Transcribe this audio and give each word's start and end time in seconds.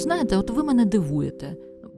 От 0.00 0.04
знаєте, 0.04 0.36
от 0.36 0.50
ви 0.50 0.62
мене 0.62 0.84
дивуєте. 0.84 1.56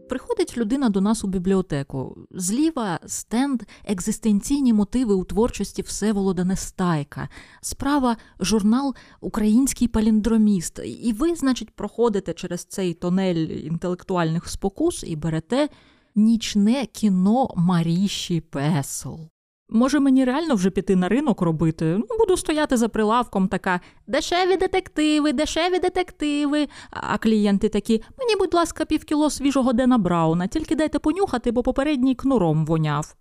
Приходить 0.09 0.57
людина 0.57 0.89
до 0.89 1.01
нас 1.01 1.25
у 1.25 1.29
бібліотеку. 1.29 2.17
Зліва 2.31 3.01
стенд 3.07 3.63
екзистенційні 3.85 4.73
мотиви 4.73 5.15
у 5.15 5.25
творчості 5.25 5.83
Всеволода 5.83 6.45
Нестайка, 6.45 7.29
справа 7.61 8.17
журнал 8.41 8.95
Український 9.21 9.89
паліндроміст. 9.89 10.81
І 10.85 11.13
ви, 11.13 11.35
значить, 11.35 11.71
проходите 11.71 12.33
через 12.33 12.65
цей 12.65 12.95
тонель 12.95 13.47
інтелектуальних 13.47 14.49
спокус 14.49 15.05
і 15.07 15.17
берете 15.17 15.69
нічне 16.15 16.87
кіно 16.87 17.51
Маріші 17.57 18.41
Песл. 18.41 19.32
Може, 19.75 20.01
мені 20.01 20.25
реально 20.25 20.55
вже 20.55 20.71
піти 20.71 20.97
на 20.97 21.09
ринок 21.09 21.43
робити? 21.43 21.97
Ну, 21.99 22.19
буду 22.19 22.37
стояти 22.37 22.77
за 22.77 22.89
прилавком, 22.89 23.49
така 23.49 23.81
дешеві 24.07 24.57
детективи, 24.57 25.33
дешеві 25.33 25.79
детективи. 25.79 26.69
А 26.91 27.19
клієнти 27.19 27.69
такі: 27.69 28.03
мені, 28.19 28.37
будь 28.39 28.55
ласка, 28.55 28.85
півкіло 28.85 29.31
свіжого 29.31 29.73
Дена 29.73 29.99
Брауна, 29.99 30.47
тільки 30.47 30.75
дайте 30.75 30.99
понюхати, 30.99 31.51
бо 31.51 31.63
попередній 31.63 32.15
кнуром 32.15 32.67
воняв. 32.67 33.15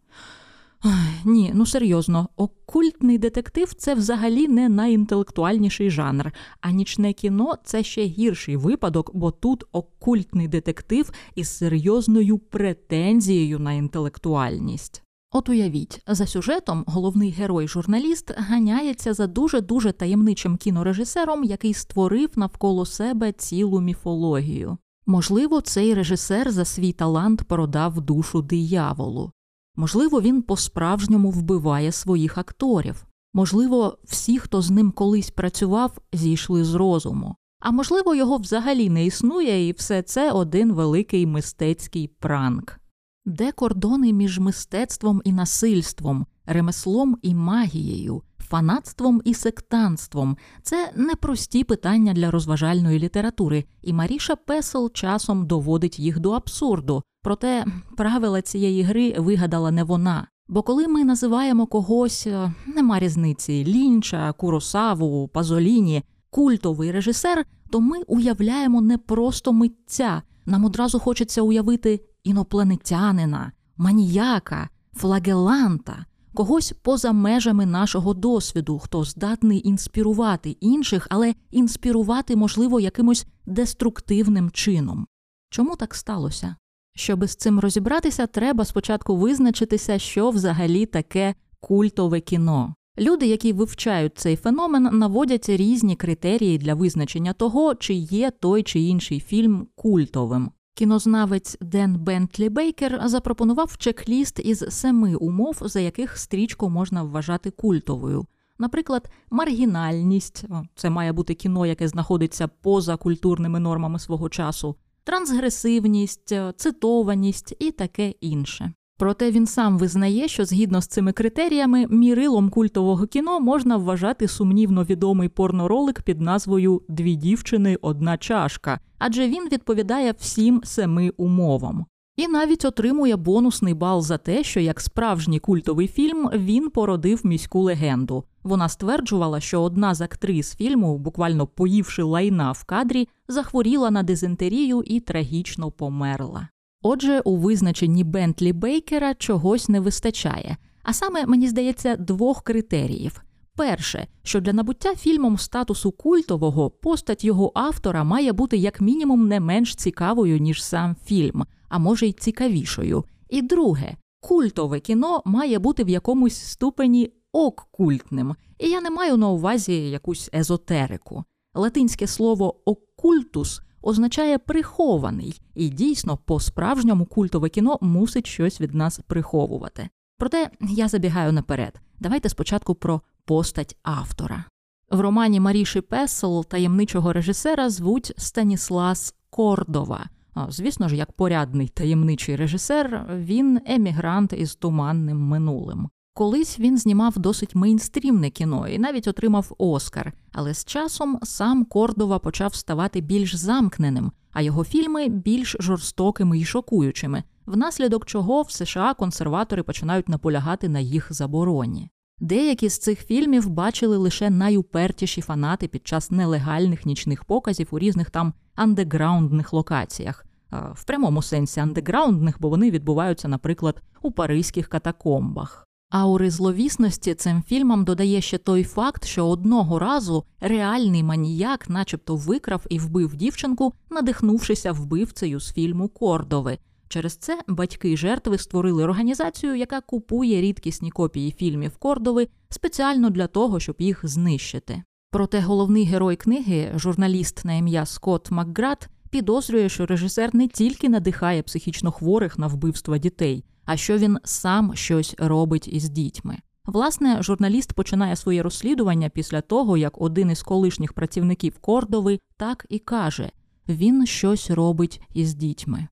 Ні, 1.26 1.52
ну 1.54 1.66
серйозно, 1.66 2.30
окультний 2.36 3.18
детектив 3.18 3.74
це 3.74 3.94
взагалі 3.94 4.48
не 4.48 4.70
найінтелектуальніший 4.70 5.90
жанр, 5.90 6.32
а 6.62 6.72
нічне 6.72 7.14
кіно 7.14 7.56
це 7.64 7.84
ще 7.84 8.04
гірший 8.04 8.56
випадок, 8.56 9.12
бо 9.14 9.32
тут 9.32 9.64
окультний 9.72 10.48
детектив 10.48 11.12
із 11.36 11.58
серйозною 11.58 12.38
претензією 12.38 13.60
на 13.60 13.74
інтелектуальність. 13.74 15.04
От 15.34 15.50
уявіть, 15.50 16.02
за 16.08 16.28
сюжетом 16.28 16.84
головний 16.88 17.32
герой-журналіст 17.32 18.32
ганяється 18.38 19.14
за 19.14 19.28
дуже 19.28 19.62
дуже 19.62 19.92
таємничим 19.92 20.58
кінорежисером, 20.58 21.44
який 21.44 21.74
створив 21.74 22.30
навколо 22.36 22.86
себе 22.86 23.32
цілу 23.32 23.82
міфологію. 23.82 24.78
Можливо, 25.06 25.62
цей 25.62 25.94
режисер 25.94 26.52
за 26.52 26.66
свій 26.66 26.94
талант 26.94 27.44
продав 27.44 28.02
душу 28.02 28.42
дияволу. 28.42 29.32
Можливо, 29.76 30.22
він 30.22 30.42
по-справжньому 30.42 31.32
вбиває 31.32 31.92
своїх 31.92 32.38
акторів. 32.38 33.06
Можливо, 33.34 33.98
всі, 34.04 34.40
хто 34.40 34.62
з 34.62 34.72
ним 34.72 34.92
колись 34.92 35.32
працював, 35.32 35.98
зійшли 36.14 36.64
з 36.64 36.74
розуму. 36.74 37.36
А 37.60 37.72
можливо, 37.72 38.16
його 38.16 38.38
взагалі 38.38 38.90
не 38.90 39.06
існує, 39.06 39.68
і 39.68 39.72
все 39.72 40.02
це 40.02 40.32
один 40.32 40.74
великий 40.74 41.26
мистецький 41.26 42.08
пранк. 42.08 42.81
Де 43.26 43.52
кордони 43.52 44.14
між 44.14 44.40
мистецтвом 44.40 45.22
і 45.24 45.34
насильством, 45.34 46.26
ремеслом 46.46 47.18
і 47.22 47.36
магією, 47.36 48.22
фанатством 48.40 49.22
і 49.26 49.34
сектантством 49.34 50.38
це 50.64 50.92
непрості 50.96 51.64
питання 51.64 52.14
для 52.14 52.32
розважальної 52.32 53.00
літератури, 53.00 53.66
і 53.82 53.94
Маріша 53.94 54.36
Песел 54.36 54.92
часом 54.94 55.48
доводить 55.48 56.00
їх 56.00 56.20
до 56.20 56.32
абсурду. 56.32 57.04
Проте 57.24 57.66
правила 57.98 58.42
цієї 58.42 58.84
гри 58.84 59.16
вигадала 59.18 59.72
не 59.72 59.84
вона. 59.84 60.28
Бо 60.48 60.64
коли 60.64 60.88
ми 60.88 61.04
називаємо 61.04 61.66
когось, 61.68 62.28
е, 62.28 62.54
нема 62.68 63.00
різниці 63.00 63.66
лінча, 63.66 64.32
Куросаву, 64.32 65.28
Пазоліні, 65.28 66.04
культовий 66.30 66.92
режисер, 66.92 67.46
то 67.70 67.80
ми 67.80 68.02
уявляємо 68.08 68.82
не 68.82 68.98
просто 68.98 69.54
митця. 69.54 70.22
Нам 70.46 70.66
одразу 70.66 71.00
хочеться 71.00 71.42
уявити 71.42 72.00
інопланетянина, 72.24 73.52
маніяка, 73.78 74.70
флагеланта, 74.94 76.06
когось 76.34 76.74
поза 76.82 77.12
межами 77.12 77.66
нашого 77.66 78.14
досвіду, 78.14 78.80
хто 78.80 79.04
здатний 79.04 79.68
інспірувати 79.68 80.50
інших, 80.50 81.08
але 81.10 81.34
інспірувати, 81.52 82.36
можливо, 82.36 82.80
якимось 82.80 83.26
деструктивним 83.46 84.52
чином. 84.52 85.08
Чому 85.50 85.76
так 85.76 85.96
сталося? 85.96 86.56
Щоби 86.96 87.28
з 87.28 87.36
цим 87.36 87.60
розібратися, 87.60 88.28
треба 88.28 88.66
спочатку 88.66 89.16
визначитися, 89.16 90.00
що 90.00 90.30
взагалі 90.30 90.86
таке 90.86 91.36
культове 91.60 92.20
кіно. 92.20 92.76
Люди, 93.00 93.28
які 93.28 93.54
вивчають 93.54 94.18
цей 94.18 94.36
феномен, 94.36 94.84
наводять 94.84 95.50
різні 95.50 95.96
критерії 95.96 96.58
для 96.58 96.74
визначення 96.74 97.34
того, 97.34 97.76
чи 97.76 97.94
є 97.94 98.32
той 98.32 98.64
чи 98.64 98.80
інший 98.80 99.20
фільм 99.20 99.68
культовим. 99.76 100.52
Кінознавець 100.74 101.58
Ден 101.62 101.98
Бентлі 101.98 102.50
Бейкер 102.50 103.02
запропонував 103.06 103.76
чек-ліст 103.78 104.40
із 104.40 104.66
семи 104.70 105.16
умов, 105.16 105.58
за 105.62 105.80
яких 105.80 106.18
стрічку 106.18 106.70
можна 106.70 107.04
вважати 107.04 107.52
культовою. 107.52 108.26
Наприклад, 108.60 109.10
маргінальність 109.30 110.46
це 110.76 110.90
має 110.90 111.14
бути 111.14 111.34
кіно, 111.34 111.66
яке 111.66 111.88
знаходиться 111.88 112.48
поза 112.48 112.98
культурними 112.98 113.60
нормами 113.60 114.00
свого 114.00 114.30
часу, 114.30 114.76
трансгресивність, 115.04 116.36
цитованість 116.56 117.56
і 117.60 117.72
таке 117.72 118.10
інше. 118.10 118.74
Проте 119.02 119.32
він 119.32 119.48
сам 119.48 119.78
визнає, 119.78 120.28
що 120.28 120.46
згідно 120.46 120.82
з 120.82 120.88
цими 120.88 121.12
критеріями 121.12 121.88
мірилом 121.90 122.50
культового 122.50 123.08
кіно 123.08 123.40
можна 123.40 123.78
вважати 123.78 124.28
сумнівно 124.28 124.84
відомий 124.84 125.30
порноролик 125.30 126.02
під 126.02 126.22
назвою 126.22 126.82
Дві 126.90 127.16
дівчини, 127.16 127.78
одна 127.82 128.18
чашка, 128.18 128.80
адже 129.00 129.28
він 129.28 129.50
відповідає 129.52 130.14
всім 130.20 130.62
семи 130.64 131.12
умовам. 131.18 131.86
І 132.18 132.28
навіть 132.28 132.66
отримує 132.66 133.16
бонусний 133.16 133.74
бал 133.74 134.02
за 134.02 134.18
те, 134.18 134.44
що 134.44 134.60
як 134.60 134.82
справжній 134.82 135.40
культовий 135.40 135.88
фільм 135.88 136.30
він 136.34 136.70
породив 136.70 137.22
міську 137.24 137.62
легенду. 137.62 138.24
Вона 138.44 138.70
стверджувала, 138.70 139.40
що 139.40 139.62
одна 139.62 139.96
з 139.96 140.02
актрис 140.02 140.56
фільму, 140.56 140.98
буквально 140.98 141.48
поївши 141.48 142.04
лайна 142.04 142.52
в 142.52 142.64
кадрі, 142.64 143.08
захворіла 143.28 143.92
на 143.92 144.04
дизентерію 144.04 144.84
і 144.86 145.00
трагічно 145.00 145.72
померла. 145.72 146.48
Отже, 146.82 147.20
у 147.20 147.36
визначенні 147.36 148.04
Бентлі 148.04 148.54
Бейкера 148.54 149.14
чогось 149.14 149.70
не 149.70 149.80
вистачає, 149.80 150.58
а 150.84 150.94
саме, 150.94 151.26
мені 151.26 151.48
здається, 151.48 151.96
двох 151.96 152.44
критеріїв. 152.44 153.22
Перше, 153.56 154.08
що 154.24 154.42
для 154.42 154.54
набуття 154.54 154.96
фільмом 154.96 155.38
статусу 155.38 155.92
культового 155.92 156.70
постать 156.70 157.24
його 157.24 157.52
автора 157.56 158.04
має 158.04 158.34
бути 158.34 158.58
як 158.58 158.82
мінімум 158.82 159.28
не 159.28 159.40
менш 159.40 159.76
цікавою, 159.76 160.38
ніж 160.38 160.64
сам 160.64 160.96
фільм, 161.06 161.46
а 161.70 161.80
може 161.80 162.08
й 162.08 162.14
цікавішою. 162.14 163.04
І 163.30 163.42
друге, 163.42 163.96
культове 164.20 164.80
кіно 164.80 165.22
має 165.26 165.60
бути 165.60 165.84
в 165.84 165.90
якомусь 165.90 166.36
ступені 166.36 167.14
оккультним, 167.32 168.36
і 168.60 168.70
я 168.70 168.82
не 168.82 168.90
маю 168.90 169.18
на 169.18 169.30
увазі 169.30 169.90
якусь 169.90 170.30
езотерику. 170.34 171.24
Латинське 171.54 172.08
слово 172.08 172.70
оккультус 172.70 173.62
означає 173.82 174.38
прихований, 174.38 175.42
і 175.56 175.70
дійсно, 175.70 176.18
по-справжньому 176.18 177.06
культове 177.06 177.50
кіно 177.50 177.78
мусить 177.82 178.28
щось 178.28 178.62
від 178.62 178.74
нас 178.74 179.00
приховувати. 179.08 179.90
Проте 180.18 180.50
я 180.62 180.88
забігаю 180.88 181.32
наперед. 181.32 181.82
Давайте 182.00 182.30
спочатку 182.30 182.76
про 182.76 183.02
постать 183.26 183.78
автора. 183.84 184.46
В 184.92 185.00
романі 185.00 185.40
Маріші 185.40 185.82
Песел 185.82 186.46
таємничого 186.46 187.14
режисера 187.14 187.70
звуть 187.70 188.14
Станіслас 188.18 189.16
Кордова. 189.30 190.10
Звісно 190.50 190.90
ж, 190.90 190.96
як 190.96 191.12
порядний 191.12 191.68
таємничий 191.68 192.36
режисер, 192.36 193.06
він 193.16 193.62
емігрант 193.66 194.34
із 194.34 194.56
туманним 194.56 195.18
минулим. 195.18 195.90
Колись 196.14 196.60
він 196.60 196.78
знімав 196.78 197.20
досить 197.20 197.56
мейнстрімне 197.56 198.30
кіно 198.30 198.68
і 198.68 198.80
навіть 198.80 199.08
отримав 199.08 199.56
Оскар, 199.58 200.14
але 200.32 200.54
з 200.54 200.66
часом 200.66 201.20
сам 201.24 201.66
Кордова 201.66 202.20
почав 202.20 202.56
ставати 202.56 203.02
більш 203.02 203.36
замкненим, 203.36 204.12
а 204.32 204.42
його 204.42 204.64
фільми 204.64 205.10
більш 205.10 205.56
жорстокими 205.60 206.40
і 206.40 206.46
шокуючими, 206.46 207.24
внаслідок 207.46 208.06
чого 208.06 208.42
в 208.42 208.52
США 208.52 208.94
консерватори 208.94 209.64
починають 209.64 210.10
наполягати 210.10 210.70
на 210.70 210.80
їх 210.80 211.14
забороні. 211.14 211.90
Деякі 212.20 212.70
з 212.70 212.78
цих 212.78 213.06
фільмів 213.06 213.50
бачили 213.50 213.98
лише 213.98 214.30
найупертіші 214.30 215.22
фанати 215.22 215.68
під 215.68 215.88
час 215.88 216.12
нелегальних 216.12 216.86
нічних 216.86 217.24
показів 217.24 217.68
у 217.72 217.80
різних 217.80 218.10
там 218.10 218.34
андеграундних 218.56 219.54
локаціях, 219.54 220.26
в 220.74 220.84
прямому 220.84 221.22
сенсі 221.22 221.60
андеграундних, 221.60 222.36
бо 222.40 222.50
вони 222.50 222.72
відбуваються, 222.72 223.28
наприклад, 223.28 223.82
у 224.02 224.12
паризьких 224.12 224.68
катакомбах. 224.68 225.68
Аури 225.92 226.30
зловісності 226.30 227.14
цим 227.14 227.44
фільмам 227.44 227.84
додає 227.84 228.22
ще 228.22 228.38
той 228.38 228.64
факт, 228.64 229.06
що 229.06 229.28
одного 229.28 229.80
разу 229.80 230.24
реальний 230.40 231.04
маніяк, 231.04 231.70
начебто, 231.70 232.16
викрав 232.16 232.66
і 232.70 232.80
вбив 232.80 233.16
дівчинку, 233.16 233.74
надихнувшися 233.90 234.72
вбивцею 234.72 235.40
з 235.40 235.54
фільму 235.54 235.88
Кордови. 235.88 236.58
Через 236.88 237.16
це 237.16 237.40
батьки 237.48 237.98
жертви 237.98 238.38
створили 238.38 238.84
організацію, 238.84 239.56
яка 239.56 239.82
купує 239.82 240.42
рідкісні 240.42 240.92
копії 240.92 241.32
фільмів 241.32 241.78
Кордови 241.78 242.28
спеціально 242.50 243.10
для 243.10 243.28
того, 243.28 243.60
щоб 243.60 243.76
їх 243.80 244.08
знищити. 244.08 244.84
Проте 245.12 245.40
головний 245.40 245.84
герой 245.86 246.16
книги, 246.16 246.72
журналіст 246.76 247.46
на 247.46 247.54
ім'я 247.54 247.86
Скотт 247.86 248.32
Макград, 248.32 248.90
підозрює, 249.12 249.70
що 249.70 249.86
режисер 249.86 250.36
не 250.36 250.48
тільки 250.48 250.90
надихає 250.90 251.44
психічно 251.44 251.92
хворих 251.92 252.40
на 252.40 252.48
вбивства 252.48 252.98
дітей 252.98 253.44
а 253.66 253.78
що 253.78 253.98
він 253.98 254.18
сам 254.24 254.76
щось 254.76 255.16
робить 255.18 255.68
із 255.68 255.90
дітьми. 255.90 256.38
Власне, 256.66 257.24
журналіст 257.24 257.74
починає 257.74 258.16
своє 258.16 258.44
розслідування 258.44 259.10
після 259.10 259.42
того, 259.42 259.78
як 259.78 260.02
один 260.02 260.32
із 260.32 260.44
колишніх 260.44 260.94
працівників 260.94 261.58
Кордови 261.60 262.20
так 262.38 262.66
і 262.70 262.80
каже: 262.80 263.32
він 263.70 264.06
щось 264.06 264.50
робить 264.50 265.02
із 265.14 265.34
дітьми. 265.34 265.88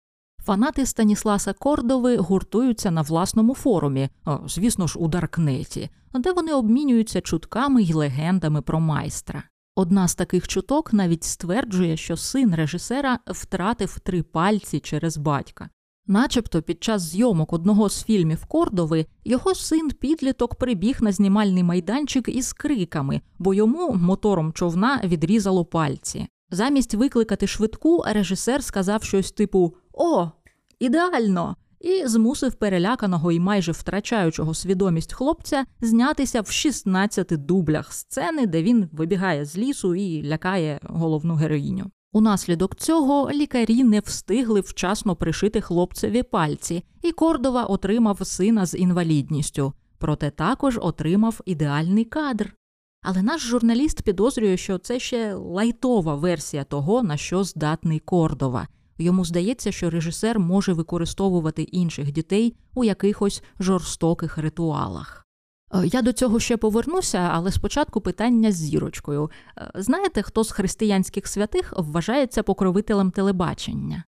Фанати 0.46 0.86
Станісласа 0.86 1.54
Кордови 1.54 2.18
гуртуються 2.18 2.92
на 2.92 3.02
власному 3.02 3.56
форумі, 3.56 4.10
звісно 4.46 4.88
ж, 4.88 5.00
у 5.00 5.08
Даркнеті, 5.08 5.90
де 6.14 6.32
вони 6.32 6.54
обмінюються 6.54 7.22
чутками 7.22 7.84
й 7.84 7.94
легендами 7.94 8.62
про 8.62 8.80
майстра. 8.80 9.44
Одна 9.80 10.08
з 10.08 10.16
таких 10.16 10.48
чуток 10.48 10.94
навіть 10.94 11.24
стверджує, 11.24 11.98
що 11.98 12.18
син 12.18 12.56
режисера 12.56 13.20
втратив 13.28 14.00
три 14.00 14.24
пальці 14.24 14.80
через 14.80 15.18
батька. 15.18 15.70
Начебто 16.08 16.62
під 16.62 16.84
час 16.84 17.02
зйомок 17.02 17.54
одного 17.54 17.90
з 17.90 18.04
фільмів 18.04 18.46
Кордови 18.46 19.06
його 19.26 19.56
син 19.56 19.92
підліток 19.92 20.56
прибіг 20.56 20.98
на 21.02 21.12
знімальний 21.12 21.64
майданчик 21.64 22.28
із 22.30 22.54
криками, 22.54 23.22
бо 23.38 23.54
йому 23.54 23.94
мотором 23.94 24.54
човна 24.54 25.02
відрізало 25.04 25.66
пальці. 25.66 26.28
Замість 26.52 26.94
викликати 26.94 27.48
швидку, 27.48 28.04
режисер 28.08 28.64
сказав 28.64 29.04
щось 29.04 29.32
типу 29.32 29.76
О, 29.94 30.32
ідеально! 30.80 31.56
І 31.80 32.08
змусив 32.08 32.54
переляканого 32.54 33.32
і 33.32 33.40
майже 33.40 33.72
втрачаючого 33.72 34.54
свідомість 34.54 35.14
хлопця 35.14 35.66
знятися 35.82 36.42
в 36.42 36.52
16 36.52 37.28
дублях 37.46 37.94
сцени, 37.94 38.48
де 38.48 38.64
він 38.64 38.90
вибігає 38.92 39.46
з 39.46 39.58
лісу 39.58 39.96
і 39.96 40.24
лякає 40.24 40.80
головну 40.84 41.36
героїню. 41.36 41.92
Унаслідок 42.14 42.76
цього 42.76 43.32
лікарі 43.32 43.84
не 43.84 44.00
встигли 44.00 44.62
вчасно 44.62 45.16
пришити 45.16 45.62
хлопцеві 45.62 46.24
пальці, 46.24 46.84
і 47.02 47.12
Кордова 47.12 47.64
отримав 47.64 48.28
сина 48.28 48.66
з 48.66 48.78
інвалідністю, 48.78 49.74
проте 49.98 50.30
також 50.30 50.80
отримав 50.82 51.42
ідеальний 51.46 52.06
кадр. 52.06 52.56
Але 53.02 53.22
наш 53.22 53.42
журналіст 53.42 54.02
підозрює, 54.02 54.58
що 54.58 54.78
це 54.78 55.00
ще 55.00 55.34
лайтова 55.34 56.16
версія 56.16 56.64
того, 56.64 57.04
на 57.04 57.18
що 57.18 57.44
здатний 57.44 58.00
Кордова. 58.00 58.68
Йому 59.00 59.26
здається, 59.26 59.72
що 59.72 59.90
режисер 59.90 60.40
може 60.40 60.74
використовувати 60.74 61.64
інших 61.64 62.12
дітей 62.12 62.56
у 62.76 62.84
якихось 62.84 63.44
жорстоких 63.60 64.38
ритуалах. 64.38 65.28
Е, 65.74 65.88
я 65.88 66.02
до 66.02 66.14
цього 66.14 66.40
ще 66.40 66.58
повернуся, 66.58 67.18
але 67.18 67.52
спочатку 67.52 68.02
питання 68.02 68.52
з 68.52 68.56
зірочкою. 68.56 69.32
Е, 69.58 69.72
знаєте, 69.76 70.22
хто 70.22 70.44
з 70.44 70.52
християнських 70.52 71.28
святих 71.28 71.74
вважається 71.78 72.44
покровителем 72.44 73.12
телебачення? 73.12 74.04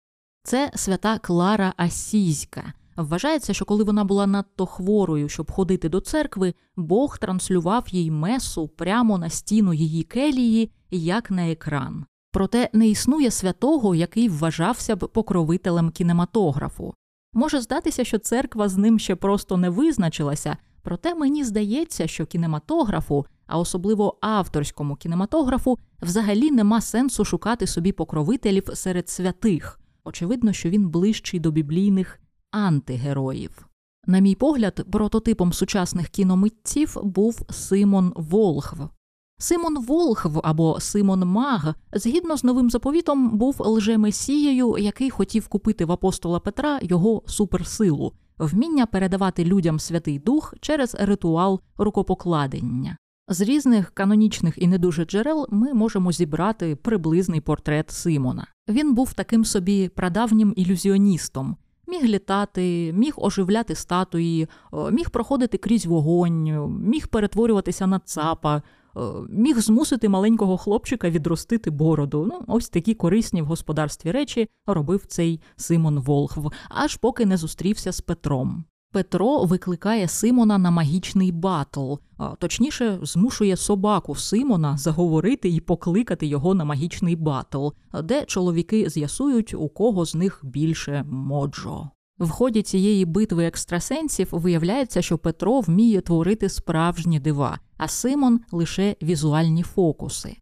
Це 0.42 0.70
свята 0.74 1.18
Клара 1.18 1.72
Асійська. 1.76 2.72
Вважається, 2.96 3.54
що 3.54 3.64
коли 3.64 3.84
вона 3.84 4.04
була 4.04 4.26
надто 4.26 4.66
хворою, 4.66 5.28
щоб 5.28 5.50
ходити 5.50 5.88
до 5.88 6.00
церкви, 6.00 6.54
Бог 6.76 7.18
транслював 7.18 7.84
їй 7.88 8.10
месу 8.10 8.68
прямо 8.68 9.18
на 9.18 9.30
стіну 9.30 9.74
її 9.74 10.02
келії, 10.02 10.70
як 10.90 11.30
на 11.30 11.50
екран. 11.50 12.04
Проте 12.36 12.70
не 12.72 12.88
існує 12.88 13.30
святого, 13.30 13.94
який 13.94 14.28
вважався 14.28 14.96
б 14.96 15.08
покровителем 15.08 15.90
кінематографу. 15.90 16.94
Може 17.32 17.60
здатися, 17.60 18.04
що 18.04 18.18
церква 18.18 18.68
з 18.68 18.76
ним 18.76 18.98
ще 18.98 19.16
просто 19.16 19.56
не 19.56 19.70
визначилася, 19.70 20.56
проте 20.82 21.14
мені 21.14 21.44
здається, 21.44 22.06
що 22.06 22.26
кінематографу, 22.26 23.26
а 23.46 23.58
особливо 23.58 24.18
авторському 24.20 24.96
кінематографу, 24.96 25.78
взагалі 26.02 26.50
нема 26.50 26.80
сенсу 26.80 27.24
шукати 27.24 27.66
собі 27.66 27.92
покровителів 27.92 28.64
серед 28.74 29.08
святих. 29.08 29.80
Очевидно, 30.04 30.52
що 30.52 30.70
він 30.70 30.88
ближчий 30.88 31.40
до 31.40 31.50
біблійних 31.50 32.20
антигероїв. 32.50 33.66
На 34.06 34.18
мій 34.18 34.34
погляд, 34.34 34.86
прототипом 34.92 35.52
сучасних 35.52 36.08
кіномитців 36.08 36.96
був 37.02 37.42
Симон 37.50 38.12
Волхв. 38.16 38.88
Симон 39.38 39.78
Волхв 39.78 40.40
або 40.42 40.80
Симон 40.80 41.24
Маг, 41.24 41.74
згідно 41.92 42.36
з 42.36 42.44
новим 42.44 42.70
заповітом, 42.70 43.38
був 43.38 43.56
лжемесією, 43.58 44.78
який 44.78 45.10
хотів 45.10 45.48
купити 45.48 45.84
в 45.84 45.92
апостола 45.92 46.40
Петра 46.40 46.78
його 46.82 47.22
суперсилу, 47.26 48.12
вміння 48.38 48.86
передавати 48.86 49.44
людям 49.44 49.78
Святий 49.78 50.18
Дух 50.18 50.54
через 50.60 50.94
ритуал 50.94 51.60
рукопокладення. 51.78 52.96
З 53.28 53.40
різних 53.40 53.90
канонічних 53.90 54.54
і 54.56 54.66
не 54.66 54.78
дуже 54.78 55.04
джерел 55.04 55.46
ми 55.50 55.74
можемо 55.74 56.12
зібрати 56.12 56.76
приблизний 56.76 57.40
портрет 57.40 57.90
Симона. 57.90 58.46
Він 58.68 58.94
був 58.94 59.12
таким 59.12 59.44
собі 59.44 59.88
прадавнім 59.88 60.52
ілюзіоністом, 60.56 61.56
міг 61.86 62.04
літати, 62.04 62.92
міг 62.92 63.14
оживляти 63.16 63.74
статуї, 63.74 64.48
міг 64.92 65.10
проходити 65.10 65.58
крізь 65.58 65.86
вогонь, 65.86 66.70
міг 66.80 67.08
перетворюватися 67.08 67.86
на 67.86 67.98
цапа. 67.98 68.62
Е, 68.96 69.00
міг 69.30 69.60
змусити 69.60 70.08
маленького 70.08 70.56
хлопчика 70.56 71.10
відростити 71.10 71.70
бороду. 71.70 72.26
Ну, 72.28 72.54
ось 72.54 72.68
такі 72.68 72.94
корисні 72.94 73.42
в 73.42 73.46
господарстві 73.46 74.10
речі 74.10 74.48
робив 74.66 75.06
цей 75.06 75.40
Симон 75.56 75.98
Волхв, 75.98 76.50
аж 76.68 76.96
поки 76.96 77.26
не 77.26 77.36
зустрівся 77.36 77.92
з 77.92 78.00
Петром. 78.00 78.64
Петро 78.92 79.44
викликає 79.44 80.08
Симона 80.08 80.58
на 80.58 80.70
магічний 80.70 81.32
батл, 81.32 81.94
точніше, 82.38 82.98
змушує 83.02 83.56
собаку 83.56 84.14
Симона 84.14 84.76
заговорити 84.76 85.48
і 85.48 85.60
покликати 85.60 86.26
його 86.26 86.54
на 86.54 86.64
магічний 86.64 87.16
батл, 87.16 87.68
де 88.04 88.24
чоловіки 88.24 88.90
з'ясують, 88.90 89.54
у 89.54 89.68
кого 89.68 90.04
з 90.04 90.14
них 90.14 90.40
більше 90.44 91.04
mojo. 91.10 91.90
В 92.18 92.30
ході 92.30 92.62
цієї 92.62 93.04
битви 93.04 93.44
екстрасенсів 93.44 94.28
виявляється, 94.32 95.02
що 95.02 95.18
Петро 95.18 95.60
вміє 95.60 96.00
творити 96.00 96.48
справжні 96.48 97.20
дива, 97.20 97.58
а 97.76 97.88
Симон 97.88 98.40
лише 98.52 98.96
візуальні 99.02 99.62
фокуси. 99.62 100.36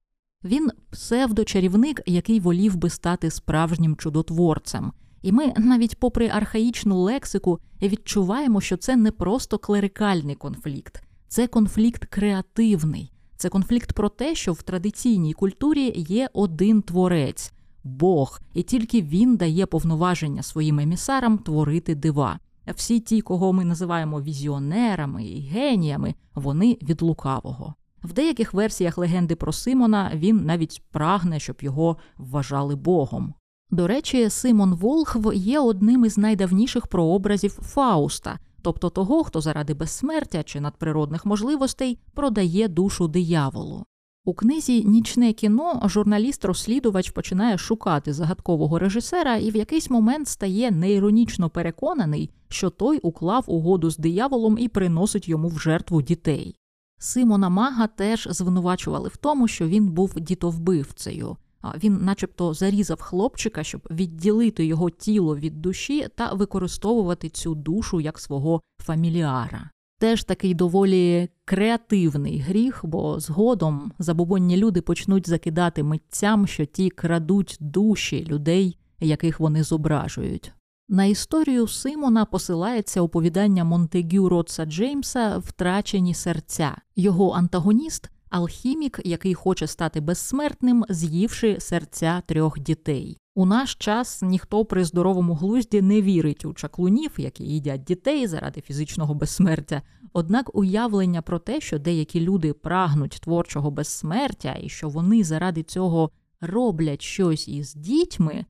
Він 0.45 0.71
псевдочарівник, 0.91 2.01
який 2.07 2.41
волів 2.41 2.77
би 2.77 2.91
стати 2.91 3.31
справжнім 3.31 3.97
чудотворцем. 3.97 4.93
І 5.23 5.33
ми, 5.33 5.53
навіть 5.57 5.99
попри 5.99 6.29
архаїчну 6.29 7.01
лексику, 7.01 7.61
відчуваємо, 7.83 8.61
що 8.61 8.77
це 8.77 8.97
не 8.97 9.11
просто 9.11 9.59
клерикальний 9.59 10.35
конфлікт, 10.35 11.03
це 11.29 11.47
конфлікт 11.47 12.05
креативний, 12.05 13.13
це 13.37 13.49
конфлікт 13.49 13.93
про 13.93 14.09
те, 14.09 14.35
що 14.35 14.53
в 14.53 14.63
традиційній 14.63 15.33
культурі 15.33 15.93
є 15.97 16.29
один 16.33 16.83
творець, 16.83 17.53
Бог, 17.85 18.41
і 18.55 18.63
тільки 18.63 19.03
він 19.03 19.37
дає 19.37 19.67
повноваження 19.67 20.43
своїм 20.43 20.81
емісарам 20.81 21.39
творити 21.39 21.95
дива. 21.95 22.39
Всі 22.75 23.01
ті, 23.01 23.21
кого 23.21 23.53
ми 23.53 23.65
називаємо 23.65 24.23
візіонерами 24.23 25.25
і 25.25 25.41
геніями, 25.41 26.15
вони 26.35 26.79
від 26.83 27.03
лукавого. 27.03 27.75
В 28.05 28.13
деяких 28.13 28.55
версіях 28.55 28.99
легенди 28.99 29.37
про 29.37 29.53
Симона 29.53 30.13
він 30.15 30.45
навіть 30.45 30.83
прагне, 30.91 31.41
щоб 31.41 31.57
його 31.61 31.97
вважали 32.19 32.77
Богом. 32.77 33.35
До 33.71 33.87
речі, 33.87 34.31
Симон 34.31 34.75
Волхв 34.75 35.35
є 35.35 35.59
одним 35.59 36.05
із 36.05 36.19
найдавніших 36.19 36.87
прообразів 36.87 37.51
Фауста, 37.51 38.39
тобто 38.63 38.91
того, 38.91 39.25
хто 39.25 39.41
заради 39.41 39.75
безсмертя 39.75 40.43
чи 40.43 40.61
надприродних 40.61 41.27
можливостей 41.27 41.99
продає 42.15 42.69
душу 42.69 43.09
дияволу. 43.09 43.85
У 44.27 44.35
книзі 44.35 44.85
Нічне 44.85 45.33
кіно 45.33 45.81
журналіст-розслідувач 45.85 47.11
починає 47.11 47.59
шукати 47.59 48.13
загадкового 48.13 48.79
режисера 48.79 49.37
і 49.37 49.51
в 49.51 49.57
якийсь 49.57 49.91
момент 49.91 50.29
стає 50.29 50.71
неіронічно 50.71 51.51
переконаний, 51.51 52.31
що 52.49 52.71
той 52.71 52.99
уклав 52.99 53.45
угоду 53.47 53.91
з 53.91 53.97
дияволом 53.97 54.59
і 54.59 54.69
приносить 54.69 55.29
йому 55.29 55.49
в 55.49 55.59
жертву 55.59 56.03
дітей. 56.03 56.57
Симона 56.99 57.49
Мага 57.49 57.87
теж 57.87 58.29
звинувачували 58.31 59.09
в 59.09 59.17
тому, 59.17 59.49
що 59.49 59.69
він 59.69 59.89
був 59.89 60.21
дітовбивцею. 60.21 61.37
Він, 61.85 61.99
начебто, 62.03 62.55
зарізав 62.55 63.01
хлопчика, 63.01 63.65
щоб 63.65 63.89
відділити 63.91 64.67
його 64.67 64.91
тіло 64.91 65.37
від 65.37 65.63
душі 65.63 66.09
та 66.15 66.33
використовувати 66.33 67.29
цю 67.29 67.55
душу 67.55 68.01
як 68.01 68.19
свого 68.19 68.61
фаміліара 68.83 69.71
теж 70.05 70.25
такий 70.25 70.55
доволі 70.55 71.29
креативний 71.45 72.39
гріх, 72.39 72.81
бо 72.85 73.21
згодом 73.21 73.93
забобонні 73.99 74.57
люди 74.57 74.81
почнуть 74.81 75.29
закидати 75.29 75.83
митцям, 75.83 76.47
що 76.47 76.65
ті 76.65 76.91
крадуть 76.91 77.57
душі 77.61 78.25
людей, 78.25 78.79
яких 79.01 79.41
вони 79.41 79.63
зображують. 79.63 80.53
На 80.89 81.05
історію 81.05 81.67
Симона 81.69 82.25
посилається 82.25 83.03
оповідання 83.03 83.65
Монтегю 83.65 84.29
Ротса 84.29 84.65
Джеймса 84.65 85.39
Втрачені 85.39 86.15
серця. 86.15 86.77
Його 86.97 87.31
антагоніст 87.31 88.11
алхімік, 88.35 89.01
який 89.05 89.35
хоче 89.35 89.67
стати 89.67 90.01
безсмертним, 90.01 90.85
з'ївши 90.89 91.57
серця 91.61 92.23
трьох 92.27 92.59
дітей. 92.59 93.19
У 93.35 93.47
наш 93.47 93.75
час 93.75 94.23
ніхто 94.23 94.65
при 94.65 94.85
здоровому 94.85 95.35
глузді 95.35 95.83
не 95.83 96.03
вірить 96.03 96.45
у 96.45 96.55
чаклунів, 96.55 97.11
які 97.17 97.45
їдять 97.45 97.85
дітей 97.85 98.27
заради 98.27 98.61
фізичного 98.61 99.15
безсмертя. 99.15 99.83
Однак 100.13 100.57
уявлення 100.57 101.23
про 101.23 101.39
те, 101.39 101.61
що 101.61 101.79
деякі 101.79 102.21
люди 102.21 102.53
прагнуть 102.53 103.19
творчого 103.23 103.71
безсмертя 103.71 104.57
і 104.63 104.69
що 104.69 104.89
вони 104.89 105.25
заради 105.25 105.63
цього 105.63 106.11
роблять 106.41 107.03
щось 107.03 107.49
із 107.49 107.75
дітьми, 107.75 108.45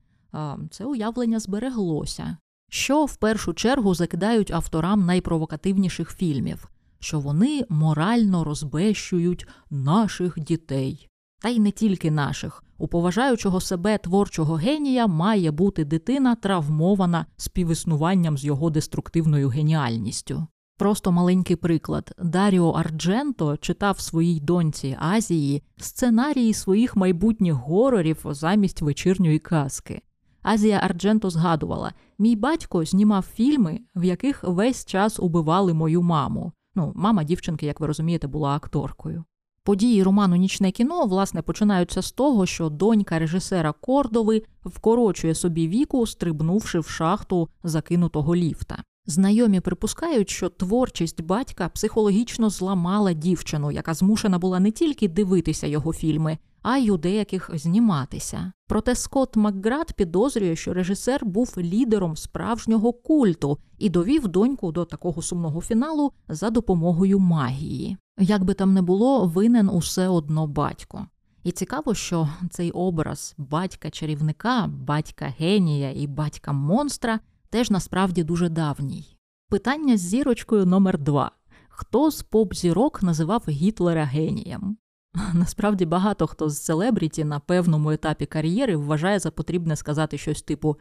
це 0.71 0.85
уявлення 0.85 1.39
збереглося. 1.39 2.37
Що 2.69 3.05
в 3.05 3.15
першу 3.15 3.53
чергу 3.53 3.95
закидають 3.95 4.51
авторам 4.51 5.05
найпровокативніших 5.05 6.11
фільмів, 6.11 6.69
що 7.05 7.19
вони 7.19 7.65
морально 7.69 8.43
розбещують 8.43 9.47
наших 9.69 10.39
дітей. 10.39 11.09
Та 11.41 11.49
й 11.49 11.59
не 11.59 11.71
тільки 11.71 12.11
наших, 12.11 12.63
у 12.77 12.87
поважаючого 12.87 13.61
себе 13.61 13.97
творчого 13.97 14.53
генія 14.53 15.07
має 15.07 15.51
бути 15.51 15.85
дитина 15.85 16.35
травмована 16.35 17.25
співіснуванням 17.37 18.37
з 18.37 18.45
його 18.45 18.69
деструктивною 18.69 19.49
геніальністю. 19.49 20.47
Просто 20.77 21.11
маленький 21.11 21.55
приклад. 21.55 22.11
Даріо 22.17 22.69
Ардженто 22.69 23.57
читав 23.57 23.99
своїй 23.99 24.39
доньці 24.39 24.97
Азії 24.99 25.63
сценарії 25.77 26.53
своїх 26.53 26.95
майбутніх 26.95 27.53
горорів 27.53 28.25
замість 28.25 28.81
вечірньої 28.81 29.39
казки. 29.39 30.01
Азія 30.41 30.79
Ардженто 30.83 31.29
згадувала: 31.29 31.93
мій 32.19 32.35
батько 32.35 32.85
знімав 32.85 33.25
фільми, 33.35 33.79
в 33.95 34.03
яких 34.03 34.43
весь 34.43 34.85
час 34.85 35.19
убивали 35.19 35.73
мою 35.73 36.01
маму. 36.01 36.51
Ну, 36.75 36.91
мама 36.95 37.23
дівчинки, 37.23 37.65
як 37.65 37.79
ви 37.79 37.87
розумієте, 37.87 38.27
була 38.27 38.55
акторкою. 38.55 39.23
Події 39.63 40.03
роману 40.03 40.35
Нічне 40.35 40.71
кіно 40.71 41.05
власне 41.05 41.41
починаються 41.41 42.01
з 42.01 42.11
того, 42.11 42.45
що 42.45 42.69
донька 42.69 43.19
режисера 43.19 43.71
Кордови 43.71 44.41
вкорочує 44.65 45.35
собі 45.35 45.67
віку, 45.67 46.07
стрибнувши 46.07 46.79
в 46.79 46.87
шахту 46.87 47.49
закинутого 47.63 48.35
ліфта. 48.35 48.83
Знайомі 49.05 49.59
припускають, 49.59 50.29
що 50.29 50.49
творчість 50.49 51.21
батька 51.21 51.69
психологічно 51.69 52.49
зламала 52.49 53.13
дівчину, 53.13 53.71
яка 53.71 53.93
змушена 53.93 54.39
була 54.39 54.59
не 54.59 54.71
тільки 54.71 55.07
дивитися 55.07 55.67
його 55.67 55.93
фільми, 55.93 56.37
а 56.67 56.77
й 56.77 56.89
у 56.89 56.97
деяких 56.97 57.49
зніматися. 57.53 58.51
Проте 58.67 58.95
Скотт 58.95 59.35
Макград 59.35 59.93
підозрює, 59.93 60.55
що 60.55 60.73
режисер 60.73 61.25
був 61.25 61.53
лідером 61.57 62.17
справжнього 62.17 62.93
культу 62.93 63.57
і 63.77 63.89
довів 63.89 64.27
доньку 64.27 64.71
до 64.71 64.85
такого 64.85 65.21
сумного 65.21 65.61
фіналу 65.61 66.11
за 66.27 66.49
допомогою 66.49 67.19
магії. 67.19 67.97
Як 68.19 68.43
би 68.43 68.53
там 68.53 68.73
не 68.73 68.81
було, 68.81 69.27
винен 69.27 69.69
усе 69.69 70.07
одно 70.07 70.47
батько. 70.47 71.07
І 71.43 71.51
цікаво, 71.51 71.93
що 71.93 72.29
цей 72.49 72.71
образ 72.71 73.35
батька 73.37 73.89
чарівника, 73.89 74.67
батька 74.67 75.33
генія 75.39 75.91
і 75.91 76.07
батька 76.07 76.53
монстра 76.53 77.19
теж 77.49 77.71
насправді 77.71 78.23
дуже 78.23 78.49
давній. 78.49 79.17
Питання 79.49 79.97
з 79.97 80.01
зірочкою 80.01 80.65
номер 80.65 80.97
два: 80.97 81.31
хто 81.69 82.11
з 82.11 82.23
поп-зірок 82.23 83.03
називав 83.03 83.43
Гітлера 83.47 84.03
генієм? 84.03 84.77
Насправді 85.33 85.85
багато 85.85 86.27
хто 86.27 86.49
з 86.49 86.63
селебріті 86.63 87.23
на 87.23 87.39
певному 87.39 87.91
етапі 87.91 88.25
кар'єри 88.25 88.75
вважає 88.75 89.19
за 89.19 89.31
потрібне 89.31 89.75
сказати 89.75 90.17
щось 90.17 90.41
типу 90.41 90.77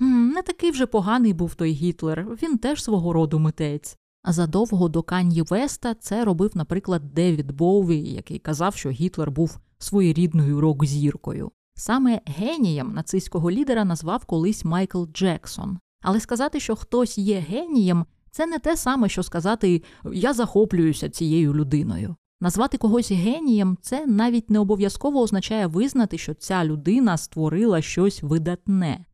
не 0.00 0.42
такий 0.42 0.70
вже 0.70 0.86
поганий 0.86 1.32
був 1.32 1.54
той 1.54 1.70
Гітлер, 1.72 2.26
він 2.42 2.58
теж 2.58 2.84
свого 2.84 3.12
роду 3.12 3.38
митець. 3.38 3.98
А 4.22 4.32
задовго 4.32 4.88
до 4.88 5.02
Кан'ї 5.02 5.42
Веста 5.42 5.94
це 5.94 6.24
робив, 6.24 6.50
наприклад, 6.54 7.14
Девід 7.14 7.52
Боуві, 7.52 7.98
який 7.98 8.38
казав, 8.38 8.74
що 8.74 8.90
Гітлер 8.90 9.30
був 9.30 9.58
своєрідною 9.78 10.60
рок-зіркою. 10.60 11.50
Саме 11.74 12.20
генієм 12.26 12.92
нацистського 12.92 13.50
лідера 13.50 13.84
назвав 13.84 14.24
колись 14.24 14.64
Майкл 14.64 15.04
Джексон. 15.04 15.78
Але 16.02 16.20
сказати, 16.20 16.60
що 16.60 16.76
хтось 16.76 17.18
є 17.18 17.38
генієм, 17.38 18.06
це 18.30 18.46
не 18.46 18.58
те 18.58 18.76
саме, 18.76 19.08
що 19.08 19.22
сказати 19.22 19.82
я 20.12 20.32
захоплююся 20.32 21.10
цією 21.10 21.54
людиною. 21.54 22.16
Назвати 22.44 22.78
когось 22.78 23.12
генієм 23.12 23.78
це 23.80 24.06
навіть 24.06 24.50
не 24.50 24.58
обов'язково 24.58 25.20
означає 25.20 25.66
визнати, 25.66 26.18
що 26.18 26.34
ця 26.34 26.64
людина 26.64 27.16
створила 27.16 27.82
щось 27.82 28.22
видатне. 28.22 29.04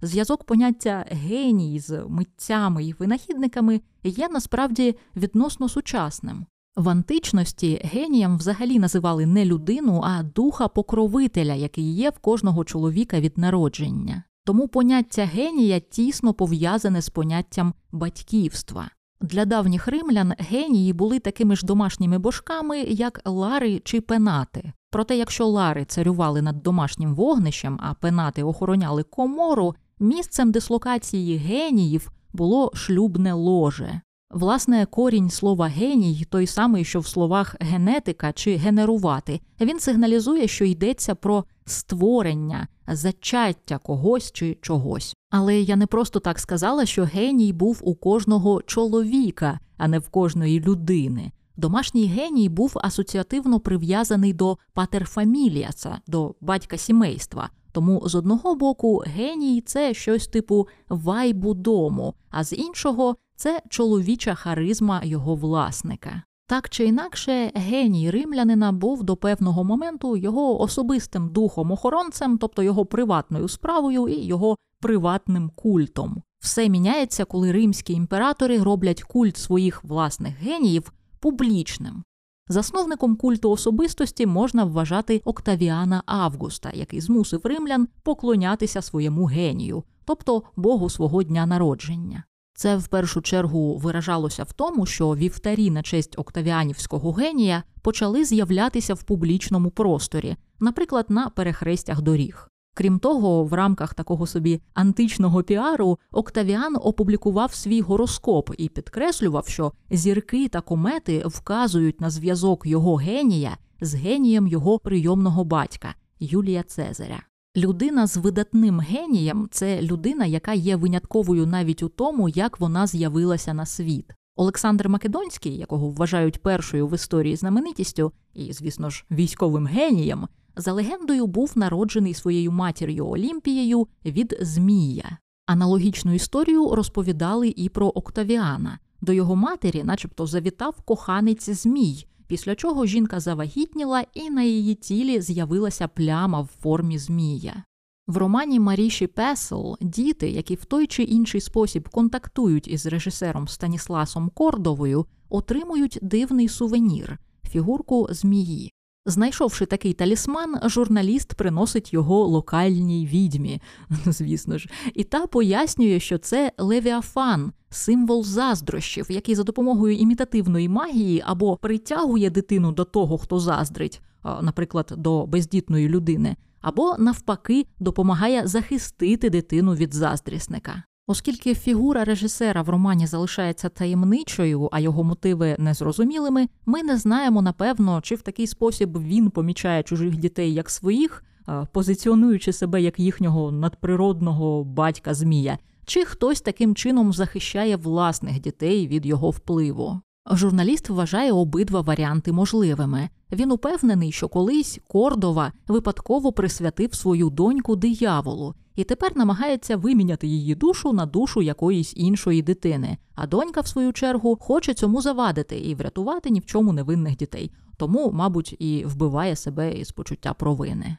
Зв'язок 0.00 0.44
поняття 0.44 1.04
геній 1.08 1.80
з 1.80 2.04
митцями 2.08 2.84
і 2.84 2.92
винахідниками 2.92 3.80
є 4.04 4.28
насправді 4.28 4.94
відносно 5.16 5.68
сучасним. 5.68 6.46
В 6.76 6.88
античності 6.88 7.80
генієм 7.84 8.38
взагалі 8.38 8.78
називали 8.78 9.26
не 9.26 9.44
людину, 9.44 10.00
а 10.04 10.22
духа 10.22 10.68
покровителя, 10.68 11.54
який 11.54 11.94
є 11.94 12.10
в 12.10 12.18
кожного 12.18 12.64
чоловіка 12.64 13.20
від 13.20 13.38
народження. 13.38 14.22
Тому 14.44 14.68
поняття 14.68 15.24
генія 15.24 15.80
тісно 15.80 16.34
пов'язане 16.34 17.02
з 17.02 17.08
поняттям 17.08 17.74
батьківства. 17.92 18.90
Для 19.22 19.44
давніх 19.44 19.88
римлян 19.88 20.32
генії 20.38 20.92
були 20.92 21.18
такими 21.18 21.56
ж 21.56 21.66
домашніми 21.66 22.18
божками, 22.18 22.80
як 22.80 23.20
лари 23.24 23.80
чи 23.84 24.00
пенати. 24.00 24.72
Проте, 24.90 25.16
якщо 25.16 25.46
лари 25.46 25.84
царювали 25.84 26.42
над 26.42 26.62
домашнім 26.62 27.14
вогнищем, 27.14 27.78
а 27.82 27.94
пенати 27.94 28.42
охороняли 28.42 29.02
комору, 29.02 29.74
місцем 30.00 30.52
дислокації 30.52 31.36
геніїв 31.36 32.10
було 32.32 32.70
шлюбне 32.74 33.32
ложе. 33.32 34.00
Власне, 34.30 34.86
корінь 34.86 35.30
слова 35.30 35.66
геній 35.66 36.26
той 36.30 36.46
самий, 36.46 36.84
що 36.84 37.00
в 37.00 37.06
словах 37.06 37.56
генетика 37.60 38.32
чи 38.32 38.56
генерувати. 38.56 39.40
Він 39.60 39.80
сигналізує, 39.80 40.48
що 40.48 40.64
йдеться 40.64 41.14
про 41.14 41.44
створення, 41.64 42.68
зачаття 42.88 43.78
когось 43.78 44.32
чи 44.32 44.58
чогось. 44.60 45.16
Але 45.30 45.60
я 45.60 45.76
не 45.76 45.86
просто 45.86 46.20
так 46.20 46.38
сказала, 46.38 46.86
що 46.86 47.04
геній 47.04 47.52
був 47.52 47.80
у 47.82 47.94
кожного 47.94 48.62
чоловіка, 48.62 49.58
а 49.76 49.88
не 49.88 49.98
в 49.98 50.08
кожної 50.08 50.60
людини. 50.60 51.32
Домашній 51.56 52.06
геній 52.06 52.48
був 52.48 52.72
асоціативно 52.82 53.60
прив'язаний 53.60 54.32
до 54.32 54.58
патерфаміліаса, 54.72 56.00
до 56.06 56.34
батька 56.40 56.78
сімейства. 56.78 57.50
Тому 57.72 58.02
з 58.04 58.14
одного 58.14 58.54
боку 58.54 59.02
геній 59.06 59.60
це 59.60 59.94
щось 59.94 60.26
типу 60.26 60.68
вайбу 60.88 61.54
дому, 61.54 62.14
а 62.30 62.44
з 62.44 62.52
іншого 62.52 63.16
це 63.36 63.62
чоловіча 63.68 64.34
харизма 64.34 65.00
його 65.04 65.34
власника. 65.34 66.22
Так 66.52 66.68
чи 66.68 66.84
інакше, 66.84 67.52
геній 67.54 68.10
римлянина 68.10 68.72
був 68.72 69.04
до 69.04 69.16
певного 69.16 69.64
моменту 69.64 70.16
його 70.16 70.60
особистим 70.60 71.28
духом-охоронцем, 71.28 72.38
тобто 72.38 72.62
його 72.62 72.86
приватною 72.86 73.48
справою 73.48 74.08
і 74.08 74.26
його 74.26 74.56
приватним 74.80 75.50
культом. 75.56 76.22
Все 76.40 76.68
міняється, 76.68 77.24
коли 77.24 77.52
римські 77.52 77.92
імператори 77.92 78.58
роблять 78.58 79.02
культ 79.02 79.36
своїх 79.36 79.84
власних 79.84 80.34
геніїв 80.36 80.92
публічним. 81.20 82.02
Засновником 82.48 83.16
культу 83.16 83.50
особистості 83.50 84.26
можна 84.26 84.64
вважати 84.64 85.22
Октавіана 85.24 86.02
Августа, 86.06 86.70
який 86.74 87.00
змусив 87.00 87.40
римлян 87.44 87.88
поклонятися 88.02 88.82
своєму 88.82 89.24
генію, 89.24 89.84
тобто 90.04 90.42
богу 90.56 90.90
свого 90.90 91.22
дня 91.22 91.46
народження. 91.46 92.24
Це 92.62 92.76
в 92.76 92.86
першу 92.86 93.20
чергу 93.22 93.76
виражалося 93.76 94.44
в 94.44 94.52
тому, 94.52 94.86
що 94.86 95.14
вівтарі 95.14 95.70
на 95.70 95.82
честь 95.82 96.18
октавіанівського 96.18 97.12
генія 97.12 97.62
почали 97.80 98.24
з'являтися 98.24 98.94
в 98.94 99.02
публічному 99.02 99.70
просторі, 99.70 100.36
наприклад, 100.60 101.06
на 101.08 101.30
перехрестях 101.30 102.02
доріг. 102.02 102.48
Крім 102.74 102.98
того, 102.98 103.44
в 103.44 103.52
рамках 103.52 103.94
такого 103.94 104.26
собі 104.26 104.62
античного 104.74 105.42
піару 105.42 105.98
Октавіан 106.12 106.76
опублікував 106.80 107.54
свій 107.54 107.80
гороскоп 107.80 108.50
і 108.58 108.68
підкреслював, 108.68 109.48
що 109.48 109.72
зірки 109.90 110.48
та 110.48 110.60
комети 110.60 111.22
вказують 111.26 112.00
на 112.00 112.10
зв'язок 112.10 112.66
його 112.66 112.94
генія 112.94 113.56
з 113.80 113.94
генієм 113.94 114.46
його 114.46 114.78
прийомного 114.78 115.44
батька 115.44 115.94
Юлія 116.20 116.62
Цезаря. 116.62 117.31
Людина 117.56 118.06
з 118.06 118.16
видатним 118.16 118.80
генієм 118.80 119.48
це 119.50 119.82
людина, 119.82 120.26
яка 120.26 120.52
є 120.52 120.76
винятковою 120.76 121.46
навіть 121.46 121.82
у 121.82 121.88
тому, 121.88 122.28
як 122.28 122.60
вона 122.60 122.86
з'явилася 122.86 123.54
на 123.54 123.66
світ. 123.66 124.14
Олександр 124.36 124.88
Македонський, 124.88 125.56
якого 125.56 125.90
вважають 125.90 126.42
першою 126.42 126.86
в 126.86 126.94
історії 126.94 127.36
знаменитістю, 127.36 128.12
і, 128.34 128.52
звісно 128.52 128.90
ж, 128.90 129.04
військовим 129.10 129.66
генієм, 129.66 130.28
за 130.56 130.72
легендою 130.72 131.26
був 131.26 131.52
народжений 131.56 132.14
своєю 132.14 132.52
матір'ю 132.52 133.06
Олімпією 133.06 133.88
від 134.04 134.38
Змія. 134.40 135.18
Аналогічну 135.46 136.14
історію 136.14 136.74
розповідали 136.74 137.54
і 137.56 137.68
про 137.68 137.86
Октавіана. 137.86 138.78
До 139.00 139.12
його 139.12 139.36
матері, 139.36 139.84
начебто, 139.84 140.26
завітав 140.26 140.80
коханець 140.80 141.50
Змій, 141.50 142.06
після 142.32 142.54
чого 142.54 142.86
жінка 142.86 143.20
завагітніла 143.20 144.04
і 144.14 144.30
на 144.30 144.42
її 144.42 144.74
тілі 144.74 145.20
з'явилася 145.20 145.88
пляма 145.88 146.40
в 146.40 146.46
формі 146.46 146.98
змія. 146.98 147.64
В 148.06 148.16
романі 148.16 148.60
Маріші 148.60 149.06
Песел 149.06 149.76
діти, 149.80 150.30
які 150.30 150.54
в 150.54 150.64
той 150.64 150.86
чи 150.86 151.02
інший 151.02 151.40
спосіб 151.40 151.88
контактують 151.88 152.68
із 152.68 152.86
режисером 152.86 153.48
Станісласом 153.48 154.30
Кордовою, 154.34 155.06
отримують 155.28 155.98
дивний 156.02 156.48
сувенір 156.48 157.18
фігурку 157.48 158.06
змії. 158.10 158.72
Знайшовши 159.06 159.66
такий 159.66 159.92
талісман, 159.92 160.54
журналіст 160.64 161.34
приносить 161.34 161.92
його 161.92 162.26
локальній 162.26 163.06
відьмі, 163.06 163.62
звісно 164.06 164.58
ж, 164.58 164.68
і 164.94 165.04
та 165.04 165.26
пояснює, 165.26 166.00
що 166.00 166.18
це 166.18 166.52
левіафан, 166.58 167.52
символ 167.70 168.24
заздрощів, 168.24 169.06
який 169.10 169.34
за 169.34 169.42
допомогою 169.42 169.96
імітативної 169.96 170.68
магії 170.68 171.22
або 171.26 171.56
притягує 171.56 172.30
дитину 172.30 172.72
до 172.72 172.84
того, 172.84 173.18
хто 173.18 173.40
заздрить, 173.40 174.02
наприклад, 174.42 174.92
до 174.96 175.26
бездітної 175.26 175.88
людини, 175.88 176.36
або 176.60 176.96
навпаки 176.98 177.66
допомагає 177.80 178.46
захистити 178.46 179.30
дитину 179.30 179.74
від 179.74 179.94
заздрісника. 179.94 180.82
Оскільки 181.06 181.54
фігура 181.54 182.04
режисера 182.04 182.62
в 182.62 182.68
романі 182.68 183.06
залишається 183.06 183.68
таємничою, 183.68 184.68
а 184.72 184.80
його 184.80 185.04
мотиви 185.04 185.56
незрозумілими, 185.58 186.48
ми 186.66 186.82
не 186.82 186.96
знаємо 186.96 187.42
напевно, 187.42 188.00
чи 188.00 188.14
в 188.14 188.22
такий 188.22 188.46
спосіб 188.46 188.98
він 188.98 189.30
помічає 189.30 189.82
чужих 189.82 190.16
дітей 190.16 190.54
як 190.54 190.70
своїх, 190.70 191.24
позиціонуючи 191.72 192.52
себе 192.52 192.82
як 192.82 192.98
їхнього 192.98 193.52
надприродного 193.52 194.64
батька 194.64 195.14
Змія, 195.14 195.58
чи 195.86 196.04
хтось 196.04 196.40
таким 196.40 196.74
чином 196.74 197.12
захищає 197.12 197.76
власних 197.76 198.40
дітей 198.40 198.88
від 198.88 199.06
його 199.06 199.30
впливу. 199.30 200.00
Журналіст 200.30 200.88
вважає 200.90 201.32
обидва 201.32 201.80
варіанти 201.80 202.32
можливими. 202.32 203.08
Він 203.32 203.52
упевнений, 203.52 204.12
що 204.12 204.28
колись 204.28 204.80
Кордова 204.88 205.52
випадково 205.68 206.32
присвятив 206.32 206.94
свою 206.94 207.30
доньку 207.30 207.76
дияволу 207.76 208.54
і 208.76 208.84
тепер 208.84 209.16
намагається 209.16 209.76
виміняти 209.76 210.26
її 210.26 210.54
душу 210.54 210.92
на 210.92 211.06
душу 211.06 211.42
якоїсь 211.42 211.92
іншої 211.96 212.42
дитини. 212.42 212.98
А 213.14 213.26
донька, 213.26 213.60
в 213.60 213.66
свою 213.66 213.92
чергу, 213.92 214.38
хоче 214.40 214.74
цьому 214.74 215.02
завадити 215.02 215.58
і 215.58 215.74
врятувати 215.74 216.30
ні 216.30 216.40
в 216.40 216.46
чому 216.46 216.72
невинних 216.72 217.16
дітей. 217.16 217.50
Тому, 217.76 218.12
мабуть, 218.12 218.56
і 218.58 218.84
вбиває 218.86 219.36
себе 219.36 219.72
із 219.72 219.92
почуття 219.92 220.32
провини. 220.32 220.96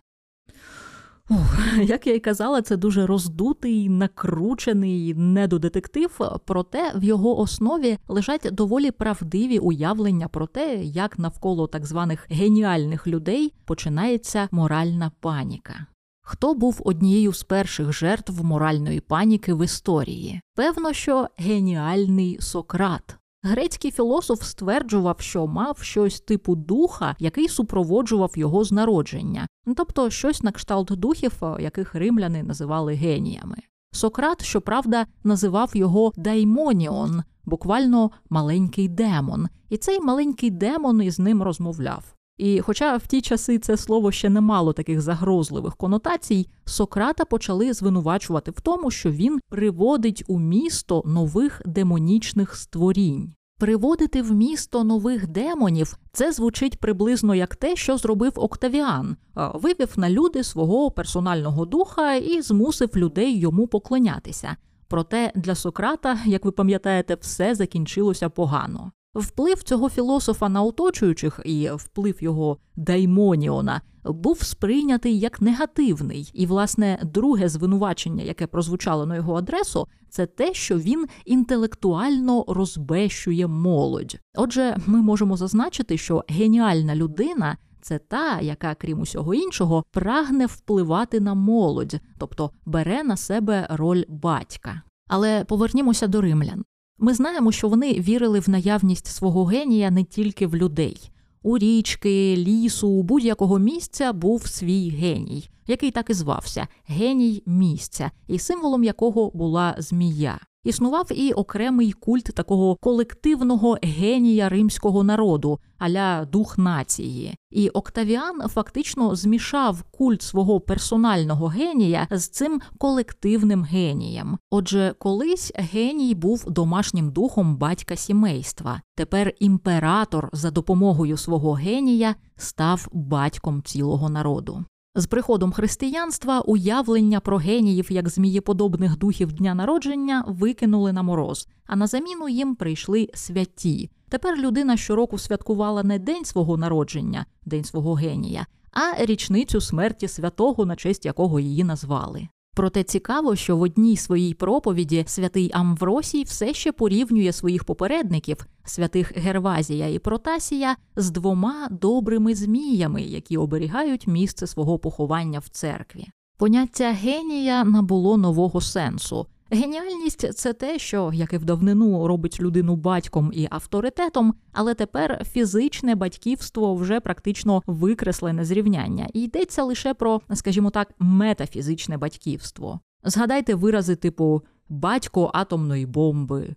Ух, 1.29 1.57
Як 1.83 2.07
я 2.07 2.13
й 2.13 2.19
казала, 2.19 2.61
це 2.61 2.77
дуже 2.77 3.05
роздутий, 3.05 3.89
накручений 3.89 5.13
недодетектив, 5.13 6.19
проте 6.45 6.91
в 6.95 7.03
його 7.03 7.39
основі 7.39 7.97
лежать 8.07 8.47
доволі 8.51 8.91
правдиві 8.91 9.59
уявлення 9.59 10.27
про 10.27 10.47
те, 10.47 10.83
як 10.83 11.19
навколо 11.19 11.67
так 11.67 11.85
званих 11.85 12.27
геніальних 12.29 13.07
людей 13.07 13.53
починається 13.65 14.47
моральна 14.51 15.11
паніка. 15.19 15.85
Хто 16.25 16.53
був 16.53 16.81
однією 16.85 17.33
з 17.33 17.43
перших 17.43 17.93
жертв 17.93 18.43
моральної 18.43 18.99
паніки 18.99 19.53
в 19.53 19.65
історії? 19.65 20.41
Певно, 20.55 20.93
що 20.93 21.27
геніальний 21.37 22.37
Сократ. 22.41 23.17
Грецький 23.45 23.91
філософ 23.91 24.43
стверджував, 24.43 25.19
що 25.19 25.47
мав 25.47 25.77
щось 25.81 26.21
типу 26.21 26.55
духа, 26.55 27.15
який 27.19 27.47
супроводжував 27.47 28.33
його 28.35 28.63
з 28.63 28.71
народження, 28.71 29.47
тобто 29.77 30.09
щось 30.09 30.43
на 30.43 30.51
кшталт 30.51 30.91
духів, 30.91 31.33
яких 31.59 31.95
римляни 31.95 32.43
називали 32.43 32.93
геніями. 32.93 33.57
Сократ, 33.91 34.43
щоправда, 34.43 35.05
називав 35.23 35.71
його 35.73 36.11
даймоніон, 36.15 37.23
буквально 37.45 38.11
маленький 38.29 38.87
демон, 38.87 39.47
і 39.69 39.77
цей 39.77 39.99
маленький 39.99 40.49
демон 40.49 41.01
із 41.01 41.19
ним 41.19 41.43
розмовляв. 41.43 42.15
І, 42.37 42.61
хоча 42.61 42.97
в 42.97 43.07
ті 43.07 43.21
часи 43.21 43.59
це 43.59 43.77
слово 43.77 44.11
ще 44.11 44.29
не 44.29 44.41
мало 44.41 44.73
таких 44.73 45.01
загрозливих 45.01 45.75
конотацій, 45.75 46.47
Сократа 46.65 47.25
почали 47.25 47.73
звинувачувати 47.73 48.51
в 48.51 48.61
тому, 48.61 48.91
що 48.91 49.11
він 49.11 49.39
приводить 49.49 50.23
у 50.27 50.39
місто 50.39 51.03
нових 51.05 51.61
демонічних 51.65 52.55
створінь. 52.55 53.33
Приводити 53.59 54.21
в 54.21 54.31
місто 54.31 54.83
нових 54.83 55.27
демонів 55.27 55.97
це 56.11 56.31
звучить 56.31 56.79
приблизно 56.79 57.35
як 57.35 57.55
те, 57.55 57.75
що 57.75 57.97
зробив 57.97 58.33
Октавіан, 58.35 59.17
вивів 59.35 59.89
на 59.95 60.09
люди 60.09 60.43
свого 60.43 60.91
персонального 60.91 61.65
духа 61.65 62.13
і 62.13 62.41
змусив 62.41 62.89
людей 62.95 63.39
йому 63.39 63.67
поклонятися. 63.67 64.55
Проте 64.87 65.31
для 65.35 65.55
Сократа, 65.55 66.19
як 66.25 66.45
ви 66.45 66.51
пам'ятаєте, 66.51 67.17
все 67.21 67.55
закінчилося 67.55 68.29
погано. 68.29 68.91
Вплив 69.15 69.63
цього 69.63 69.89
філософа 69.89 70.49
на 70.49 70.61
оточуючих 70.63 71.39
і 71.45 71.69
вплив 71.69 72.23
його 72.23 72.57
даймоніона 72.75 73.81
був 74.05 74.43
сприйнятий 74.43 75.19
як 75.19 75.41
негативний, 75.41 76.31
і, 76.33 76.45
власне, 76.45 76.99
друге 77.03 77.49
звинувачення, 77.49 78.23
яке 78.23 78.47
прозвучало 78.47 79.05
на 79.05 79.15
його 79.15 79.35
адресу, 79.35 79.87
це 80.09 80.25
те, 80.25 80.53
що 80.53 80.77
він 80.77 81.07
інтелектуально 81.25 82.45
розбещує 82.47 83.47
молодь. 83.47 84.19
Отже, 84.35 84.77
ми 84.85 85.01
можемо 85.01 85.37
зазначити, 85.37 85.97
що 85.97 86.23
геніальна 86.27 86.95
людина. 86.95 87.57
Це 87.81 87.99
та, 87.99 88.39
яка, 88.39 88.75
крім 88.75 88.99
усього 88.99 89.33
іншого, 89.33 89.83
прагне 89.91 90.45
впливати 90.45 91.19
на 91.19 91.33
молодь, 91.33 91.99
тобто 92.19 92.51
бере 92.65 93.03
на 93.03 93.17
себе 93.17 93.67
роль 93.69 94.03
батька. 94.07 94.81
Але 95.07 95.43
повернімося 95.45 96.07
до 96.07 96.21
римлян. 96.21 96.63
Ми 96.97 97.13
знаємо, 97.13 97.51
що 97.51 97.69
вони 97.69 97.93
вірили 97.93 98.39
в 98.39 98.49
наявність 98.49 99.07
свого 99.07 99.45
генія 99.45 99.91
не 99.91 100.03
тільки 100.03 100.47
в 100.47 100.55
людей. 100.55 101.11
У 101.43 101.57
річки, 101.57 102.37
лісу, 102.37 103.03
будь-якого 103.03 103.59
місця 103.59 104.13
був 104.13 104.47
свій 104.47 104.89
геній, 104.89 105.49
який 105.67 105.91
так 105.91 106.09
і 106.09 106.13
звався 106.13 106.67
геній 106.87 107.43
місця, 107.45 108.11
і 108.27 108.39
символом 108.39 108.83
якого 108.83 109.31
була 109.33 109.75
змія. 109.77 110.39
Існував 110.63 111.07
і 111.11 111.33
окремий 111.33 111.91
культ 111.91 112.23
такого 112.23 112.75
колективного 112.75 113.77
генія 113.83 114.49
римського 114.49 115.03
народу, 115.03 115.59
аля 115.77 116.25
дух 116.25 116.57
нації. 116.57 117.35
І 117.51 117.69
Октавіан 117.69 118.49
фактично 118.49 119.15
змішав 119.15 119.83
культ 119.83 120.21
свого 120.21 120.59
персонального 120.59 121.47
генія 121.47 122.07
з 122.11 122.27
цим 122.27 122.61
колективним 122.77 123.63
генієм. 123.63 124.37
Отже, 124.51 124.95
колись 124.99 125.51
геній 125.55 126.15
був 126.15 126.51
домашнім 126.51 127.11
духом 127.11 127.57
батька 127.57 127.95
сімейства. 127.95 128.81
Тепер 128.95 129.33
імператор 129.39 130.29
за 130.33 130.51
допомогою 130.51 131.17
свого 131.17 131.51
генія 131.53 132.15
став 132.35 132.87
батьком 132.91 133.63
цілого 133.63 134.09
народу. 134.09 134.65
З 134.95 135.05
приходом 135.05 135.51
християнства 135.51 136.41
уявлення 136.41 137.19
про 137.19 137.37
геніїв 137.37 137.91
як 137.91 138.09
змієподобних 138.09 138.97
духів 138.97 139.33
дня 139.33 139.55
народження 139.55 140.23
викинули 140.27 140.93
на 140.93 141.03
мороз, 141.03 141.47
а 141.65 141.75
на 141.75 141.87
заміну 141.87 142.29
їм 142.29 142.55
прийшли 142.55 143.09
святі. 143.13 143.89
Тепер 144.09 144.37
людина 144.37 144.77
щороку 144.77 145.17
святкувала 145.17 145.83
не 145.83 145.99
день 145.99 146.25
свого 146.25 146.57
народження, 146.57 147.25
день 147.45 147.63
свого 147.63 147.93
генія, 147.93 148.45
а 148.71 149.05
річницю 149.05 149.61
смерті 149.61 150.07
святого, 150.07 150.65
на 150.65 150.75
честь 150.75 151.05
якого 151.05 151.39
її 151.39 151.63
назвали. 151.63 152.27
Проте 152.55 152.83
цікаво, 152.83 153.35
що 153.35 153.57
в 153.57 153.61
одній 153.61 153.97
своїй 153.97 154.33
проповіді 154.33 155.03
святий 155.07 155.51
Амвросій 155.53 156.23
все 156.23 156.53
ще 156.53 156.71
порівнює 156.71 157.31
своїх 157.31 157.63
попередників, 157.63 158.47
святих 158.65 159.17
Гервазія 159.17 159.87
і 159.87 159.99
Протасія, 159.99 160.75
з 160.95 161.11
двома 161.11 161.67
добрими 161.71 162.35
зміями, 162.35 163.01
які 163.01 163.37
оберігають 163.37 164.07
місце 164.07 164.47
свого 164.47 164.79
поховання 164.79 165.39
в 165.39 165.47
церкві. 165.47 166.07
Поняття 166.37 166.91
генія 166.91 167.63
набуло 167.63 168.17
нового 168.17 168.61
сенсу. 168.61 169.27
Геніальність 169.53 170.33
це 170.33 170.53
те, 170.53 170.79
що, 170.79 171.11
як 171.13 171.33
і 171.33 171.37
в 171.37 171.45
давнину, 171.45 172.07
робить 172.07 172.41
людину 172.41 172.75
батьком 172.75 173.31
і 173.33 173.47
авторитетом, 173.51 174.33
але 174.51 174.73
тепер 174.73 175.25
фізичне 175.31 175.95
батьківство 175.95 176.75
вже 176.75 176.99
практично 176.99 177.63
викреслене 177.67 178.45
зрівняння, 178.45 179.07
і 179.13 179.23
йдеться 179.23 179.63
лише 179.63 179.93
про, 179.93 180.21
скажімо 180.33 180.69
так, 180.69 180.89
метафізичне 180.99 181.97
батьківство. 181.97 182.79
Згадайте 183.03 183.55
вирази 183.55 183.95
типу 183.95 184.41
батько 184.73 185.31
атомної 185.33 185.85
бомби, 185.85 186.55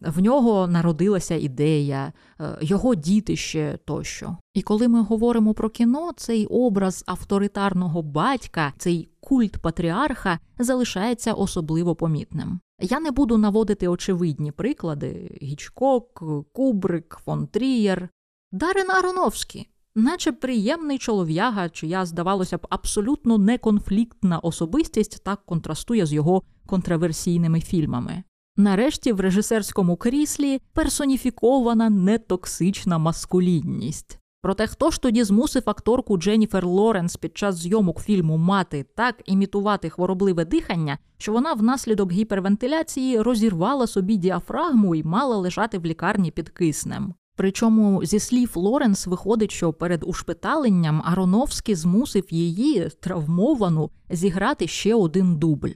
в 0.00 0.20
нього 0.22 0.66
народилася 0.66 1.34
ідея, 1.34 2.12
е, 2.40 2.58
його 2.60 2.94
дітище 2.94 3.78
тощо. 3.84 4.36
І 4.54 4.62
коли 4.62 4.88
ми 4.88 5.02
говоримо 5.02 5.54
про 5.54 5.70
кіно, 5.70 6.12
цей 6.16 6.46
образ 6.46 7.04
авторитарного 7.06 8.02
батька, 8.02 8.72
цей 8.78 9.08
культ 9.20 9.58
патріарха 9.58 10.38
залишається 10.58 11.32
особливо 11.32 11.94
помітним. 11.94 12.60
Я 12.80 13.00
не 13.00 13.10
буду 13.10 13.38
наводити 13.38 13.88
очевидні 13.88 14.52
приклади: 14.52 15.38
Гічкок, 15.42 16.22
Кубрик, 16.52 17.18
фон 17.24 17.46
Трієр, 17.46 18.08
Дарин 18.52 18.90
Ароновський. 18.90 19.68
Наче 19.94 20.32
приємний 20.32 20.98
чолов'яга, 20.98 21.68
чия, 21.68 22.06
здавалося 22.06 22.58
б, 22.58 22.66
абсолютно 22.70 23.38
неконфліктна 23.38 24.38
особистість 24.38 25.24
так 25.24 25.40
контрастує 25.46 26.06
з 26.06 26.12
його 26.12 26.42
контраверсійними 26.66 27.60
фільмами. 27.60 28.22
Нарешті 28.56 29.12
в 29.12 29.20
режисерському 29.20 29.96
кріслі 29.96 30.60
персоніфікована 30.72 31.90
нетоксична 31.90 32.98
маскулінність. 32.98 34.18
Проте 34.42 34.66
хто 34.66 34.90
ж 34.90 35.02
тоді 35.02 35.24
змусив 35.24 35.62
акторку 35.66 36.18
Дженніфер 36.18 36.66
Лоренс 36.66 37.16
під 37.16 37.38
час 37.38 37.56
зйомок 37.56 38.00
фільму 38.00 38.36
мати 38.36 38.86
так 38.96 39.22
імітувати 39.26 39.90
хворобливе 39.90 40.44
дихання, 40.44 40.98
що 41.18 41.32
вона 41.32 41.52
внаслідок 41.52 42.12
гіпервентиляції 42.12 43.20
розірвала 43.20 43.86
собі 43.86 44.16
діафрагму 44.16 44.94
і 44.94 45.02
мала 45.02 45.36
лежати 45.36 45.78
в 45.78 45.84
лікарні 45.84 46.30
під 46.30 46.48
киснем. 46.48 47.14
Причому 47.36 48.04
зі 48.04 48.18
слів 48.18 48.52
Лоренс 48.54 49.06
виходить, 49.06 49.50
що 49.50 49.72
перед 49.72 50.04
ушпиталенням 50.06 51.02
Ароновський 51.04 51.74
змусив 51.74 52.26
її 52.30 52.88
травмовану 53.00 53.90
зіграти 54.10 54.66
ще 54.66 54.94
один 54.94 55.36
дубль. 55.36 55.72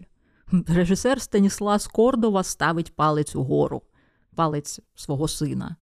Режисер 0.66 1.20
Станіслас 1.20 1.86
Кордова 1.86 2.42
ставить 2.42 2.96
палець 2.96 3.36
угору, 3.36 3.82
палець 4.34 4.80
свого 4.94 5.28
сина. 5.28 5.76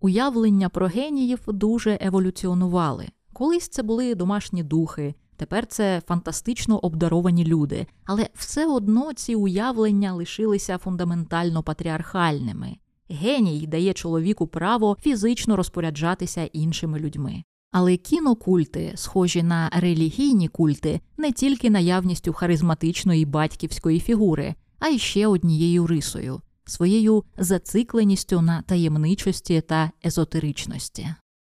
Уявлення 0.00 0.68
про 0.68 0.86
геніїв 0.86 1.40
дуже 1.46 1.98
еволюціонували. 2.00 3.08
Колись 3.32 3.68
це 3.68 3.82
були 3.82 4.14
домашні 4.14 4.62
духи, 4.62 5.14
тепер 5.36 5.66
це 5.66 6.02
фантастично 6.06 6.78
обдаровані 6.78 7.44
люди, 7.44 7.86
але 8.04 8.28
все 8.34 8.66
одно 8.66 9.12
ці 9.12 9.34
уявлення 9.34 10.14
лишилися 10.14 10.78
фундаментально 10.78 11.62
патріархальними. 11.62 12.76
Геній 13.10 13.66
дає 13.66 13.92
чоловіку 13.92 14.46
право 14.46 14.96
фізично 15.00 15.56
розпоряджатися 15.56 16.44
іншими 16.44 16.98
людьми. 16.98 17.42
Але 17.72 17.96
кінокульти, 17.96 18.92
схожі 18.94 19.42
на 19.42 19.70
релігійні 19.72 20.48
культи, 20.48 21.00
не 21.16 21.32
тільки 21.32 21.70
наявністю 21.70 22.32
харизматичної 22.32 23.24
батьківської 23.24 24.00
фігури, 24.00 24.54
а 24.78 24.88
й 24.88 24.98
ще 24.98 25.26
однією 25.26 25.86
рисою 25.86 26.40
своєю 26.64 27.24
зацикленістю 27.38 28.40
на 28.40 28.62
таємничості 28.62 29.60
та 29.60 29.90
езотеричності. 30.04 31.08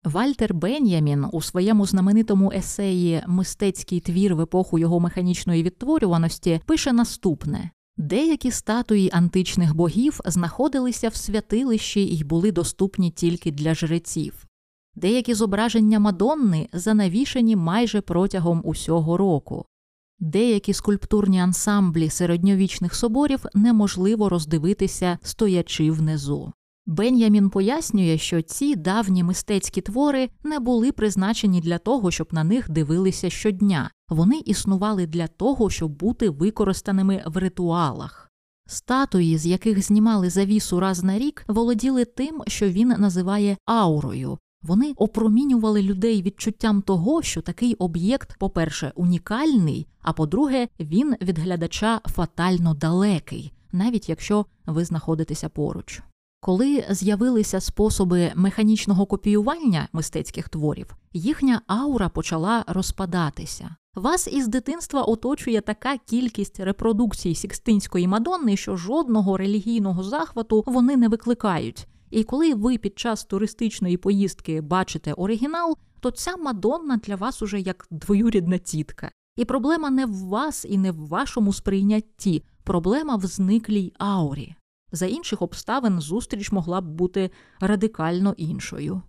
Вальтер 0.04 0.54
Бен'ямін 0.54 1.26
у 1.32 1.42
своєму 1.42 1.86
знаменитому 1.86 2.52
есеї 2.52 3.22
Мистецький 3.26 4.00
твір 4.00 4.34
в 4.34 4.40
епоху 4.40 4.78
його 4.78 5.00
механічної 5.00 5.62
відтворюваності 5.62 6.60
пише 6.66 6.92
наступне 6.92 7.70
деякі 7.98 8.50
статуї 8.50 9.10
античних 9.12 9.74
богів 9.74 10.20
знаходилися 10.24 11.08
в 11.08 11.14
святилищі 11.14 12.04
і 12.04 12.24
були 12.24 12.52
доступні 12.52 13.10
тільки 13.10 13.50
для 13.50 13.74
жреців. 13.74 14.46
Деякі 14.94 15.34
зображення 15.34 15.98
Мадонни 15.98 16.68
занавішені 16.72 17.56
майже 17.56 18.00
протягом 18.00 18.62
усього 18.64 19.16
року. 19.16 19.64
Деякі 20.18 20.72
скульптурні 20.72 21.40
ансамблі 21.40 22.10
середньовічних 22.10 22.94
соборів 22.94 23.44
неможливо 23.54 24.28
роздивитися, 24.28 25.18
стоячи 25.22 25.90
внизу. 25.90 26.52
Бен'ямін 26.88 27.50
пояснює, 27.50 28.18
що 28.18 28.42
ці 28.42 28.76
давні 28.76 29.24
мистецькі 29.24 29.80
твори 29.80 30.28
не 30.44 30.58
були 30.58 30.92
призначені 30.92 31.60
для 31.60 31.78
того, 31.78 32.10
щоб 32.10 32.28
на 32.32 32.44
них 32.44 32.70
дивилися 32.70 33.30
щодня, 33.30 33.90
вони 34.08 34.38
існували 34.38 35.06
для 35.06 35.26
того, 35.26 35.70
щоб 35.70 35.90
бути 35.90 36.30
використаними 36.30 37.22
в 37.26 37.36
ритуалах. 37.36 38.30
Статуї, 38.66 39.38
з 39.38 39.46
яких 39.46 39.82
знімали 39.82 40.30
завісу 40.30 40.80
раз 40.80 41.04
на 41.04 41.18
рік, 41.18 41.44
володіли 41.48 42.04
тим, 42.04 42.42
що 42.46 42.68
він 42.68 42.88
називає 42.88 43.56
аурою, 43.64 44.38
вони 44.62 44.92
опромінювали 44.96 45.82
людей 45.82 46.22
відчуттям 46.22 46.82
того, 46.82 47.22
що 47.22 47.40
такий 47.40 47.74
об'єкт, 47.74 48.38
по-перше, 48.38 48.92
унікальний, 48.94 49.86
а 50.02 50.12
по-друге, 50.12 50.68
він 50.80 51.16
від 51.20 51.38
глядача 51.38 52.00
фатально 52.04 52.74
далекий, 52.74 53.52
навіть 53.72 54.08
якщо 54.08 54.46
ви 54.66 54.84
знаходитеся 54.84 55.48
поруч. 55.48 56.02
Коли 56.40 56.84
з'явилися 56.90 57.60
способи 57.60 58.32
механічного 58.34 59.06
копіювання 59.06 59.88
мистецьких 59.92 60.48
творів, 60.48 60.96
їхня 61.12 61.60
аура 61.66 62.08
почала 62.08 62.64
розпадатися. 62.66 63.76
Вас 63.94 64.28
із 64.32 64.48
дитинства 64.48 65.02
оточує 65.02 65.60
така 65.60 65.98
кількість 65.98 66.60
репродукцій 66.60 67.34
Сікстинської 67.34 68.08
мадонни, 68.08 68.56
що 68.56 68.76
жодного 68.76 69.36
релігійного 69.36 70.02
захвату 70.02 70.64
вони 70.66 70.96
не 70.96 71.08
викликають. 71.08 71.88
І 72.10 72.24
коли 72.24 72.54
ви 72.54 72.78
під 72.78 72.98
час 72.98 73.24
туристичної 73.24 73.96
поїздки 73.96 74.60
бачите 74.60 75.12
оригінал, 75.12 75.76
то 76.00 76.10
ця 76.10 76.36
Мадонна 76.36 76.96
для 76.96 77.16
вас 77.16 77.42
уже 77.42 77.60
як 77.60 77.86
двоюрідна 77.90 78.58
тітка. 78.58 79.10
І 79.36 79.44
проблема 79.44 79.90
не 79.90 80.06
в 80.06 80.14
вас 80.14 80.66
і 80.68 80.78
не 80.78 80.92
в 80.92 81.06
вашому 81.06 81.52
сприйнятті, 81.52 82.44
проблема 82.64 83.16
в 83.16 83.26
зниклій 83.26 83.92
аурі. 83.98 84.54
За 84.92 85.06
інших 85.06 85.42
обставин 85.42 86.00
зустріч 86.00 86.52
могла 86.52 86.80
б 86.80 86.84
бути 86.88 87.30
радикально 87.60 88.34
іншою. 88.36 89.02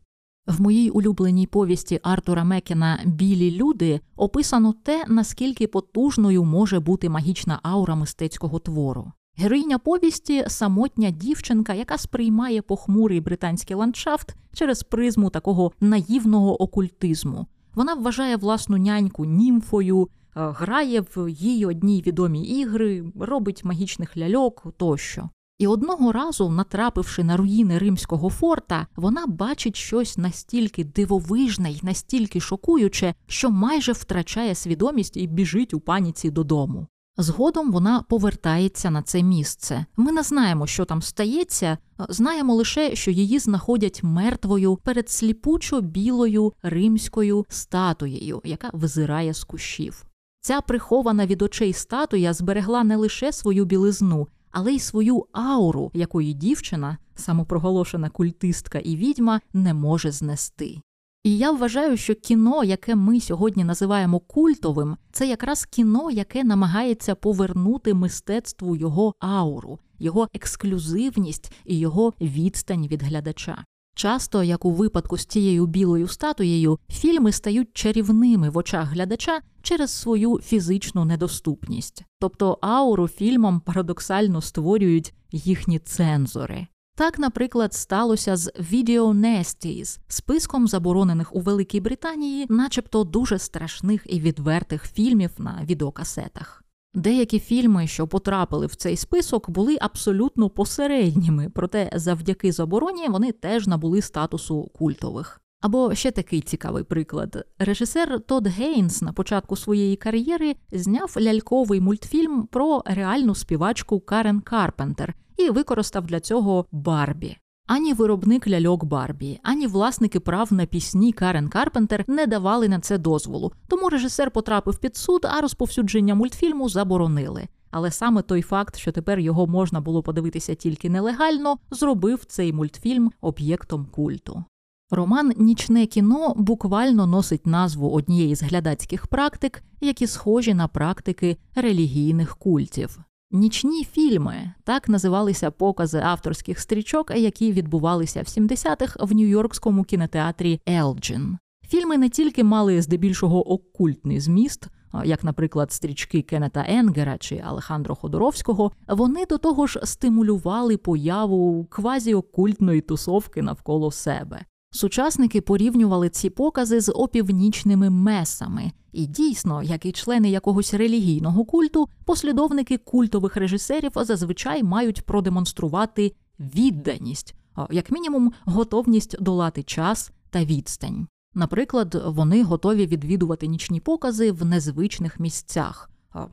В 0.47 0.61
моїй 0.61 0.89
улюбленій 0.89 1.47
повісті 1.47 1.99
Артура 2.03 2.43
Мекена 2.43 2.99
Білі 3.05 3.51
люди 3.51 4.01
описано 4.15 4.73
те, 4.83 5.05
наскільки 5.07 5.67
потужною 5.67 6.43
може 6.43 6.79
бути 6.79 7.09
магічна 7.09 7.59
аура 7.63 7.95
мистецького 7.95 8.59
твору. 8.59 9.11
Героїня 9.37 9.77
повісті 9.77 10.43
самотня 10.47 11.11
дівчинка, 11.11 11.73
яка 11.73 11.97
сприймає 11.97 12.61
похмурий 12.61 13.21
британський 13.21 13.75
ландшафт 13.75 14.35
через 14.53 14.83
призму 14.83 15.29
такого 15.29 15.71
наївного 15.79 16.61
окультизму. 16.61 17.47
Вона 17.75 17.93
вважає 17.93 18.35
власну 18.35 18.77
няньку 18.77 19.25
німфою, 19.25 20.03
е, 20.03 20.09
грає 20.33 21.01
в 21.01 21.29
її 21.31 21.65
одній 21.65 22.03
відомі 22.07 22.43
ігри, 22.43 23.11
робить 23.19 23.65
магічних 23.65 24.17
ляльок 24.17 24.73
тощо. 24.77 25.29
І 25.59 25.67
одного 25.67 26.11
разу, 26.11 26.49
натрапивши 26.49 27.23
на 27.23 27.37
руїни 27.37 27.77
римського 27.77 28.29
форта, 28.29 28.87
вона 28.95 29.27
бачить 29.27 29.75
щось 29.75 30.17
настільки 30.17 30.83
дивовижне 30.83 31.71
й 31.71 31.79
настільки 31.83 32.39
шокуюче, 32.39 33.13
що 33.27 33.49
майже 33.49 33.91
втрачає 33.91 34.55
свідомість 34.55 35.17
і 35.17 35.27
біжить 35.27 35.73
у 35.73 35.79
паніці 35.79 36.31
додому. 36.31 36.87
Згодом 37.17 37.71
вона 37.71 38.01
повертається 38.09 38.89
на 38.89 39.01
це 39.01 39.23
місце. 39.23 39.85
Ми 39.97 40.11
не 40.11 40.23
знаємо, 40.23 40.67
що 40.67 40.85
там 40.85 41.01
стається, 41.01 41.77
знаємо 42.09 42.55
лише, 42.55 42.95
що 42.95 43.11
її 43.11 43.39
знаходять 43.39 44.03
мертвою 44.03 44.75
перед 44.75 45.09
сліпучо 45.09 45.81
білою 45.81 46.53
римською 46.63 47.45
статуєю, 47.49 48.41
яка 48.43 48.69
визирає 48.73 49.33
з 49.33 49.43
кущів. 49.43 50.05
Ця 50.41 50.61
прихована 50.61 51.25
від 51.25 51.41
очей 51.41 51.73
статуя 51.73 52.33
зберегла 52.33 52.83
не 52.83 52.95
лише 52.95 53.31
свою 53.31 53.65
білизну, 53.65 54.27
але 54.51 54.73
й 54.73 54.79
свою 54.79 55.25
ауру, 55.31 55.91
якої 55.93 56.33
дівчина, 56.33 56.97
самопроголошена 57.15 58.09
культистка 58.09 58.79
і 58.79 58.95
відьма, 58.95 59.41
не 59.53 59.73
може 59.73 60.11
знести. 60.11 60.81
І 61.23 61.37
я 61.37 61.51
вважаю, 61.51 61.97
що 61.97 62.15
кіно, 62.15 62.63
яке 62.63 62.95
ми 62.95 63.19
сьогодні 63.19 63.63
називаємо 63.63 64.19
культовим, 64.19 64.97
це 65.11 65.27
якраз 65.27 65.65
кіно, 65.65 66.11
яке 66.11 66.43
намагається 66.43 67.15
повернути 67.15 67.93
мистецтву 67.93 68.75
його 68.75 69.13
ауру, 69.19 69.79
його 69.99 70.27
ексклюзивність 70.33 71.51
і 71.65 71.79
його 71.79 72.13
відстань 72.21 72.87
від 72.87 73.03
глядача. 73.03 73.65
Часто, 73.95 74.43
як 74.43 74.65
у 74.65 74.71
випадку 74.71 75.17
з 75.17 75.25
цією 75.25 75.65
білою 75.65 76.07
статуєю, 76.07 76.79
фільми 76.89 77.31
стають 77.31 77.69
чарівними 77.73 78.49
в 78.49 78.57
очах 78.57 78.89
глядача 78.89 79.41
через 79.61 79.91
свою 79.91 80.39
фізичну 80.39 81.05
недоступність, 81.05 82.03
тобто 82.19 82.57
ауру 82.61 83.07
фільмам 83.07 83.59
парадоксально 83.59 84.41
створюють 84.41 85.13
їхні 85.31 85.79
цензори. 85.79 86.67
Так, 86.95 87.19
наприклад, 87.19 87.73
сталося 87.73 88.37
з 88.37 88.51
Video 88.71 89.13
Nasties, 89.13 89.99
списком 90.07 90.67
заборонених 90.67 91.35
у 91.35 91.39
Великій 91.39 91.79
Британії, 91.79 92.45
начебто 92.49 93.03
дуже 93.03 93.39
страшних 93.39 94.01
і 94.05 94.19
відвертих 94.19 94.83
фільмів 94.83 95.31
на 95.37 95.61
відеокасетах. 95.63 96.63
Деякі 96.93 97.39
фільми, 97.39 97.87
що 97.87 98.07
потрапили 98.07 98.65
в 98.65 98.75
цей 98.75 98.97
список, 98.97 99.49
були 99.49 99.77
абсолютно 99.81 100.49
посередніми, 100.49 101.49
проте 101.55 101.89
завдяки 101.95 102.51
забороні 102.51 103.07
вони 103.07 103.31
теж 103.31 103.67
набули 103.67 104.01
статусу 104.01 104.63
культових. 104.63 105.41
Або 105.61 105.95
ще 105.95 106.11
такий 106.11 106.41
цікавий 106.41 106.83
приклад: 106.83 107.45
режисер 107.59 108.19
Тодд 108.19 108.47
Гейнс 108.47 109.01
на 109.01 109.13
початку 109.13 109.55
своєї 109.55 109.95
кар'єри 109.95 110.55
зняв 110.71 111.15
ляльковий 111.21 111.81
мультфільм 111.81 112.47
про 112.47 112.83
реальну 112.85 113.35
співачку 113.35 113.99
Карен 113.99 114.41
Карпентер 114.41 115.13
і 115.37 115.49
використав 115.49 116.05
для 116.05 116.19
цього 116.19 116.65
Барбі. 116.71 117.37
Ані 117.69 117.93
виробник 117.93 118.47
ляльок 118.47 118.85
Барбі, 118.85 119.39
ані 119.43 119.67
власники 119.67 120.19
прав 120.19 120.53
на 120.53 120.65
пісні 120.65 121.13
Карен 121.13 121.49
Карпентер 121.49 122.05
не 122.07 122.27
давали 122.27 122.69
на 122.69 122.79
це 122.79 122.97
дозволу, 122.97 123.51
тому 123.67 123.89
режисер 123.89 124.31
потрапив 124.31 124.77
під 124.77 124.95
суд, 124.95 125.25
а 125.25 125.41
розповсюдження 125.41 126.15
мультфільму 126.15 126.69
заборонили. 126.69 127.47
Але 127.71 127.91
саме 127.91 128.21
той 128.21 128.41
факт, 128.41 128.77
що 128.77 128.91
тепер 128.91 129.19
його 129.19 129.47
можна 129.47 129.81
було 129.81 130.03
подивитися 130.03 130.55
тільки 130.55 130.89
нелегально, 130.89 131.57
зробив 131.71 132.25
цей 132.25 132.53
мультфільм 132.53 133.11
об'єктом 133.21 133.85
культу. 133.85 134.43
Роман 134.91 135.33
Нічне 135.37 135.85
кіно 135.85 136.33
буквально 136.37 137.07
носить 137.07 137.47
назву 137.47 137.89
однієї 137.89 138.35
з 138.35 138.43
глядацьких 138.43 139.07
практик, 139.07 139.63
які 139.81 140.07
схожі 140.07 140.53
на 140.53 140.67
практики 140.67 141.37
релігійних 141.55 142.37
культів. 142.37 142.99
Нічні 143.31 143.83
фільми 143.83 144.53
так 144.63 144.89
називалися 144.89 145.51
покази 145.51 145.99
авторських 145.99 146.59
стрічок, 146.59 147.11
які 147.15 147.51
відбувалися 147.51 148.21
в 148.21 148.25
70-х 148.25 149.05
в 149.05 149.11
Нью-Йоркському 149.11 149.83
кінотеатрі 149.85 150.61
Елджин. 150.69 151.37
Фільми 151.67 151.97
не 151.97 152.09
тільки 152.09 152.43
мали 152.43 152.81
здебільшого 152.81 153.51
окультний 153.51 154.19
зміст, 154.19 154.67
як, 155.03 155.23
наприклад, 155.23 155.71
стрічки 155.71 156.21
Кеннета 156.21 156.65
Енгера 156.67 157.17
чи 157.17 157.43
Алехандро 157.45 157.95
Ходоровського, 157.95 158.71
вони 158.87 159.25
до 159.25 159.37
того 159.37 159.67
ж 159.67 159.79
стимулювали 159.83 160.77
появу 160.77 161.65
квазіокультної 161.69 162.81
тусовки 162.81 163.41
навколо 163.41 163.91
себе. 163.91 164.45
Сучасники 164.71 165.41
порівнювали 165.41 166.09
ці 166.09 166.29
покази 166.29 166.81
з 166.81 166.91
опівнічними 166.91 167.89
месами, 167.89 168.71
і 168.91 169.05
дійсно, 169.05 169.63
як 169.63 169.85
і 169.85 169.91
члени 169.91 170.29
якогось 170.29 170.73
релігійного 170.73 171.45
культу, 171.45 171.89
послідовники 172.05 172.77
культових 172.77 173.37
режисерів 173.37 173.91
зазвичай 173.95 174.63
мають 174.63 175.01
продемонструвати 175.01 176.13
відданість, 176.39 177.35
як 177.69 177.91
мінімум, 177.91 178.33
готовність 178.45 179.21
долати 179.21 179.63
час 179.63 180.11
та 180.29 180.45
відстань. 180.45 181.07
Наприклад, 181.33 182.03
вони 182.05 182.43
готові 182.43 182.87
відвідувати 182.87 183.47
нічні 183.47 183.79
покази 183.79 184.31
в 184.31 184.45
незвичних 184.45 185.19
місцях, 185.19 185.89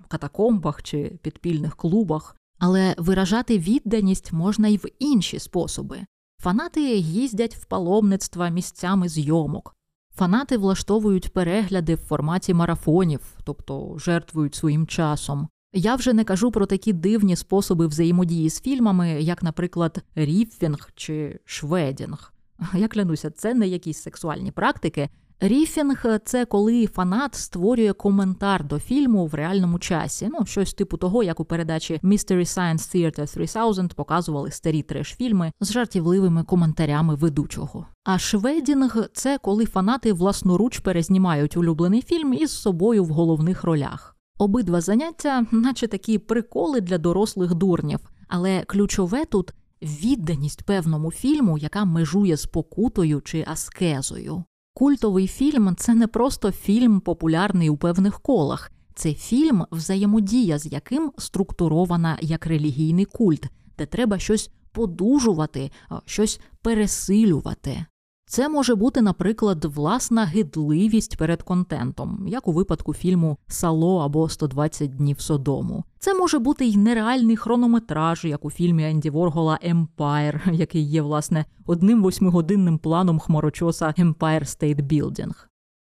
катакомбах 0.08 0.82
чи 0.82 1.18
підпільних 1.22 1.76
клубах, 1.76 2.36
але 2.58 2.94
виражати 2.98 3.58
відданість 3.58 4.32
можна 4.32 4.68
й 4.68 4.76
в 4.76 4.84
інші 4.98 5.38
способи. 5.38 6.06
Фанати 6.38 6.96
їздять 6.96 7.56
в 7.56 7.64
паломництва 7.64 8.48
місцями 8.48 9.08
зйомок. 9.08 9.76
Фанати 10.14 10.56
влаштовують 10.56 11.32
перегляди 11.32 11.94
в 11.94 11.98
форматі 11.98 12.54
марафонів, 12.54 13.20
тобто 13.44 13.98
жертвують 13.98 14.54
своїм 14.54 14.86
часом. 14.86 15.48
Я 15.72 15.94
вже 15.94 16.12
не 16.12 16.24
кажу 16.24 16.50
про 16.50 16.66
такі 16.66 16.92
дивні 16.92 17.36
способи 17.36 17.86
взаємодії 17.86 18.50
з 18.50 18.60
фільмами, 18.60 19.08
як, 19.22 19.42
наприклад, 19.42 20.04
ріффінг 20.14 20.90
чи 20.94 21.40
шведінг. 21.44 22.32
Я 22.74 22.88
клянуся, 22.88 23.30
це 23.30 23.54
не 23.54 23.68
якісь 23.68 24.02
сексуальні 24.02 24.50
практики. 24.50 25.08
Ріфінг 25.40 26.06
це 26.24 26.44
коли 26.44 26.86
фанат 26.86 27.34
створює 27.34 27.92
коментар 27.92 28.64
до 28.64 28.78
фільму 28.78 29.26
в 29.26 29.34
реальному 29.34 29.78
часі. 29.78 30.28
Ну, 30.32 30.46
щось 30.46 30.74
типу 30.74 30.96
того, 30.96 31.22
як 31.22 31.40
у 31.40 31.44
передачі 31.44 32.00
Mystery 32.02 32.40
Science 32.40 32.76
Theater 32.76 33.34
3000 33.34 33.94
показували 33.94 34.50
старі 34.50 34.82
треш-фільми 34.82 35.52
з 35.60 35.72
жартівливими 35.72 36.44
коментарями 36.44 37.14
ведучого. 37.14 37.86
А 38.04 38.18
шведінг 38.18 39.08
це 39.12 39.38
коли 39.38 39.66
фанати 39.66 40.12
власноруч 40.12 40.78
перезнімають 40.78 41.56
улюблений 41.56 42.02
фільм 42.02 42.34
із 42.34 42.50
собою 42.50 43.04
в 43.04 43.08
головних 43.08 43.64
ролях. 43.64 44.16
Обидва 44.38 44.80
заняття, 44.80 45.46
наче 45.52 45.86
такі 45.86 46.18
приколи 46.18 46.80
для 46.80 46.98
дорослих 46.98 47.54
дурнів, 47.54 48.00
але 48.28 48.62
ключове 48.62 49.24
тут 49.24 49.52
відданість 49.82 50.62
певному 50.62 51.10
фільму, 51.10 51.58
яка 51.58 51.84
межує 51.84 52.36
з 52.36 52.46
покутою 52.46 53.20
чи 53.20 53.44
аскезою. 53.48 54.44
Культовий 54.78 55.26
фільм 55.26 55.76
це 55.76 55.94
не 55.94 56.06
просто 56.06 56.52
фільм, 56.52 57.00
популярний 57.00 57.70
у 57.70 57.76
певних 57.76 58.20
колах, 58.20 58.72
це 58.94 59.14
фільм, 59.14 59.66
взаємодія 59.70 60.58
з 60.58 60.66
яким 60.66 61.12
структурована 61.18 62.18
як 62.20 62.46
релігійний 62.46 63.04
культ, 63.04 63.46
де 63.78 63.86
треба 63.86 64.18
щось 64.18 64.50
подужувати, 64.72 65.70
щось 66.04 66.40
пересилювати. 66.62 67.86
Це 68.28 68.48
може 68.48 68.74
бути, 68.74 69.02
наприклад, 69.02 69.64
власна 69.64 70.24
гидливість 70.24 71.16
перед 71.16 71.42
контентом, 71.42 72.24
як 72.28 72.48
у 72.48 72.52
випадку 72.52 72.94
фільму 72.94 73.38
Сало 73.48 73.98
або 73.98 74.26
«120 74.26 74.88
днів 74.88 75.20
Содому. 75.20 75.84
Це 75.98 76.14
може 76.14 76.38
бути 76.38 76.66
й 76.66 76.76
нереальний 76.76 77.36
хронометраж, 77.36 78.24
як 78.24 78.44
у 78.44 78.50
фільмі 78.50 78.84
Енді 78.84 79.10
Воргола 79.10 79.58
Емпайр, 79.62 80.42
який 80.52 80.82
є, 80.82 81.02
власне, 81.02 81.44
одним 81.66 82.02
восьмигодинним 82.02 82.78
планом 82.78 83.18
хмарочоса 83.18 83.94
Empire 83.98 84.44
State 84.44 84.82
Building. 84.82 85.34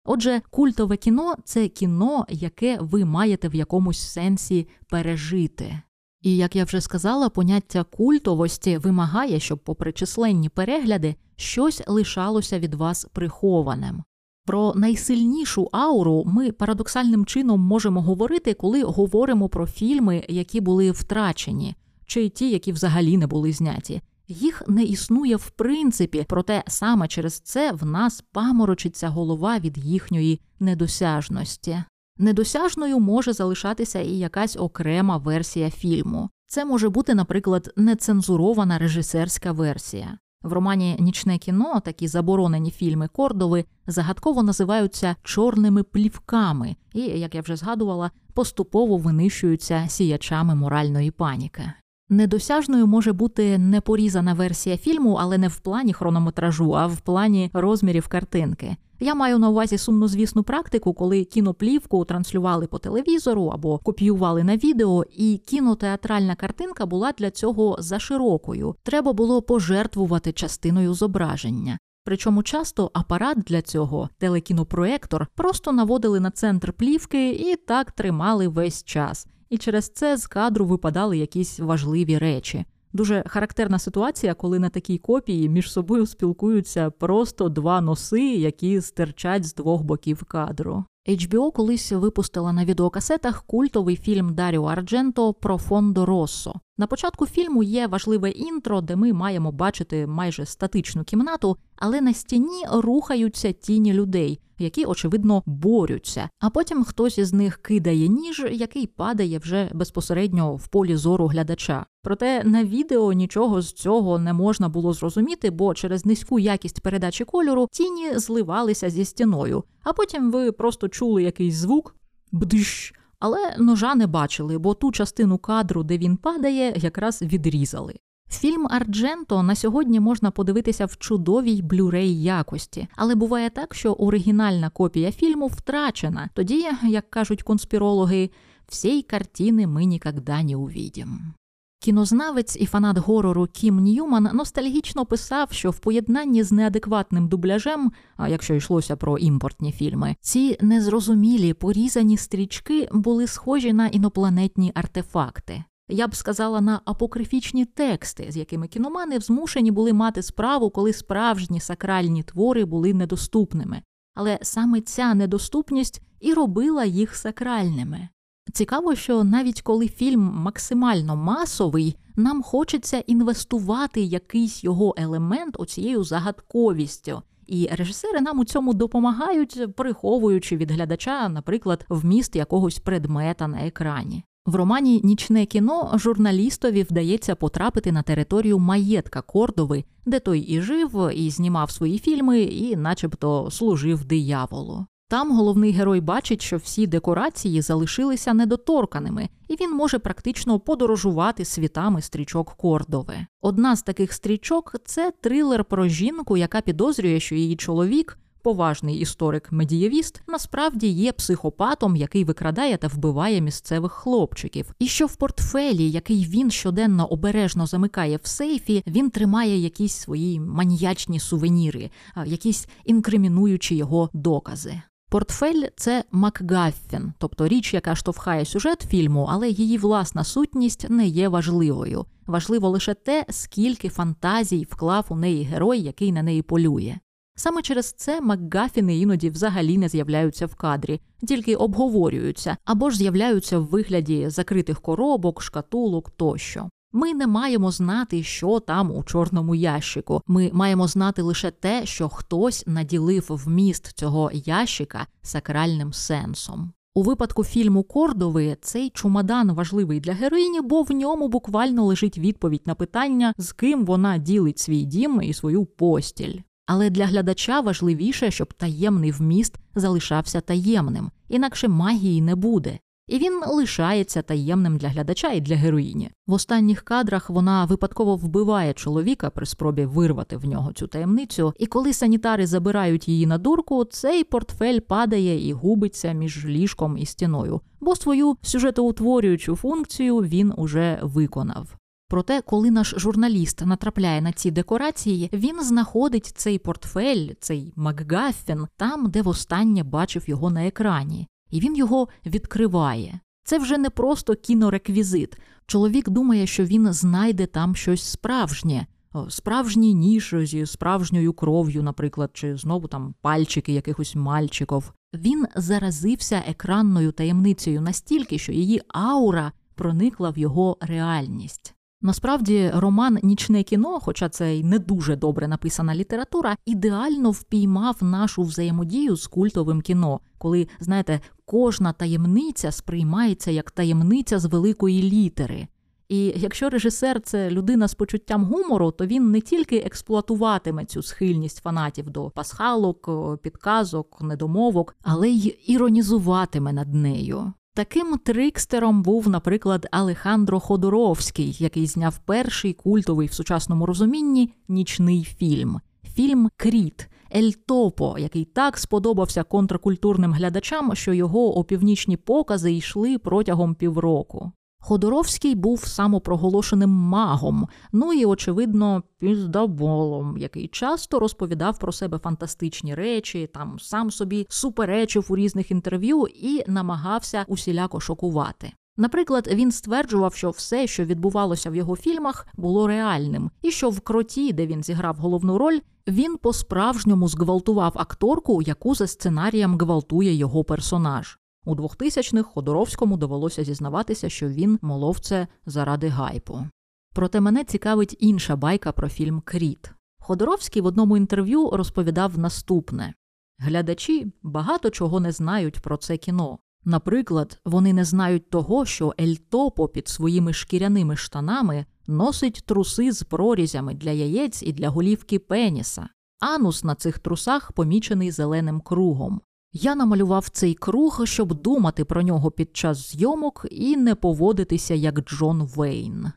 Отже, 0.04 0.42
культове 0.50 0.96
кіно 0.96 1.34
це 1.44 1.68
кіно, 1.68 2.26
яке 2.28 2.78
ви 2.80 3.04
маєте 3.04 3.48
в 3.48 3.54
якомусь 3.54 4.00
сенсі 4.00 4.68
пережити. 4.88 5.82
І 6.22 6.36
як 6.36 6.56
я 6.56 6.64
вже 6.64 6.80
сказала, 6.80 7.28
поняття 7.28 7.84
культовості 7.84 8.78
вимагає, 8.78 9.40
щоб, 9.40 9.58
попри 9.58 9.92
численні 9.92 10.48
перегляди, 10.48 11.14
щось 11.36 11.82
лишалося 11.86 12.58
від 12.58 12.74
вас 12.74 13.06
прихованим. 13.12 14.02
Про 14.46 14.74
найсильнішу 14.76 15.68
ауру 15.72 16.24
ми 16.26 16.52
парадоксальним 16.52 17.26
чином 17.26 17.60
можемо 17.60 18.02
говорити, 18.02 18.54
коли 18.54 18.82
говоримо 18.82 19.48
про 19.48 19.66
фільми, 19.66 20.24
які 20.28 20.60
були 20.60 20.90
втрачені, 20.90 21.74
чи 22.06 22.28
ті, 22.28 22.50
які 22.50 22.72
взагалі 22.72 23.16
не 23.16 23.26
були 23.26 23.52
зняті. 23.52 24.02
Їх 24.28 24.62
не 24.68 24.84
існує 24.84 25.36
в 25.36 25.50
принципі, 25.50 26.24
проте 26.28 26.62
саме 26.66 27.08
через 27.08 27.40
це 27.40 27.72
в 27.72 27.86
нас 27.86 28.24
паморочиться 28.32 29.08
голова 29.08 29.58
від 29.58 29.78
їхньої 29.78 30.40
недосяжності. 30.60 31.84
Недосяжною 32.18 32.98
може 32.98 33.32
залишатися 33.32 34.00
і 34.00 34.12
якась 34.12 34.56
окрема 34.56 35.16
версія 35.16 35.70
фільму. 35.70 36.30
Це 36.46 36.64
може 36.64 36.88
бути, 36.88 37.14
наприклад, 37.14 37.72
нецензурована 37.76 38.78
режисерська 38.78 39.52
версія. 39.52 40.18
В 40.42 40.52
романі 40.52 40.96
Нічне 40.98 41.38
кіно 41.38 41.80
такі 41.80 42.08
заборонені 42.08 42.70
фільми 42.70 43.08
Кордови 43.08 43.64
загадково 43.86 44.42
називаються 44.42 45.16
чорними 45.22 45.82
плівками 45.82 46.76
і, 46.94 47.00
як 47.00 47.34
я 47.34 47.40
вже 47.40 47.56
згадувала, 47.56 48.10
поступово 48.34 48.96
винищуються 48.96 49.84
сіячами 49.88 50.54
моральної 50.54 51.10
паніки. 51.10 51.72
Недосяжною 52.08 52.86
може 52.86 53.12
бути 53.12 53.58
непорізана 53.58 54.34
версія 54.34 54.76
фільму, 54.76 55.14
але 55.14 55.38
не 55.38 55.48
в 55.48 55.58
плані 55.58 55.92
хронометражу, 55.92 56.76
а 56.76 56.86
в 56.86 57.00
плані 57.00 57.50
розмірів 57.52 58.08
картинки. 58.08 58.76
Я 59.02 59.14
маю 59.14 59.38
на 59.38 59.48
увазі 59.48 59.78
сумнозвісну 59.78 60.42
практику, 60.42 60.92
коли 60.92 61.24
кіноплівку 61.24 62.04
транслювали 62.04 62.66
по 62.66 62.78
телевізору 62.78 63.46
або 63.46 63.78
копіювали 63.78 64.44
на 64.44 64.56
відео, 64.56 65.04
і 65.16 65.40
кінотеатральна 65.46 66.34
картинка 66.34 66.86
була 66.86 67.12
для 67.12 67.30
цього 67.30 67.76
заширокою. 67.78 68.76
Треба 68.82 69.12
було 69.12 69.42
пожертвувати 69.42 70.32
частиною 70.32 70.94
зображення. 70.94 71.78
Причому 72.04 72.42
часто 72.42 72.90
апарат 72.94 73.38
для 73.38 73.62
цього, 73.62 74.08
телекінопроектор, 74.18 75.26
просто 75.34 75.72
наводили 75.72 76.20
на 76.20 76.30
центр 76.30 76.72
плівки 76.72 77.30
і 77.30 77.56
так 77.56 77.92
тримали 77.92 78.48
весь 78.48 78.84
час. 78.84 79.26
І 79.50 79.58
через 79.58 79.88
це 79.88 80.16
з 80.16 80.26
кадру 80.26 80.66
випадали 80.66 81.18
якісь 81.18 81.60
важливі 81.60 82.18
речі. 82.18 82.64
Дуже 82.92 83.24
характерна 83.26 83.78
ситуація, 83.78 84.34
коли 84.34 84.58
на 84.58 84.68
такій 84.68 84.98
копії 84.98 85.48
між 85.48 85.72
собою 85.72 86.06
спілкуються 86.06 86.90
просто 86.90 87.48
два 87.48 87.80
носи, 87.80 88.22
які 88.22 88.80
стирчать 88.80 89.44
з 89.44 89.54
двох 89.54 89.82
боків 89.82 90.24
кадру. 90.24 90.84
HBO 91.08 91.52
колись 91.52 91.92
випустила 91.92 92.52
на 92.52 92.64
відеокасетах 92.64 93.42
культовий 93.42 93.96
фільм 93.96 94.34
Даріо 94.34 94.64
Ардженто 94.64 95.34
про 95.34 95.58
Фондо 95.58 96.06
Россо. 96.06 96.54
На 96.82 96.86
початку 96.86 97.26
фільму 97.26 97.62
є 97.62 97.86
важливе 97.86 98.30
інтро, 98.30 98.80
де 98.80 98.96
ми 98.96 99.12
маємо 99.12 99.52
бачити 99.52 100.06
майже 100.06 100.46
статичну 100.46 101.04
кімнату, 101.04 101.56
але 101.76 102.00
на 102.00 102.14
стіні 102.14 102.64
рухаються 102.72 103.52
тіні 103.52 103.92
людей, 103.92 104.40
які 104.58 104.84
очевидно 104.84 105.42
борються. 105.46 106.28
А 106.40 106.50
потім 106.50 106.84
хтось 106.84 107.18
із 107.18 107.32
них 107.32 107.56
кидає 107.56 108.08
ніж, 108.08 108.46
який 108.52 108.86
падає 108.86 109.38
вже 109.38 109.70
безпосередньо 109.74 110.56
в 110.56 110.68
полі 110.68 110.96
зору 110.96 111.26
глядача. 111.26 111.86
Проте 112.02 112.44
на 112.44 112.64
відео 112.64 113.12
нічого 113.12 113.62
з 113.62 113.72
цього 113.72 114.18
не 114.18 114.32
можна 114.32 114.68
було 114.68 114.92
зрозуміти, 114.92 115.50
бо 115.50 115.74
через 115.74 116.06
низьку 116.06 116.38
якість 116.38 116.80
передачі 116.80 117.24
кольору 117.24 117.68
тіні 117.72 118.18
зливалися 118.18 118.90
зі 118.90 119.04
стіною. 119.04 119.64
А 119.82 119.92
потім 119.92 120.30
ви 120.30 120.52
просто 120.52 120.88
чули 120.88 121.22
якийсь 121.22 121.54
звук 121.54 121.94
бдиш, 122.32 122.94
але 123.22 123.56
ножа 123.58 123.94
не 123.94 124.06
бачили, 124.06 124.58
бо 124.58 124.74
ту 124.74 124.92
частину 124.92 125.38
кадру, 125.38 125.82
де 125.82 125.98
він 125.98 126.16
падає, 126.16 126.72
якраз 126.76 127.22
відрізали. 127.22 127.94
Фільм 128.30 128.66
Ардженто 128.70 129.42
на 129.42 129.54
сьогодні 129.54 130.00
можна 130.00 130.30
подивитися 130.30 130.86
в 130.86 130.96
чудовій 130.96 131.62
блюрей 131.62 132.22
якості, 132.22 132.88
але 132.96 133.14
буває 133.14 133.50
так, 133.50 133.74
що 133.74 133.92
оригінальна 133.92 134.70
копія 134.70 135.12
фільму 135.12 135.46
втрачена. 135.46 136.30
Тоді, 136.34 136.66
як 136.88 137.10
кажуть 137.10 137.42
конспірологи, 137.42 138.30
всієї 138.68 139.02
картини 139.02 139.66
ми 139.66 139.84
ніколи 139.84 140.42
не 140.44 140.56
увидим. 140.56 141.34
Кінознавець 141.82 142.56
і 142.60 142.66
фанат 142.66 142.98
горору 142.98 143.48
Кім 143.52 143.80
Ньюман 143.80 144.28
ностальгічно 144.34 145.06
писав, 145.06 145.52
що 145.52 145.70
в 145.70 145.78
поєднанні 145.78 146.42
з 146.42 146.52
неадекватним 146.52 147.28
дубляжем, 147.28 147.92
а 148.16 148.28
якщо 148.28 148.54
йшлося 148.54 148.96
про 148.96 149.18
імпортні 149.18 149.72
фільми, 149.72 150.16
ці 150.20 150.58
незрозумілі 150.60 151.54
порізані 151.54 152.16
стрічки 152.16 152.88
були 152.92 153.26
схожі 153.26 153.72
на 153.72 153.86
інопланетні 153.86 154.72
артефакти. 154.74 155.64
Я 155.88 156.08
б 156.08 156.14
сказала 156.14 156.60
на 156.60 156.80
апокрифічні 156.84 157.64
тексти, 157.64 158.26
з 158.28 158.36
якими 158.36 158.68
кіномани 158.68 159.20
змушені 159.20 159.70
були 159.70 159.92
мати 159.92 160.22
справу, 160.22 160.70
коли 160.70 160.92
справжні 160.92 161.60
сакральні 161.60 162.22
твори 162.22 162.64
були 162.64 162.94
недоступними. 162.94 163.82
Але 164.14 164.38
саме 164.42 164.80
ця 164.80 165.14
недоступність 165.14 166.02
і 166.20 166.34
робила 166.34 166.84
їх 166.84 167.16
сакральними. 167.16 168.08
Цікаво, 168.52 168.94
що 168.94 169.24
навіть 169.24 169.62
коли 169.62 169.88
фільм 169.88 170.20
максимально 170.20 171.16
масовий, 171.16 171.96
нам 172.16 172.42
хочеться 172.42 172.98
інвестувати 172.98 174.00
якийсь 174.00 174.64
його 174.64 174.94
елемент 174.98 175.56
оцією 175.58 176.04
загадковістю. 176.04 177.22
І 177.46 177.68
режисери 177.72 178.20
нам 178.20 178.38
у 178.38 178.44
цьому 178.44 178.74
допомагають, 178.74 179.76
приховуючи 179.76 180.56
від 180.56 180.70
глядача, 180.70 181.28
наприклад, 181.28 181.86
вміст 181.88 182.36
якогось 182.36 182.78
предмета 182.78 183.48
на 183.48 183.66
екрані. 183.66 184.24
В 184.46 184.54
романі 184.54 185.00
Нічне 185.04 185.46
кіно 185.46 185.90
журналістові 185.94 186.82
вдається 186.82 187.34
потрапити 187.34 187.92
на 187.92 188.02
територію 188.02 188.58
маєтка 188.58 189.20
Кордови, 189.22 189.84
де 190.06 190.20
той 190.20 190.40
і 190.40 190.60
жив, 190.60 191.10
і 191.14 191.30
знімав 191.30 191.70
свої 191.70 191.98
фільми, 191.98 192.40
і, 192.40 192.76
начебто, 192.76 193.50
служив 193.50 194.04
дияволу. 194.04 194.86
Там 195.12 195.36
головний 195.36 195.72
герой 195.72 196.00
бачить, 196.00 196.42
що 196.42 196.56
всі 196.56 196.86
декорації 196.86 197.62
залишилися 197.62 198.34
недоторканими, 198.34 199.28
і 199.48 199.56
він 199.60 199.70
може 199.70 199.98
практично 199.98 200.60
подорожувати 200.60 201.44
світами 201.44 202.02
стрічок 202.02 202.54
Кордови. 202.56 203.14
Одна 203.40 203.76
з 203.76 203.82
таких 203.82 204.12
стрічок 204.12 204.76
це 204.84 205.12
трилер 205.20 205.64
про 205.64 205.88
жінку, 205.88 206.36
яка 206.36 206.60
підозрює, 206.60 207.20
що 207.20 207.34
її 207.34 207.56
чоловік 207.56 208.18
поважний 208.42 208.96
історик-медієвіст, 208.96 210.22
насправді 210.28 210.88
є 210.88 211.12
психопатом, 211.12 211.96
який 211.96 212.24
викрадає 212.24 212.76
та 212.76 212.88
вбиває 212.88 213.40
місцевих 213.40 213.92
хлопчиків, 213.92 214.74
і 214.78 214.86
що 214.86 215.06
в 215.06 215.16
портфелі, 215.16 215.90
який 215.90 216.24
він 216.24 216.50
щоденно 216.50 217.06
обережно 217.06 217.66
замикає 217.66 218.16
в 218.22 218.26
сейфі, 218.26 218.82
він 218.86 219.10
тримає 219.10 219.58
якісь 219.58 219.94
свої 219.94 220.40
маніячні 220.40 221.20
сувеніри, 221.20 221.90
якісь 222.26 222.68
інкримінуючі 222.84 223.76
його 223.76 224.10
докази. 224.12 224.82
Портфель 225.12 225.62
це 225.76 226.04
Макгаффін, 226.12 227.12
тобто 227.18 227.48
річ, 227.48 227.74
яка 227.74 227.94
штовхає 227.94 228.44
сюжет 228.44 228.86
фільму, 228.90 229.28
але 229.30 229.48
її 229.48 229.78
власна 229.78 230.24
сутність 230.24 230.90
не 230.90 231.06
є 231.06 231.28
важливою. 231.28 232.06
Важливо 232.26 232.68
лише 232.68 232.94
те, 232.94 233.26
скільки 233.30 233.88
фантазій 233.88 234.66
вклав 234.70 235.06
у 235.08 235.16
неї 235.16 235.44
герой, 235.44 235.80
який 235.80 236.12
на 236.12 236.22
неї 236.22 236.42
полює. 236.42 236.98
Саме 237.34 237.62
через 237.62 237.92
це 237.92 238.20
Макгафіни 238.20 238.98
іноді 238.98 239.30
взагалі 239.30 239.78
не 239.78 239.88
з'являються 239.88 240.46
в 240.46 240.54
кадрі, 240.54 241.00
тільки 241.28 241.56
обговорюються 241.56 242.56
або 242.64 242.90
ж 242.90 242.96
з'являються 242.96 243.58
в 243.58 243.64
вигляді 243.64 244.28
закритих 244.28 244.80
коробок, 244.80 245.42
шкатулок 245.42 246.10
тощо. 246.10 246.68
Ми 246.92 247.14
не 247.14 247.26
маємо 247.26 247.70
знати, 247.70 248.22
що 248.22 248.60
там 248.60 248.90
у 248.90 249.04
чорному 249.04 249.54
ящику. 249.54 250.22
Ми 250.26 250.50
маємо 250.52 250.88
знати 250.88 251.22
лише 251.22 251.50
те, 251.50 251.86
що 251.86 252.08
хтось 252.08 252.66
наділив 252.66 253.26
вміст 253.28 253.98
цього 253.98 254.30
ящика 254.32 255.06
сакральним 255.22 255.92
сенсом. 255.92 256.72
У 256.94 257.02
випадку 257.02 257.44
фільму 257.44 257.82
Кордови 257.82 258.56
цей 258.60 258.90
чумадан 258.90 259.52
важливий 259.52 260.00
для 260.00 260.12
героїні, 260.12 260.60
бо 260.60 260.82
в 260.82 260.90
ньому 260.90 261.28
буквально 261.28 261.84
лежить 261.84 262.18
відповідь 262.18 262.62
на 262.66 262.74
питання, 262.74 263.34
з 263.38 263.52
ким 263.52 263.84
вона 263.84 264.18
ділить 264.18 264.58
свій 264.58 264.82
дім 264.82 265.22
і 265.22 265.34
свою 265.34 265.64
постіль. 265.64 266.40
Але 266.66 266.90
для 266.90 267.06
глядача 267.06 267.60
важливіше, 267.60 268.30
щоб 268.30 268.52
таємний 268.52 269.10
вміст 269.10 269.58
залишався 269.74 270.40
таємним, 270.40 271.10
інакше 271.28 271.68
магії 271.68 272.22
не 272.22 272.34
буде 272.34 272.78
і 273.08 273.18
він 273.18 273.40
лишається 273.46 274.22
таємним 274.22 274.76
для 274.76 274.88
глядача 274.88 275.32
і 275.32 275.40
для 275.40 275.56
героїні. 275.56 276.10
В 276.26 276.32
останніх 276.32 276.82
кадрах 276.82 277.30
вона 277.30 277.64
випадково 277.64 278.16
вбиває 278.16 278.72
чоловіка 278.72 279.30
при 279.30 279.46
спробі 279.46 279.84
вирвати 279.84 280.36
в 280.36 280.44
нього 280.44 280.72
цю 280.72 280.86
таємницю. 280.86 281.54
І 281.58 281.66
коли 281.66 281.92
санітари 281.92 282.46
забирають 282.46 283.08
її 283.08 283.26
на 283.26 283.38
дурку, 283.38 283.84
цей 283.84 284.24
портфель 284.24 284.80
падає 284.80 285.48
і 285.48 285.52
губиться 285.52 286.12
між 286.12 286.46
ліжком 286.46 286.98
і 286.98 287.06
стіною, 287.06 287.60
бо 287.80 287.96
свою 287.96 288.36
сюжетоутворюючу 288.42 289.56
функцію 289.56 290.16
він 290.16 290.52
уже 290.56 290.98
виконав. 291.02 291.76
Проте, 292.08 292.40
коли 292.40 292.70
наш 292.70 292.94
журналіст 292.96 293.66
натрапляє 293.66 294.22
на 294.22 294.32
ці 294.32 294.50
декорації, 294.50 295.30
він 295.32 295.64
знаходить 295.64 296.32
цей 296.36 296.58
портфель, 296.58 297.28
цей 297.40 297.72
Макгаффін, 297.76 298.66
там, 298.76 299.10
де 299.10 299.22
востаннє 299.22 299.82
бачив 299.82 300.28
його 300.28 300.50
на 300.50 300.66
екрані 300.66 301.28
і 301.52 301.60
він 301.60 301.76
його 301.76 302.08
відкриває. 302.26 303.20
Це 303.44 303.58
вже 303.58 303.78
не 303.78 303.90
просто 303.90 304.34
кінореквізит. 304.34 305.36
Чоловік 305.66 306.08
думає, 306.08 306.46
що 306.46 306.64
він 306.64 306.92
знайде 306.92 307.46
там 307.46 307.76
щось 307.76 308.02
справжнє, 308.02 308.86
справжній 309.28 309.94
ніж 309.94 310.34
зі 310.42 310.66
справжньою 310.66 311.32
кров'ю, 311.32 311.82
наприклад, 311.82 312.30
чи 312.32 312.56
знову 312.56 312.88
там 312.88 313.14
пальчики 313.20 313.72
якихось 313.72 314.14
мальчиків. 314.14 314.92
Він 315.14 315.46
заразився 315.56 316.42
екранною 316.48 317.12
таємницею 317.12 317.80
настільки, 317.80 318.38
що 318.38 318.52
її 318.52 318.82
аура 318.88 319.52
проникла 319.74 320.30
в 320.30 320.38
його 320.38 320.76
реальність. 320.80 321.74
Насправді, 322.04 322.70
роман 322.74 323.18
Нічне 323.22 323.62
кіно, 323.62 324.00
хоча 324.00 324.28
це 324.28 324.54
й 324.54 324.64
не 324.64 324.78
дуже 324.78 325.16
добре 325.16 325.48
написана 325.48 325.94
література, 325.94 326.56
ідеально 326.66 327.30
впіймав 327.30 327.96
нашу 328.00 328.42
взаємодію 328.42 329.16
з 329.16 329.26
культовим 329.26 329.80
кіно, 329.80 330.20
коли 330.38 330.68
знаєте, 330.80 331.20
кожна 331.44 331.92
таємниця 331.92 332.70
сприймається 332.70 333.50
як 333.50 333.70
таємниця 333.70 334.38
з 334.38 334.44
великої 334.44 335.02
літери. 335.02 335.68
І 336.08 336.32
якщо 336.36 336.70
режисер 336.70 337.20
це 337.20 337.50
людина 337.50 337.88
з 337.88 337.94
почуттям 337.94 338.44
гумору, 338.44 338.90
то 338.90 339.06
він 339.06 339.30
не 339.30 339.40
тільки 339.40 339.76
експлуатуватиме 339.76 340.84
цю 340.84 341.02
схильність 341.02 341.62
фанатів 341.62 342.10
до 342.10 342.30
пасхалок, 342.30 343.10
підказок, 343.42 344.22
недомовок, 344.22 344.96
але 345.02 345.28
й 345.28 345.58
іронізуватиме 345.66 346.72
над 346.72 346.94
нею. 346.94 347.52
Таким 347.74 348.18
трикстером 348.18 349.02
був, 349.02 349.28
наприклад, 349.28 349.86
Алехандро 349.90 350.60
Ходоровський, 350.60 351.56
який 351.58 351.86
зняв 351.86 352.18
перший 352.18 352.72
культовий 352.72 353.26
в 353.26 353.32
сучасному 353.32 353.86
розумінні 353.86 354.52
нічний 354.68 355.24
фільм 355.24 355.80
фільм 356.14 356.50
Кріт 356.56 357.08
Ель 357.36 357.50
Топо, 357.66 358.16
який 358.18 358.44
так 358.44 358.78
сподобався 358.78 359.42
контркультурним 359.42 360.32
глядачам, 360.32 360.94
що 360.94 361.12
його 361.12 361.58
опівнічні 361.58 362.16
покази 362.16 362.72
йшли 362.72 363.18
протягом 363.18 363.74
півроку. 363.74 364.52
Ходоровський 364.84 365.54
був 365.54 365.84
самопроголошеним 365.84 366.90
магом, 366.90 367.68
ну 367.92 368.12
і, 368.12 368.24
очевидно, 368.24 369.02
піздаболом, 369.18 370.38
який 370.38 370.68
часто 370.68 371.18
розповідав 371.18 371.78
про 371.78 371.92
себе 371.92 372.18
фантастичні 372.18 372.94
речі, 372.94 373.50
там 373.54 373.78
сам 373.78 374.10
собі 374.10 374.46
суперечив 374.48 375.26
у 375.28 375.36
різних 375.36 375.70
інтерв'ю 375.70 376.26
і 376.34 376.64
намагався 376.66 377.44
усіляко 377.48 378.00
шокувати. 378.00 378.72
Наприклад, 378.96 379.48
він 379.52 379.72
стверджував, 379.72 380.34
що 380.34 380.50
все, 380.50 380.86
що 380.86 381.04
відбувалося 381.04 381.70
в 381.70 381.76
його 381.76 381.96
фільмах, 381.96 382.46
було 382.54 382.86
реальним, 382.86 383.50
і 383.62 383.70
що 383.70 383.90
в 383.90 384.00
кроті, 384.00 384.52
де 384.52 384.66
він 384.66 384.82
зіграв 384.82 385.16
головну 385.16 385.58
роль, 385.58 385.78
він 386.08 386.36
по-справжньому 386.36 387.28
зґвалтував 387.28 387.92
акторку, 387.94 388.62
яку 388.62 388.94
за 388.94 389.06
сценарієм 389.06 389.78
гвалтує 389.78 390.34
його 390.34 390.64
персонаж. 390.64 391.38
У 391.64 391.74
2000-х 391.74 392.42
Ходоровському 392.42 393.16
довелося 393.16 393.64
зізнаватися, 393.64 394.28
що 394.28 394.48
він 394.48 394.78
молов 394.82 395.18
це 395.18 395.46
заради 395.66 396.08
гайпу. 396.08 396.66
Проте 397.14 397.40
мене 397.40 397.64
цікавить 397.64 398.16
інша 398.20 398.56
байка 398.56 398.92
про 398.92 399.08
фільм 399.08 399.40
Кріт. 399.40 399.90
Ходоровський 400.18 400.82
в 400.82 400.86
одному 400.86 401.16
інтерв'ю 401.16 401.70
розповідав 401.70 402.38
наступне 402.38 403.14
глядачі 403.62 404.32
багато 404.42 404.90
чого 404.90 405.20
не 405.20 405.32
знають 405.32 405.80
про 405.80 405.96
це 405.96 406.16
кіно. 406.16 406.58
Наприклад, 406.84 407.60
вони 407.64 407.92
не 407.92 408.04
знають 408.04 408.50
того, 408.50 408.84
що 408.84 409.14
Ель 409.20 409.34
Топо 409.34 409.88
під 409.88 410.08
своїми 410.08 410.52
шкіряними 410.52 411.16
штанами 411.16 411.86
носить 412.06 412.62
труси 412.66 413.12
з 413.12 413.22
прорізями 413.22 413.94
для 413.94 414.10
яєць 414.10 414.62
і 414.62 414.72
для 414.72 414.88
голівки 414.88 415.38
пеніса. 415.38 416.08
Анус 416.40 416.84
на 416.84 416.94
цих 416.94 417.18
трусах 417.18 417.72
помічений 417.72 418.30
зеленим 418.30 418.80
кругом. 418.80 419.40
Я 419.74 419.94
намалював 419.94 420.48
цей 420.48 420.74
круг, 420.74 421.20
щоб 421.24 421.62
думати 421.62 422.04
про 422.04 422.22
нього 422.22 422.50
під 422.50 422.76
час 422.76 423.12
зйомок 423.12 423.66
і 423.70 423.96
не 423.96 424.14
поводитися 424.14 424.94
як 424.94 425.20
Джон 425.20 425.62
Вейн. 425.76 426.32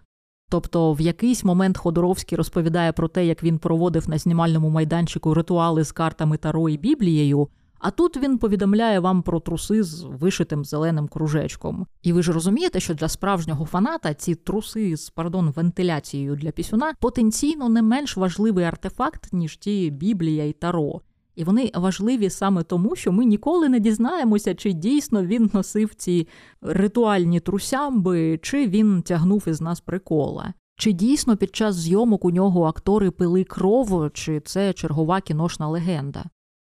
Тобто 0.49 0.93
в 0.93 1.01
якийсь 1.01 1.43
момент 1.43 1.77
Ходоровський 1.77 2.37
розповідає 2.37 2.91
про 2.91 3.07
те, 3.07 3.25
як 3.25 3.43
він 3.43 3.59
проводив 3.59 4.09
на 4.09 4.17
знімальному 4.17 4.69
майданчику 4.69 5.33
ритуали 5.33 5.83
з 5.83 5.91
картами 5.91 6.37
Таро 6.37 6.69
і 6.69 6.77
Біблією, 6.77 7.47
а 7.79 7.91
тут 7.91 8.17
він 8.17 8.37
повідомляє 8.37 8.99
вам 8.99 9.21
про 9.21 9.39
труси 9.39 9.83
з 9.83 10.03
вишитим 10.03 10.65
зеленим 10.65 11.07
кружечком. 11.07 11.87
І 12.01 12.13
ви 12.13 12.23
ж 12.23 12.31
розумієте, 12.31 12.79
що 12.79 12.93
для 12.93 13.07
справжнього 13.07 13.65
фаната 13.65 14.13
ці 14.13 14.35
труси 14.35 14.97
з 14.97 15.09
пардон 15.09 15.49
вентиляцією 15.49 16.35
для 16.35 16.51
пісюна 16.51 16.93
потенційно 16.99 17.69
не 17.69 17.81
менш 17.81 18.17
важливий 18.17 18.65
артефакт, 18.65 19.33
ніж 19.33 19.57
ті 19.57 19.91
Біблія 19.91 20.45
і 20.45 20.53
Таро. 20.53 21.01
І 21.35 21.43
вони 21.43 21.71
важливі 21.75 22.29
саме 22.29 22.63
тому, 22.63 22.95
що 22.95 23.11
ми 23.11 23.25
ніколи 23.25 23.69
не 23.69 23.79
дізнаємося, 23.79 24.55
чи 24.55 24.73
дійсно 24.73 25.25
він 25.25 25.49
носив 25.53 25.95
ці 25.95 26.27
ритуальні 26.61 27.39
трусямби, 27.39 28.39
чи 28.41 28.67
він 28.67 29.01
тягнув 29.01 29.43
із 29.47 29.61
нас 29.61 29.81
прикола. 29.81 30.53
Чи 30.77 30.91
дійсно 30.91 31.37
під 31.37 31.55
час 31.55 31.75
зйомок 31.75 32.25
у 32.25 32.31
нього 32.31 32.63
актори 32.63 33.11
пили 33.11 33.43
кров, 33.43 34.11
чи 34.13 34.39
це 34.39 34.73
чергова 34.73 35.21
кіношна 35.21 35.67
легенда? 35.67 36.23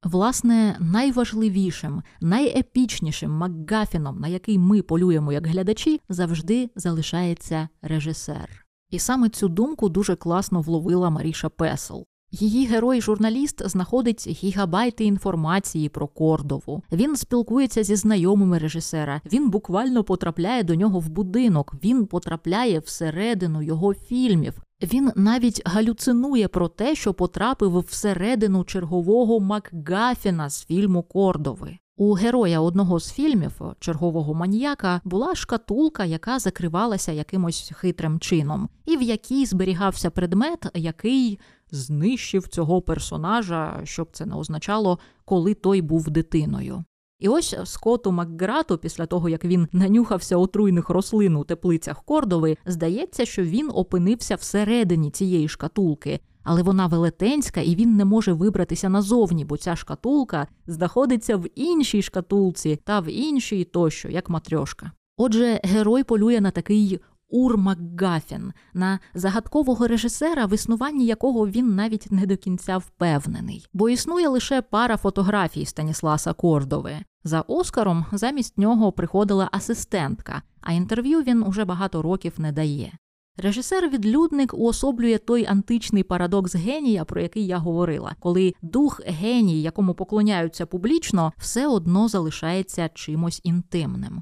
Власне, 0.04 0.78
найважливішим, 0.80 2.02
найепічнішим 2.21 3.31
Макгафіном, 3.31 4.19
на 4.19 4.27
який 4.27 4.58
ми 4.58 4.81
полюємо 4.81 5.33
як 5.33 5.48
глядачі, 5.48 6.02
завжди 6.10 6.69
залишається 6.75 7.69
режисер. 7.81 8.65
І 8.89 9.00
саме 9.00 9.29
цю 9.29 9.48
думку 9.48 9.89
дуже 9.89 10.15
класно 10.15 10.62
вловила 10.62 11.10
Маріша 11.10 11.50
Песел. 11.50 12.06
Її 12.32 12.65
герой-журналіст 12.65 13.69
знаходить 13.69 14.28
гігабайти 14.28 15.04
інформації 15.06 15.90
про 15.90 16.08
Кордову. 16.08 16.84
Він 16.92 17.15
спілкується 17.15 17.84
зі 17.84 17.96
знайомими 17.96 18.58
режисера. 18.58 19.21
Він 19.34 19.50
буквально 19.50 20.04
потрапляє 20.04 20.63
до 20.63 20.76
нього 20.76 21.00
в 21.00 21.10
будинок. 21.10 21.76
Він 21.84 22.06
потрапляє 22.06 22.80
всередину 22.80 23.62
його 23.62 23.94
фільмів. 23.94 24.62
Він 24.84 25.12
навіть 25.15 25.62
галюцинує 25.65 26.48
про 26.48 26.67
те, 26.67 26.96
що 26.96 27.13
потрапив 27.13 27.80
всередину 27.80 28.63
чергового 28.63 29.40
Макгафіна 29.40 30.50
з 30.50 30.65
фільму 30.65 31.04
Кордови. 31.04 31.78
У 31.98 32.13
героя 32.13 32.60
одного 32.60 33.00
з 33.00 33.12
фільмів 33.12 33.62
чергового 33.79 34.33
маніяка 34.33 35.02
була 35.04 35.35
шкатулка, 35.35 36.06
яка 36.06 36.39
закривалася 36.39 37.12
якимось 37.12 37.71
хитрим 37.75 38.19
чином, 38.19 38.69
і 38.85 38.98
в 38.98 39.02
якій 39.02 39.46
зберігався 39.46 40.10
предмет, 40.10 40.65
який 40.73 41.39
знищив 41.71 42.48
цього 42.48 42.81
персонажа, 42.81 43.81
щоб 43.83 44.10
це 44.12 44.25
не 44.25 44.35
означало, 44.35 45.00
коли 45.25 45.54
той 45.54 45.81
був 45.81 46.10
дитиною. 46.10 46.83
І 47.19 47.29
ось 47.29 47.56
Скоту 47.63 48.12
Макграту, 48.12 48.77
після 48.77 49.06
того 49.06 49.29
як 49.29 49.46
він 49.46 49.67
нанюхався 49.71 50.37
отруйних 50.37 50.89
рослин 50.89 51.35
у 51.35 51.43
теплицях 51.43 52.04
Кордови, 52.04 52.58
здається, 52.65 53.25
що 53.25 53.43
він 53.43 53.71
опинився 53.73 54.35
всередині 54.35 55.12
цієї 55.12 55.48
шкатулки, 55.48 56.19
але 56.46 56.62
вона 56.62 56.87
велетенська, 56.87 57.62
і 57.62 57.75
він 57.75 57.96
не 57.96 58.06
може 58.06 58.33
вибратися 58.33 58.89
назовні, 58.89 59.46
бо 59.46 59.58
ця 59.58 59.75
шкатулка 59.75 60.48
знаходиться 60.67 61.37
в 61.37 61.48
іншій 61.56 62.02
шкатулці 62.02 62.79
та 62.83 63.00
в 63.00 63.12
іншій 63.12 63.63
тощо, 63.63 64.10
як 64.10 64.29
матрьошка. 64.29 64.91
Отже, 65.17 65.60
герой 65.63 66.04
полює 66.04 66.41
на 66.41 66.52
такий 66.52 67.00
Ур 67.29 67.58
Макгафін, 67.58 68.54
на 68.73 69.00
загадкового 69.13 69.87
режисера, 69.87 70.46
в 70.46 70.54
існуванні 70.54 71.06
якого 71.06 71.48
він 71.48 71.75
навіть 71.75 72.12
не 72.12 72.25
до 72.25 72.37
кінця 72.37 72.77
впевнений, 72.77 73.67
бо 73.73 73.89
існує 73.89 74.27
лише 74.27 74.62
пара 74.62 74.98
фотографій 74.98 75.65
Станісласа 75.65 76.33
Кордови. 76.33 76.96
За 77.23 77.41
Оскаром 77.41 78.06
замість 78.12 78.58
нього 78.58 78.91
приходила 78.91 79.50
асистентка, 79.52 80.41
а 80.62 80.73
інтерв'ю 80.73 81.21
він 81.21 81.43
уже 81.43 81.65
багато 81.65 82.02
років 82.02 82.33
не 82.37 82.52
дає. 82.52 82.93
Режисер-відлюдник 83.38 84.54
уособлює 84.54 85.17
той 85.17 85.46
античний 85.46 86.04
парадокс 86.04 86.56
генія, 86.56 87.06
про 87.06 87.21
який 87.21 87.46
я 87.46 87.58
говорила, 87.58 88.15
коли 88.19 88.54
дух 88.62 89.02
геній, 89.06 89.62
якому 89.62 89.94
поклоняються 89.94 90.65
публічно, 90.65 91.33
все 91.38 91.67
одно 91.67 92.08
залишається 92.08 92.90
чимось 92.94 93.42
інтимним. 93.44 94.21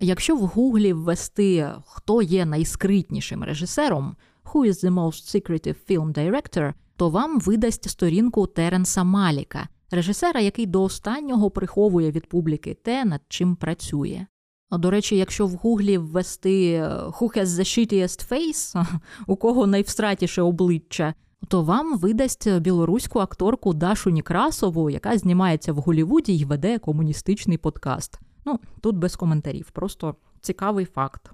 Якщо 0.00 0.36
в 0.36 0.40
гуглі 0.40 0.92
ввести, 0.92 1.68
хто 1.86 2.22
є 2.22 2.46
найскритнішим 2.46 3.44
режисером, 3.44 4.16
«Who 4.44 4.66
is 4.66 4.84
the 4.84 4.90
most 4.90 5.36
secretive 5.36 5.76
film 5.88 6.12
director», 6.12 6.74
то 6.96 7.08
вам 7.08 7.40
видасть 7.40 7.90
сторінку 7.90 8.46
Теренса 8.46 9.04
Маліка, 9.04 9.68
режисера, 9.90 10.40
який 10.40 10.66
до 10.66 10.82
останнього 10.82 11.50
приховує 11.50 12.10
від 12.10 12.28
публіки 12.28 12.74
те, 12.74 13.04
над 13.04 13.20
чим 13.28 13.56
працює. 13.56 14.26
До 14.72 14.90
речі, 14.90 15.16
якщо 15.16 15.46
в 15.46 15.50
гуглі 15.50 15.98
ввести 15.98 16.82
«Who 16.82 17.38
has 17.38 17.46
the 17.46 17.60
shittiest 17.60 18.30
face», 18.30 18.86
у 19.26 19.36
кого 19.36 19.66
найвстратіше 19.66 20.42
обличчя, 20.42 21.14
то 21.48 21.62
вам 21.62 21.98
видасть 21.98 22.58
білоруську 22.58 23.18
акторку 23.18 23.74
Дашу 23.74 24.10
Нікрасову, 24.10 24.90
яка 24.90 25.18
знімається 25.18 25.72
в 25.72 25.76
Голівуді 25.76 26.34
і 26.36 26.44
веде 26.44 26.78
комуністичний 26.78 27.58
подкаст. 27.58 28.20
Ну, 28.44 28.60
тут 28.80 28.96
без 28.96 29.16
коментарів, 29.16 29.70
просто 29.70 30.14
цікавий 30.40 30.84
факт. 30.84 31.30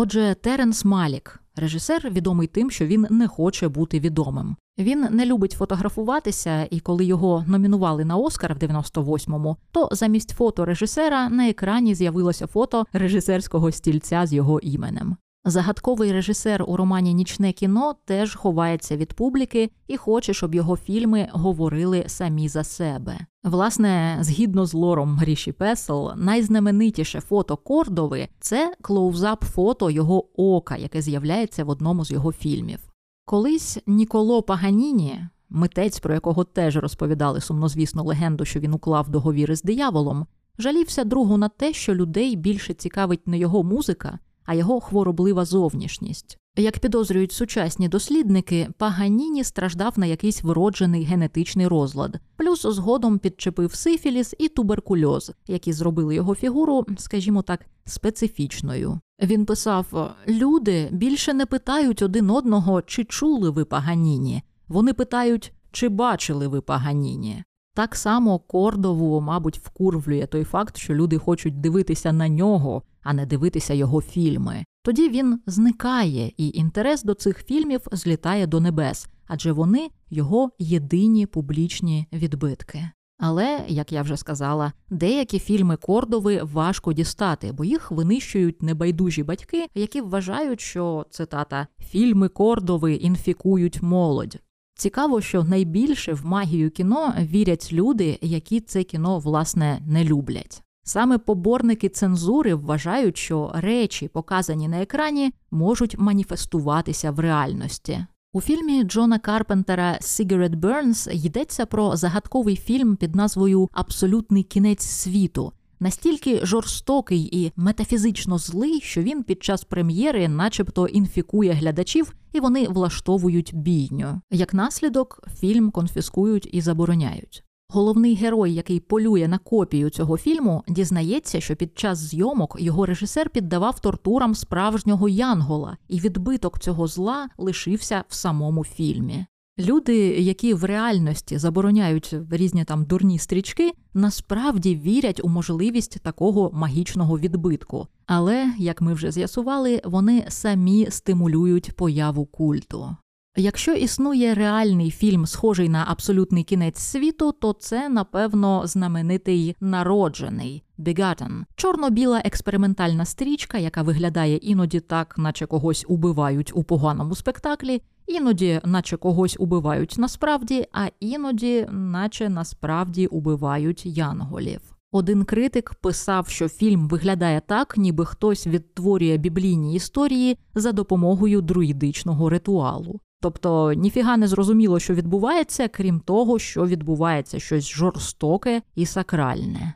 Отже, 0.00 0.36
Теренс 0.40 0.84
Малік, 0.84 1.40
режисер, 1.56 2.10
відомий 2.10 2.46
тим, 2.46 2.70
що 2.70 2.86
він 2.86 3.06
не 3.10 3.28
хоче 3.28 3.68
бути 3.68 4.00
відомим. 4.00 4.56
Він 4.78 5.06
не 5.10 5.26
любить 5.26 5.52
фотографуватися, 5.52 6.68
і 6.70 6.80
коли 6.80 7.04
його 7.04 7.44
номінували 7.46 8.04
на 8.04 8.16
Оскар 8.16 8.54
в 8.54 8.58
98-му, 8.58 9.56
то 9.72 9.88
замість 9.92 10.30
фото 10.30 10.64
режисера 10.64 11.28
на 11.28 11.48
екрані 11.48 11.94
з'явилося 11.94 12.46
фото 12.46 12.86
режисерського 12.92 13.72
стільця 13.72 14.26
з 14.26 14.32
його 14.32 14.60
іменем. 14.60 15.16
Загадковий 15.44 16.12
режисер 16.12 16.64
у 16.66 16.76
романі 16.76 17.14
Нічне 17.14 17.52
кіно 17.52 17.94
теж 18.04 18.34
ховається 18.34 18.96
від 18.96 19.12
публіки 19.12 19.70
і 19.88 19.96
хоче, 19.96 20.34
щоб 20.34 20.54
його 20.54 20.76
фільми 20.76 21.28
говорили 21.32 22.04
самі 22.06 22.48
за 22.48 22.64
себе. 22.64 23.18
Власне, 23.44 24.18
згідно 24.20 24.66
з 24.66 24.74
лором 24.74 25.16
Маріші 25.16 25.52
Пессл, 25.52 26.12
найзнаменитіше 26.16 27.20
фото 27.20 27.56
Кордови 27.56 28.28
це 28.40 28.74
close-up 28.82 29.44
фото 29.44 29.90
його 29.90 30.24
ока, 30.56 30.76
яке 30.76 31.02
з'являється 31.02 31.64
в 31.64 31.68
одному 31.68 32.04
з 32.04 32.10
його 32.10 32.32
фільмів. 32.32 32.80
Колись 33.24 33.78
Ніколо 33.86 34.42
Паганіні, 34.42 35.20
митець, 35.48 36.00
про 36.00 36.14
якого 36.14 36.44
теж 36.44 36.76
розповідали 36.76 37.40
сумнозвісну 37.40 38.04
легенду, 38.04 38.44
що 38.44 38.60
він 38.60 38.74
уклав 38.74 39.08
договіри 39.08 39.56
з 39.56 39.62
дияволом, 39.62 40.26
жалівся 40.58 41.04
другу 41.04 41.36
на 41.36 41.48
те, 41.48 41.72
що 41.72 41.94
людей 41.94 42.36
більше 42.36 42.74
цікавить 42.74 43.26
не 43.26 43.38
його 43.38 43.62
музика 43.62 44.18
а 44.48 44.54
його 44.54 44.80
хвороблива 44.80 45.44
зовнішність. 45.44 46.38
Як 46.56 46.78
підозрюють 46.78 47.32
сучасні 47.32 47.88
дослідники, 47.88 48.68
Паганіні 48.78 49.44
страждав 49.44 49.98
на 49.98 50.06
якийсь 50.06 50.42
вроджений 50.42 51.04
генетичний 51.04 51.66
розлад, 51.66 52.20
плюс 52.36 52.62
згодом 52.62 53.18
підчепив 53.18 53.74
сифіліс 53.74 54.34
і 54.38 54.48
туберкульоз, 54.48 55.32
які 55.46 55.72
зробили 55.72 56.14
його 56.14 56.34
фігуру, 56.34 56.86
скажімо 56.98 57.42
так, 57.42 57.66
специфічною. 57.84 59.00
Він 59.22 59.46
писав: 59.46 60.14
люди 60.28 60.88
більше 60.92 61.34
не 61.34 61.46
питають 61.46 62.02
один 62.02 62.30
одного, 62.30 62.82
чи 62.82 63.04
чули 63.04 63.50
ви 63.50 63.64
Паганіні. 63.64 64.42
Вони 64.68 64.92
питають, 64.92 65.52
чи 65.72 65.88
бачили 65.88 66.48
ви 66.48 66.60
Паганіні. 66.60 67.44
Так 67.78 67.96
само 67.96 68.38
Кордову, 68.38 69.20
мабуть, 69.20 69.58
вкурвлює 69.58 70.26
той 70.26 70.44
факт, 70.44 70.76
що 70.76 70.94
люди 70.94 71.18
хочуть 71.18 71.60
дивитися 71.60 72.12
на 72.12 72.28
нього, 72.28 72.82
а 73.02 73.12
не 73.12 73.26
дивитися 73.26 73.74
його 73.74 74.00
фільми. 74.00 74.64
Тоді 74.82 75.08
він 75.08 75.40
зникає, 75.46 76.32
і 76.36 76.48
інтерес 76.48 77.02
до 77.02 77.14
цих 77.14 77.44
фільмів 77.44 77.80
злітає 77.92 78.46
до 78.46 78.60
небес, 78.60 79.08
адже 79.26 79.52
вони 79.52 79.88
його 80.10 80.50
єдині 80.58 81.26
публічні 81.26 82.06
відбитки. 82.12 82.90
Але, 83.18 83.64
як 83.68 83.92
я 83.92 84.02
вже 84.02 84.16
сказала, 84.16 84.72
деякі 84.90 85.38
фільми 85.38 85.76
Кордови 85.76 86.40
важко 86.42 86.92
дістати, 86.92 87.52
бо 87.52 87.64
їх 87.64 87.90
винищують 87.90 88.62
небайдужі 88.62 89.22
батьки, 89.22 89.66
які 89.74 90.00
вважають, 90.00 90.60
що 90.60 91.06
цитата 91.10 91.66
фільми 91.80 92.28
Кордови 92.28 92.94
інфікують 92.94 93.82
молодь. 93.82 94.38
Цікаво, 94.78 95.20
що 95.20 95.44
найбільше 95.44 96.12
в 96.12 96.26
магію 96.26 96.70
кіно 96.70 97.14
вірять 97.18 97.72
люди, 97.72 98.18
які 98.22 98.60
це 98.60 98.82
кіно 98.82 99.18
власне 99.18 99.82
не 99.86 100.04
люблять. 100.04 100.62
Саме 100.84 101.18
поборники 101.18 101.88
цензури 101.88 102.54
вважають, 102.54 103.16
що 103.16 103.52
речі, 103.54 104.08
показані 104.08 104.68
на 104.68 104.82
екрані, 104.82 105.32
можуть 105.50 105.98
маніфестуватися 105.98 107.10
в 107.10 107.20
реальності. 107.20 108.06
У 108.32 108.40
фільмі 108.40 108.84
Джона 108.84 109.18
Карпентера 109.18 109.98
Cigarette 110.02 110.60
Burns 110.60 111.26
йдеться 111.26 111.66
про 111.66 111.96
загадковий 111.96 112.56
фільм 112.56 112.96
під 112.96 113.16
назвою 113.16 113.68
Абсолютний 113.72 114.42
кінець 114.42 114.86
світу, 114.86 115.52
настільки 115.80 116.46
жорстокий 116.46 117.28
і 117.32 117.52
метафізично 117.56 118.38
злий, 118.38 118.80
що 118.80 119.02
він 119.02 119.22
під 119.22 119.42
час 119.42 119.64
прем'єри, 119.64 120.28
начебто, 120.28 120.86
інфікує 120.86 121.52
глядачів, 121.52 122.14
і 122.32 122.40
вони 122.40 122.68
влаштовують 122.68 123.54
бійню. 123.54 124.20
Як 124.30 124.54
наслідок, 124.54 125.28
фільм 125.40 125.70
конфіскують 125.70 126.48
і 126.52 126.60
забороняють. 126.60 127.44
Головний 127.72 128.14
герой, 128.14 128.54
який 128.54 128.80
полює 128.80 129.28
на 129.28 129.38
копію 129.38 129.90
цього 129.90 130.18
фільму, 130.18 130.64
дізнається, 130.68 131.40
що 131.40 131.56
під 131.56 131.78
час 131.78 131.98
зйомок 131.98 132.56
його 132.60 132.86
режисер 132.86 133.30
піддавав 133.30 133.80
тортурам 133.80 134.34
справжнього 134.34 135.08
Янгола, 135.08 135.76
і 135.88 136.00
відбиток 136.00 136.58
цього 136.58 136.86
зла 136.86 137.28
лишився 137.38 138.04
в 138.08 138.14
самому 138.14 138.64
фільмі. 138.64 139.26
Люди, 139.58 139.96
які 140.18 140.54
в 140.54 140.64
реальності 140.64 141.38
забороняють 141.38 142.14
різні 142.30 142.64
там 142.64 142.84
дурні 142.84 143.18
стрічки, 143.18 143.72
насправді 143.94 144.74
вірять 144.74 145.20
у 145.24 145.28
можливість 145.28 146.00
такого 146.02 146.50
магічного 146.52 147.18
відбитку. 147.18 147.86
Але, 148.06 148.52
як 148.58 148.80
ми 148.80 148.94
вже 148.94 149.12
з'ясували, 149.12 149.80
вони 149.84 150.24
самі 150.28 150.86
стимулюють 150.90 151.72
появу 151.76 152.26
культу. 152.26 152.96
Якщо 153.40 153.72
існує 153.72 154.34
реальний 154.34 154.90
фільм, 154.90 155.26
схожий 155.26 155.68
на 155.68 155.84
абсолютний 155.88 156.44
кінець 156.44 156.78
світу, 156.78 157.32
то 157.32 157.52
це, 157.52 157.88
напевно, 157.88 158.62
знаменитий 158.66 159.56
народжений 159.60 160.62
Begotten. 160.78 161.42
чорно-біла 161.56 162.22
експериментальна 162.24 163.04
стрічка, 163.04 163.58
яка 163.58 163.82
виглядає 163.82 164.36
іноді 164.36 164.80
так, 164.80 165.14
наче 165.18 165.46
когось 165.46 165.84
убивають 165.88 166.52
у 166.54 166.64
поганому 166.64 167.14
спектаклі, 167.14 167.82
іноді, 168.06 168.60
наче 168.64 168.96
когось 168.96 169.36
убивають 169.40 169.94
насправді, 169.98 170.66
а 170.72 170.86
іноді, 171.00 171.66
наче 171.70 172.28
насправді 172.28 173.06
убивають 173.06 173.86
янголів. 173.86 174.60
Один 174.92 175.24
критик 175.24 175.74
писав, 175.74 176.28
що 176.28 176.48
фільм 176.48 176.88
виглядає 176.88 177.42
так, 177.46 177.76
ніби 177.76 178.04
хтось 178.04 178.46
відтворює 178.46 179.16
біблійні 179.16 179.74
історії 179.74 180.38
за 180.54 180.72
допомогою 180.72 181.40
друїдичного 181.40 182.28
ритуалу. 182.28 183.00
Тобто 183.20 183.72
ніфіга 183.72 184.16
не 184.16 184.28
зрозуміло, 184.28 184.78
що 184.78 184.94
відбувається, 184.94 185.68
крім 185.68 186.00
того, 186.00 186.38
що 186.38 186.66
відбувається 186.66 187.40
щось 187.40 187.68
жорстоке 187.68 188.62
і 188.74 188.86
сакральне. 188.86 189.74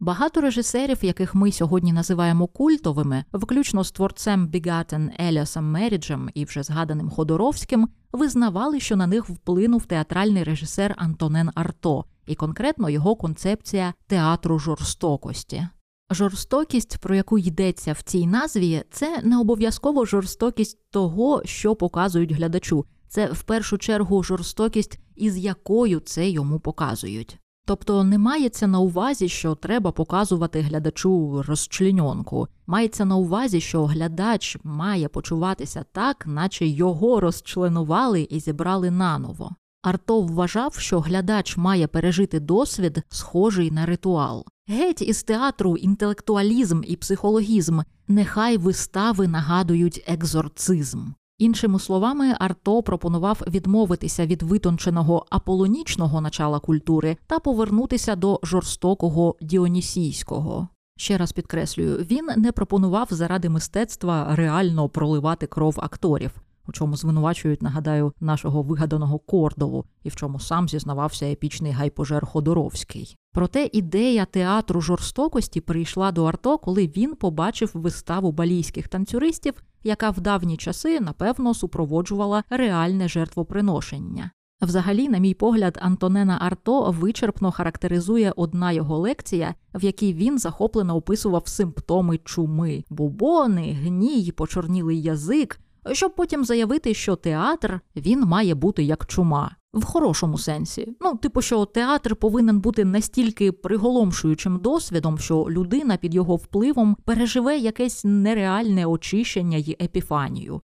Багато 0.00 0.40
режисерів, 0.40 1.04
яких 1.04 1.34
ми 1.34 1.52
сьогодні 1.52 1.92
називаємо 1.92 2.46
культовими, 2.46 3.24
включно 3.32 3.84
з 3.84 3.92
творцем 3.92 4.46
Begotten 4.46 5.10
Еліасом 5.20 5.70
Меріджем 5.70 6.30
і 6.34 6.44
вже 6.44 6.62
згаданим 6.62 7.10
Ходоровським, 7.10 7.88
визнавали, 8.12 8.80
що 8.80 8.96
на 8.96 9.06
них 9.06 9.28
вплинув 9.28 9.86
театральний 9.86 10.44
режисер 10.44 10.94
Антонен 10.98 11.50
Арто, 11.54 12.04
і 12.26 12.34
конкретно 12.34 12.90
його 12.90 13.16
концепція 13.16 13.94
театру 14.06 14.58
жорстокості. 14.58 15.68
Жорстокість, 16.10 16.98
про 16.98 17.14
яку 17.14 17.38
йдеться 17.38 17.92
в 17.92 18.02
цій 18.02 18.26
назві, 18.26 18.82
це 18.90 19.20
не 19.22 19.38
обов'язково 19.38 20.04
жорстокість 20.04 20.78
того, 20.90 21.42
що 21.44 21.76
показують 21.76 22.32
глядачу, 22.32 22.84
це 23.08 23.26
в 23.32 23.42
першу 23.42 23.78
чергу 23.78 24.22
жорстокість, 24.22 24.98
із 25.16 25.38
якою 25.38 26.00
це 26.00 26.28
йому 26.28 26.60
показують. 26.60 27.38
Тобто 27.66 28.04
не 28.04 28.18
мається 28.18 28.66
на 28.66 28.78
увазі, 28.78 29.28
що 29.28 29.54
треба 29.54 29.92
показувати 29.92 30.60
глядачу 30.60 31.42
розчленьонку. 31.46 32.48
Мається 32.66 33.04
на 33.04 33.16
увазі, 33.16 33.60
що 33.60 33.84
глядач 33.84 34.56
має 34.64 35.08
почуватися 35.08 35.84
так, 35.92 36.26
наче 36.26 36.66
його 36.66 37.20
розчленували 37.20 38.26
і 38.30 38.40
зібрали 38.40 38.90
наново. 38.90 39.50
Арто 39.82 40.20
вважав, 40.20 40.74
що 40.74 41.00
глядач 41.00 41.56
має 41.56 41.86
пережити 41.86 42.40
досвід, 42.40 43.02
схожий 43.08 43.70
на 43.70 43.86
ритуал. 43.86 44.44
Геть 44.68 45.02
із 45.02 45.22
театру 45.22 45.76
інтелектуалізм 45.76 46.82
і 46.86 46.96
психологізм, 46.96 47.80
нехай 48.08 48.56
вистави 48.56 49.28
нагадують 49.28 50.04
екзорцизм. 50.06 51.00
Іншими 51.38 51.78
словами, 51.78 52.34
Арто 52.40 52.82
пропонував 52.82 53.42
відмовитися 53.48 54.26
від 54.26 54.42
витонченого 54.42 55.26
аполонічного 55.30 56.20
начала 56.20 56.60
культури 56.60 57.16
та 57.26 57.38
повернутися 57.38 58.16
до 58.16 58.40
жорстокого 58.42 59.36
діонісійського. 59.40 60.68
Ще 60.96 61.18
раз 61.18 61.32
підкреслюю, 61.32 61.96
він 61.96 62.28
не 62.36 62.52
пропонував 62.52 63.08
заради 63.10 63.48
мистецтва 63.48 64.36
реально 64.36 64.88
проливати 64.88 65.46
кров 65.46 65.74
акторів, 65.78 66.30
у 66.68 66.72
чому 66.72 66.96
звинувачують, 66.96 67.62
нагадаю, 67.62 68.12
нашого 68.20 68.62
вигаданого 68.62 69.18
Кордову, 69.18 69.84
і 70.02 70.08
в 70.08 70.16
чому 70.16 70.40
сам 70.40 70.68
зізнавався 70.68 71.26
епічний 71.26 71.72
гайпожер 71.72 72.26
Ходоровський. 72.26 73.16
Проте 73.32 73.70
ідея 73.72 74.24
театру 74.24 74.80
жорстокості 74.80 75.60
прийшла 75.60 76.12
до 76.12 76.24
Арто, 76.24 76.58
коли 76.58 76.86
він 76.86 77.14
побачив 77.14 77.70
виставу 77.74 78.32
балійських 78.32 78.88
танцюристів, 78.88 79.54
яка 79.82 80.10
в 80.10 80.20
давні 80.20 80.56
часи, 80.56 81.00
напевно, 81.00 81.54
супроводжувала 81.54 82.44
реальне 82.50 83.08
жертвоприношення. 83.08 84.30
Взагалі, 84.62 85.08
на 85.08 85.18
мій 85.18 85.34
погляд, 85.34 85.78
Антонена 85.82 86.38
Арто 86.40 86.90
вичерпно 86.90 87.52
характеризує 87.52 88.32
одна 88.36 88.72
його 88.72 88.98
лекція, 88.98 89.54
в 89.74 89.84
якій 89.84 90.14
він 90.14 90.38
захоплено 90.38 90.96
описував 90.96 91.48
симптоми 91.48 92.18
чуми 92.24 92.84
бубони, 92.90 93.78
гній, 93.82 94.32
почорнілий 94.36 95.02
язик, 95.02 95.60
щоб 95.92 96.14
потім 96.14 96.44
заявити, 96.44 96.94
що 96.94 97.16
театр 97.16 97.80
він 97.96 98.20
має 98.20 98.54
бути 98.54 98.82
як 98.82 99.06
чума. 99.06 99.56
В 99.74 99.84
хорошому 99.84 100.38
сенсі, 100.38 100.96
ну, 101.00 101.16
типу, 101.16 101.42
що 101.42 101.64
театр 101.64 102.16
повинен 102.16 102.60
бути 102.60 102.84
настільки 102.84 103.52
приголомшуючим 103.52 104.58
досвідом, 104.58 105.18
що 105.18 105.46
людина 105.50 105.96
під 105.96 106.14
його 106.14 106.36
впливом 106.36 106.96
переживе 107.04 107.58
якесь 107.58 108.04
нереальне 108.04 108.86
очищення 108.86 109.56
й 109.56 109.76
епіфанію, 109.80 110.60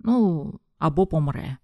ну 0.00 0.52
або 0.78 1.06
помре. 1.06 1.56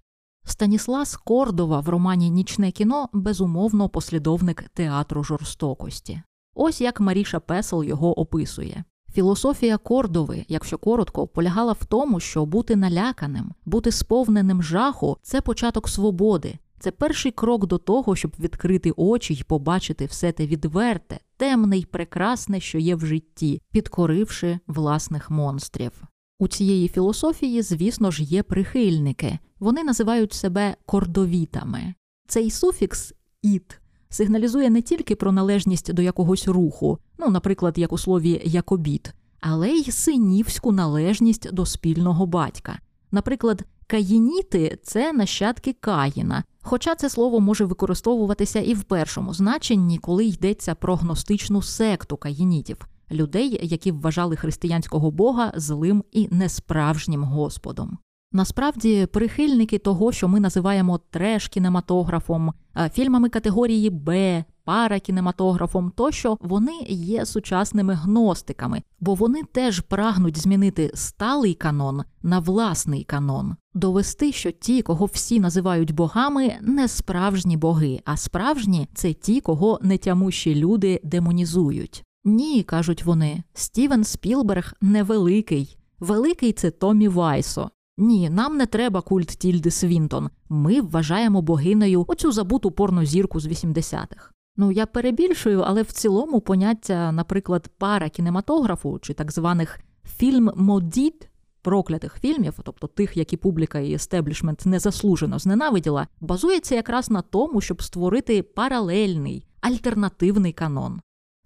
Станіслас 0.44 1.16
Кордова 1.16 1.80
в 1.80 1.88
романі 1.88 2.30
Нічне 2.30 2.70
кіно 2.70 3.08
безумовно 3.12 3.88
послідовник 3.88 4.62
театру 4.74 5.24
жорстокості. 5.24 6.22
Ось 6.54 6.80
як 6.80 7.00
Маріша 7.00 7.40
Песел 7.40 7.84
його 7.84 8.20
описує. 8.20 8.84
Філософія 9.12 9.78
Кордови, 9.78 10.44
якщо 10.48 10.78
коротко, 10.78 11.26
полягала 11.26 11.72
в 11.72 11.84
тому, 11.84 12.20
що 12.20 12.46
бути 12.46 12.76
наляканим, 12.76 13.52
бути 13.64 13.92
сповненим 13.92 14.62
жаху 14.62 15.16
це 15.22 15.40
початок 15.40 15.88
свободи, 15.88 16.58
це 16.78 16.90
перший 16.90 17.32
крок 17.32 17.66
до 17.66 17.78
того, 17.78 18.16
щоб 18.16 18.32
відкрити 18.40 18.92
очі 18.96 19.34
й 19.34 19.42
побачити 19.42 20.06
все 20.06 20.32
те 20.32 20.46
відверте, 20.46 21.20
темне 21.36 21.78
й 21.78 21.84
прекрасне, 21.84 22.60
що 22.60 22.78
є 22.78 22.94
в 22.94 23.06
житті, 23.06 23.62
підкоривши 23.70 24.58
власних 24.66 25.30
монстрів. 25.30 25.92
У 26.38 26.48
цієї 26.48 26.88
філософії, 26.88 27.62
звісно 27.62 28.10
ж, 28.10 28.22
є 28.22 28.42
прихильники. 28.42 29.38
Вони 29.58 29.84
називають 29.84 30.32
себе 30.32 30.76
кордовітами. 30.86 31.94
Цей 32.28 32.50
суфікс 32.50 33.14
іт 33.42 33.79
сигналізує 34.10 34.70
не 34.70 34.82
тільки 34.82 35.16
про 35.16 35.32
належність 35.32 35.92
до 35.92 36.02
якогось 36.02 36.48
руху, 36.48 36.98
ну, 37.18 37.30
наприклад, 37.30 37.78
як 37.78 37.92
у 37.92 37.98
слові 37.98 38.42
якобіт, 38.44 39.14
але 39.40 39.70
й 39.70 39.90
синівську 39.90 40.72
належність 40.72 41.52
до 41.52 41.66
спільного 41.66 42.26
батька. 42.26 42.78
Наприклад, 43.12 43.64
каїніти 43.86 44.78
це 44.82 45.12
нащадки 45.12 45.76
Каїна, 45.80 46.44
хоча 46.62 46.94
це 46.94 47.10
слово 47.10 47.40
може 47.40 47.64
використовуватися 47.64 48.60
і 48.60 48.74
в 48.74 48.82
першому 48.82 49.34
значенні, 49.34 49.98
коли 49.98 50.24
йдеться 50.24 50.74
про 50.74 50.96
гностичну 50.96 51.62
секту 51.62 52.16
каїнітів, 52.16 52.86
людей, 53.10 53.60
які 53.62 53.92
вважали 53.92 54.36
християнського 54.36 55.10
бога 55.10 55.52
злим 55.56 56.04
і 56.12 56.28
несправжнім 56.30 57.24
господом. 57.24 57.98
Насправді, 58.32 59.06
прихильники 59.06 59.78
того, 59.78 60.12
що 60.12 60.28
ми 60.28 60.40
називаємо 60.40 61.00
треш-кінематографом, 61.10 62.52
фільмами 62.92 63.28
категорії 63.28 63.90
Б, 63.90 64.44
паракінематографом, 64.64 65.92
тощо 65.96 66.36
вони 66.40 66.78
є 66.88 67.26
сучасними 67.26 67.94
гностиками, 67.94 68.82
бо 69.00 69.14
вони 69.14 69.42
теж 69.52 69.80
прагнуть 69.80 70.38
змінити 70.38 70.90
сталий 70.94 71.54
канон 71.54 72.02
на 72.22 72.38
власний 72.38 73.04
канон, 73.04 73.56
довести, 73.74 74.32
що 74.32 74.50
ті, 74.50 74.82
кого 74.82 75.06
всі 75.06 75.40
називають 75.40 75.94
богами, 75.94 76.52
не 76.62 76.88
справжні 76.88 77.56
боги, 77.56 78.00
а 78.04 78.16
справжні 78.16 78.88
це 78.94 79.12
ті, 79.12 79.40
кого 79.40 79.78
нетямущі 79.82 80.54
люди 80.54 81.00
демонізують. 81.04 82.04
Ні, 82.24 82.62
кажуть 82.62 83.04
вони, 83.04 83.42
Стівен 83.54 84.04
Спілберг 84.04 84.74
невеликий. 84.80 85.76
Великий 86.00 86.52
це 86.52 86.70
Томі 86.70 87.08
Вайсо. 87.08 87.70
Ні, 88.00 88.30
нам 88.30 88.56
не 88.56 88.66
треба 88.66 89.00
культ 89.00 89.26
Тільди 89.26 89.70
Свінтон. 89.70 90.30
Ми 90.48 90.80
вважаємо 90.80 91.42
богинею 91.42 92.04
оцю 92.08 92.32
забуту 92.32 92.70
порнозірку 92.70 93.40
з 93.40 93.46
80-х. 93.46 94.30
Ну 94.56 94.72
я 94.72 94.86
перебільшую, 94.86 95.60
але 95.60 95.82
в 95.82 95.92
цілому 95.92 96.40
поняття, 96.40 97.12
наприклад, 97.12 97.70
пара 97.78 98.08
кінематографу 98.08 98.98
чи 99.02 99.14
так 99.14 99.32
званих 99.32 99.80
фільм 100.04 100.50
модід 100.56 101.30
проклятих 101.62 102.18
фільмів, 102.20 102.54
тобто 102.64 102.86
тих, 102.86 103.16
які 103.16 103.36
публіка 103.36 103.78
і 103.78 103.92
естеблішмент 103.92 104.66
незаслужено 104.66 105.38
зненавиділа, 105.38 106.06
базується 106.20 106.74
якраз 106.74 107.10
на 107.10 107.22
тому, 107.22 107.60
щоб 107.60 107.82
створити 107.82 108.42
паралельний 108.42 109.46
альтернативний 109.60 110.52
канон. 110.52 111.00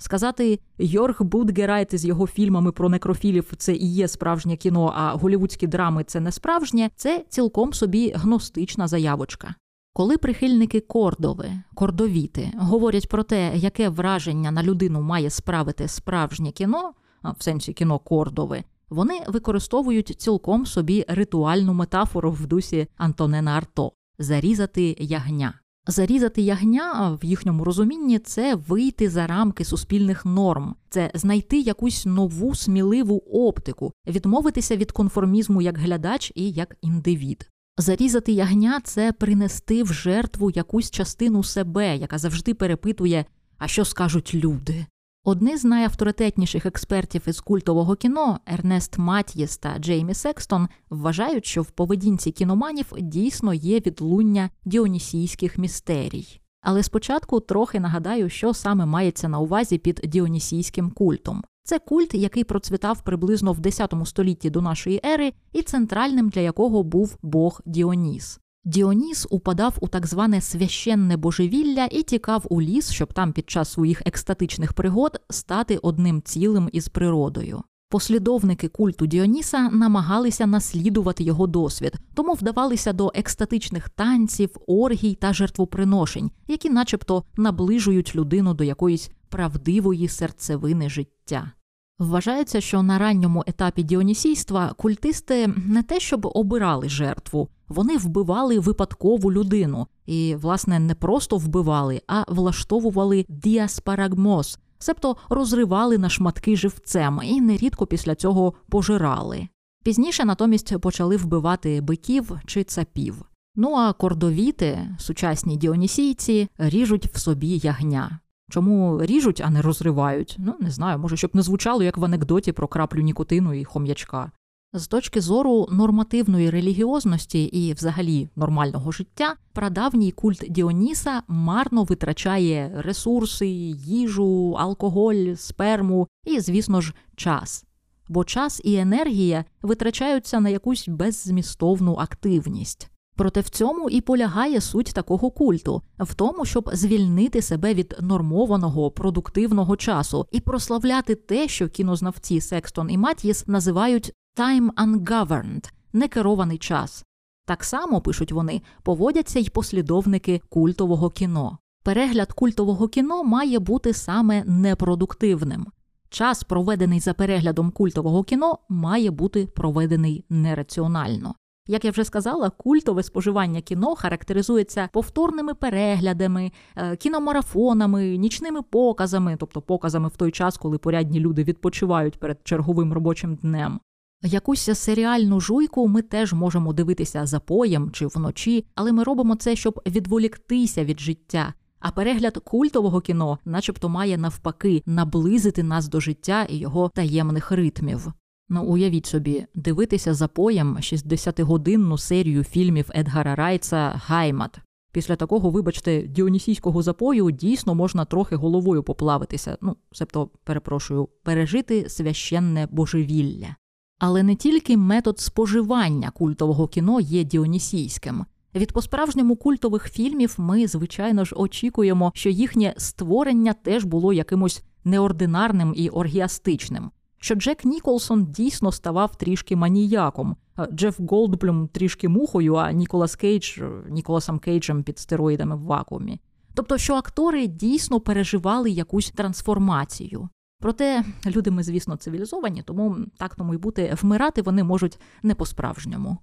Сказати 0.04 0.60
Йорг 0.78 1.22
Будгерайт 1.22 1.94
із 1.94 2.04
його 2.04 2.26
фільмами 2.26 2.72
про 2.72 2.88
некрофілів 2.88 3.52
це 3.56 3.74
і 3.74 3.94
є 3.94 4.08
справжнє 4.08 4.56
кіно, 4.56 4.92
а 4.96 5.14
голівудські 5.14 5.66
драми 5.66 6.04
це 6.04 6.20
не 6.20 6.32
справжнє, 6.32 6.90
це 6.96 7.24
цілком 7.28 7.72
собі 7.72 8.12
гностична 8.14 8.88
заявочка. 8.88 9.54
Коли 9.92 10.18
прихильники 10.18 10.80
кордови, 10.80 11.52
кордовіти 11.74 12.52
говорять 12.56 13.08
про 13.08 13.22
те, 13.22 13.52
яке 13.56 13.88
враження 13.88 14.50
на 14.50 14.62
людину 14.62 15.00
має 15.02 15.30
справити 15.30 15.88
справжнє 15.88 16.50
кіно, 16.50 16.92
в 17.38 17.42
сенсі 17.42 17.72
кіно 17.72 17.98
кордови, 17.98 18.64
вони 18.90 19.20
використовують 19.28 20.20
цілком 20.20 20.66
собі 20.66 21.04
ритуальну 21.08 21.74
метафору 21.74 22.30
в 22.30 22.46
дусі 22.46 22.86
Антонена 22.96 23.50
Арто 23.50 23.92
зарізати 24.18 24.96
ягня. 24.98 25.54
Зарізати 25.86 26.42
ягня 26.42 27.18
в 27.22 27.24
їхньому 27.24 27.64
розумінні 27.64 28.18
це 28.18 28.54
вийти 28.54 29.10
за 29.10 29.26
рамки 29.26 29.64
суспільних 29.64 30.24
норм, 30.24 30.74
це 30.90 31.10
знайти 31.14 31.60
якусь 31.60 32.06
нову 32.06 32.54
сміливу 32.54 33.22
оптику, 33.32 33.92
відмовитися 34.06 34.76
від 34.76 34.92
конформізму 34.92 35.62
як 35.62 35.78
глядач 35.78 36.32
і 36.34 36.50
як 36.50 36.76
індивід. 36.82 37.50
Зарізати 37.78 38.32
ягня 38.32 38.80
це 38.84 39.12
принести 39.12 39.82
в 39.82 39.92
жертву 39.92 40.50
якусь 40.50 40.90
частину 40.90 41.42
себе, 41.42 41.96
яка 41.96 42.18
завжди 42.18 42.54
перепитує, 42.54 43.24
а 43.58 43.68
що 43.68 43.84
скажуть 43.84 44.34
люди. 44.34 44.86
Одні 45.26 45.56
з 45.56 45.64
найавторитетніших 45.64 46.66
експертів 46.66 47.22
із 47.26 47.40
культового 47.40 47.94
кіно 47.94 48.40
Ернест 48.46 48.98
Матьєс 48.98 49.56
та 49.56 49.78
Джеймі 49.78 50.14
Секстон 50.14 50.68
вважають, 50.90 51.46
що 51.46 51.62
в 51.62 51.70
поведінці 51.70 52.30
кіноманів 52.30 52.86
дійсно 52.98 53.54
є 53.54 53.78
відлуння 53.78 54.50
діонісійських 54.64 55.58
містерій. 55.58 56.40
Але 56.60 56.82
спочатку 56.82 57.40
трохи 57.40 57.80
нагадаю, 57.80 58.30
що 58.30 58.54
саме 58.54 58.86
мається 58.86 59.28
на 59.28 59.38
увазі 59.38 59.78
під 59.78 60.00
діонісійським 60.04 60.90
культом. 60.90 61.42
Це 61.62 61.78
культ, 61.78 62.14
який 62.14 62.44
процвітав 62.44 63.04
приблизно 63.04 63.52
в 63.52 63.60
10 63.60 63.94
столітті 64.04 64.50
до 64.50 64.60
нашої 64.60 65.00
ери, 65.04 65.32
і 65.52 65.62
центральним 65.62 66.28
для 66.28 66.40
якого 66.40 66.82
був 66.82 67.18
бог 67.22 67.60
Діоніс. 67.66 68.40
Діоніс 68.66 69.26
упадав 69.30 69.76
у 69.80 69.88
так 69.88 70.06
зване 70.06 70.40
священне 70.40 71.16
божевілля 71.16 71.88
і 71.90 72.02
тікав 72.02 72.46
у 72.50 72.62
ліс, 72.62 72.90
щоб 72.90 73.12
там 73.12 73.32
під 73.32 73.50
час 73.50 73.72
своїх 73.72 74.02
екстатичних 74.06 74.72
пригод 74.72 75.20
стати 75.30 75.76
одним 75.76 76.22
цілим 76.22 76.68
із 76.72 76.88
природою. 76.88 77.62
Послідовники 77.88 78.68
культу 78.68 79.06
Діоніса 79.06 79.70
намагалися 79.70 80.46
наслідувати 80.46 81.24
його 81.24 81.46
досвід, 81.46 81.94
тому 82.14 82.32
вдавалися 82.32 82.92
до 82.92 83.12
екстатичних 83.14 83.88
танців, 83.88 84.50
оргій 84.66 85.14
та 85.14 85.32
жертвоприношень, 85.32 86.30
які, 86.48 86.70
начебто, 86.70 87.24
наближують 87.36 88.16
людину 88.16 88.54
до 88.54 88.64
якоїсь 88.64 89.10
правдивої 89.28 90.08
серцевини 90.08 90.90
життя. 90.90 91.52
Вважається, 91.98 92.60
що 92.60 92.82
на 92.82 92.98
ранньому 92.98 93.44
етапі 93.46 93.82
діонісійства 93.82 94.72
культисти 94.76 95.54
не 95.66 95.82
те, 95.82 96.00
щоб 96.00 96.30
обирали 96.34 96.88
жертву, 96.88 97.48
вони 97.68 97.96
вбивали 97.96 98.58
випадкову 98.58 99.32
людину, 99.32 99.86
і, 100.06 100.34
власне, 100.34 100.78
не 100.78 100.94
просто 100.94 101.36
вбивали, 101.36 102.00
а 102.06 102.24
влаштовували 102.28 103.24
діаспарагмоз, 103.28 104.58
себто 104.78 105.16
розривали 105.28 105.98
на 105.98 106.08
шматки 106.08 106.56
живцем 106.56 107.20
і 107.24 107.40
нерідко 107.40 107.86
після 107.86 108.14
цього 108.14 108.54
пожирали. 108.68 109.48
Пізніше 109.84 110.24
натомість 110.24 110.78
почали 110.78 111.16
вбивати 111.16 111.80
биків 111.80 112.38
чи 112.46 112.64
цапів. 112.64 113.24
Ну 113.56 113.74
а 113.74 113.92
кордовіти, 113.92 114.96
сучасні 114.98 115.56
діонісійці, 115.56 116.48
ріжуть 116.58 117.06
в 117.06 117.18
собі 117.18 117.60
ягня. 117.62 118.18
Чому 118.50 119.02
ріжуть, 119.02 119.40
а 119.44 119.50
не 119.50 119.62
розривають? 119.62 120.36
Ну 120.38 120.54
не 120.60 120.70
знаю, 120.70 120.98
може, 120.98 121.16
щоб 121.16 121.36
не 121.36 121.42
звучало 121.42 121.82
як 121.82 121.96
в 121.96 122.04
анекдоті 122.04 122.52
про 122.52 122.68
краплю 122.68 123.00
нікотину 123.00 123.54
і 123.54 123.64
хом'ячка. 123.64 124.30
З 124.76 124.86
точки 124.86 125.20
зору 125.20 125.68
нормативної 125.70 126.50
релігіозності 126.50 127.44
і, 127.44 127.72
взагалі, 127.72 128.28
нормального 128.36 128.92
життя, 128.92 129.34
прадавній 129.52 130.12
культ 130.12 130.44
Діоніса 130.48 131.22
марно 131.28 131.84
витрачає 131.84 132.72
ресурси, 132.76 133.46
їжу, 133.46 134.56
алкоголь, 134.58 135.34
сперму 135.34 136.08
і, 136.24 136.40
звісно 136.40 136.80
ж, 136.80 136.94
час. 137.16 137.64
Бо 138.08 138.24
час 138.24 138.60
і 138.64 138.74
енергія 138.74 139.44
витрачаються 139.62 140.40
на 140.40 140.48
якусь 140.48 140.88
беззмістовну 140.88 141.94
активність. 141.94 142.90
Проте 143.16 143.40
в 143.40 143.48
цьому 143.48 143.90
і 143.90 144.00
полягає 144.00 144.60
суть 144.60 144.92
такого 144.94 145.30
культу, 145.30 145.82
в 145.98 146.14
тому, 146.14 146.44
щоб 146.44 146.70
звільнити 146.72 147.42
себе 147.42 147.74
від 147.74 147.96
нормованого 148.00 148.90
продуктивного 148.90 149.76
часу 149.76 150.26
і 150.32 150.40
прославляти 150.40 151.14
те, 151.14 151.48
що 151.48 151.68
кінознавці 151.68 152.40
Секстон 152.40 152.90
і 152.90 152.98
Мат'єс 152.98 153.46
називають 153.46 154.12
time 154.36 154.70
ungoverned– 154.72 155.72
некерований 155.92 156.58
час. 156.58 157.04
Так 157.46 157.64
само 157.64 158.00
пишуть 158.00 158.32
вони, 158.32 158.62
поводяться 158.82 159.38
й 159.38 159.48
послідовники 159.48 160.40
культового 160.48 161.10
кіно. 161.10 161.58
Перегляд 161.84 162.32
культового 162.32 162.88
кіно 162.88 163.24
має 163.24 163.58
бути 163.58 163.92
саме 163.92 164.44
непродуктивним. 164.44 165.66
Час, 166.08 166.44
проведений 166.44 167.00
за 167.00 167.14
переглядом 167.14 167.70
культового 167.70 168.22
кіно, 168.22 168.58
має 168.68 169.10
бути 169.10 169.46
проведений 169.46 170.24
нераціонально. 170.30 171.34
Як 171.66 171.84
я 171.84 171.90
вже 171.90 172.04
сказала, 172.04 172.50
культове 172.50 173.02
споживання 173.02 173.60
кіно 173.60 173.94
характеризується 173.94 174.88
повторними 174.92 175.54
переглядами, 175.54 176.52
е, 176.76 176.96
кіномарафонами, 176.96 178.16
нічними 178.16 178.62
показами, 178.62 179.36
тобто 179.40 179.62
показами 179.62 180.08
в 180.08 180.16
той 180.16 180.30
час, 180.30 180.56
коли 180.56 180.78
порядні 180.78 181.20
люди 181.20 181.44
відпочивають 181.44 182.18
перед 182.18 182.38
черговим 182.44 182.92
робочим 182.92 183.34
днем. 183.34 183.80
Якусь 184.26 184.78
серіальну 184.78 185.40
жуйку 185.40 185.88
ми 185.88 186.02
теж 186.02 186.32
можемо 186.32 186.72
дивитися 186.72 187.26
запоєм 187.26 187.90
чи 187.90 188.06
вночі, 188.06 188.66
але 188.74 188.92
ми 188.92 189.02
робимо 189.02 189.36
це, 189.36 189.56
щоб 189.56 189.80
відволіктися 189.86 190.84
від 190.84 191.00
життя. 191.00 191.54
А 191.80 191.90
перегляд 191.90 192.38
культового 192.38 193.00
кіно, 193.00 193.38
начебто, 193.44 193.88
має 193.88 194.18
навпаки 194.18 194.82
наблизити 194.86 195.62
нас 195.62 195.88
до 195.88 196.00
життя 196.00 196.46
і 196.48 196.56
його 196.56 196.90
таємних 196.94 197.50
ритмів. 197.52 198.12
Ну, 198.48 198.64
уявіть 198.64 199.06
собі, 199.06 199.46
дивитися 199.54 200.14
запоєм 200.14 200.76
60-годинну 200.76 201.98
серію 201.98 202.44
фільмів 202.44 202.90
Едгара 202.94 203.34
Райца 203.34 204.00
Гаймат. 204.06 204.58
Після 204.92 205.16
такого, 205.16 205.50
вибачте, 205.50 206.02
діонісійського 206.02 206.82
запою 206.82 207.30
дійсно 207.30 207.74
можна 207.74 208.04
трохи 208.04 208.36
головою 208.36 208.82
поплавитися, 208.82 209.58
ну, 209.60 209.76
себто, 209.92 210.30
перепрошую, 210.44 211.08
пережити 211.22 211.88
священне 211.88 212.68
божевілля. 212.70 213.56
Але 213.98 214.22
не 214.22 214.36
тільки 214.36 214.76
метод 214.76 215.20
споживання 215.20 216.10
культового 216.10 216.68
кіно 216.68 217.00
є 217.00 217.24
діонісійським. 217.24 218.24
Від 218.54 218.72
по-справжньому 218.72 219.36
культових 219.36 219.92
фільмів 219.92 220.34
ми, 220.38 220.66
звичайно 220.66 221.24
ж, 221.24 221.34
очікуємо, 221.36 222.12
що 222.14 222.30
їхнє 222.30 222.74
створення 222.76 223.52
теж 223.52 223.84
було 223.84 224.12
якимось 224.12 224.62
неординарним 224.84 225.74
і 225.76 225.88
оргіастичним 225.88 226.90
що 227.24 227.34
Джек 227.34 227.64
Ніколсон 227.64 228.26
дійсно 228.26 228.72
ставав 228.72 229.16
трішки 229.16 229.56
маніяком, 229.56 230.36
Джеф 230.72 231.00
Голдблюм 231.00 231.68
трішки 231.68 232.08
мухою, 232.08 232.54
а 232.54 232.72
Ніколас 232.72 233.16
Кейдж 233.16 233.60
Ніколасом 233.88 234.38
Кейджем 234.38 234.82
під 234.82 234.98
стероїдами 234.98 235.56
в 235.56 235.62
вакуумі. 235.62 236.20
Тобто, 236.54 236.78
що 236.78 236.94
актори 236.94 237.46
дійсно 237.46 238.00
переживали 238.00 238.70
якусь 238.70 239.10
трансформацію. 239.10 240.28
Проте 240.64 241.04
люди 241.26 241.50
ми, 241.50 241.62
звісно, 241.62 241.96
цивілізовані, 241.96 242.62
тому 242.62 242.96
так 243.16 243.34
тому 243.34 243.54
й 243.54 243.56
бути, 243.56 243.96
вмирати 244.02 244.42
вони 244.42 244.64
можуть 244.64 244.98
не 245.22 245.34
по-справжньому. 245.34 246.16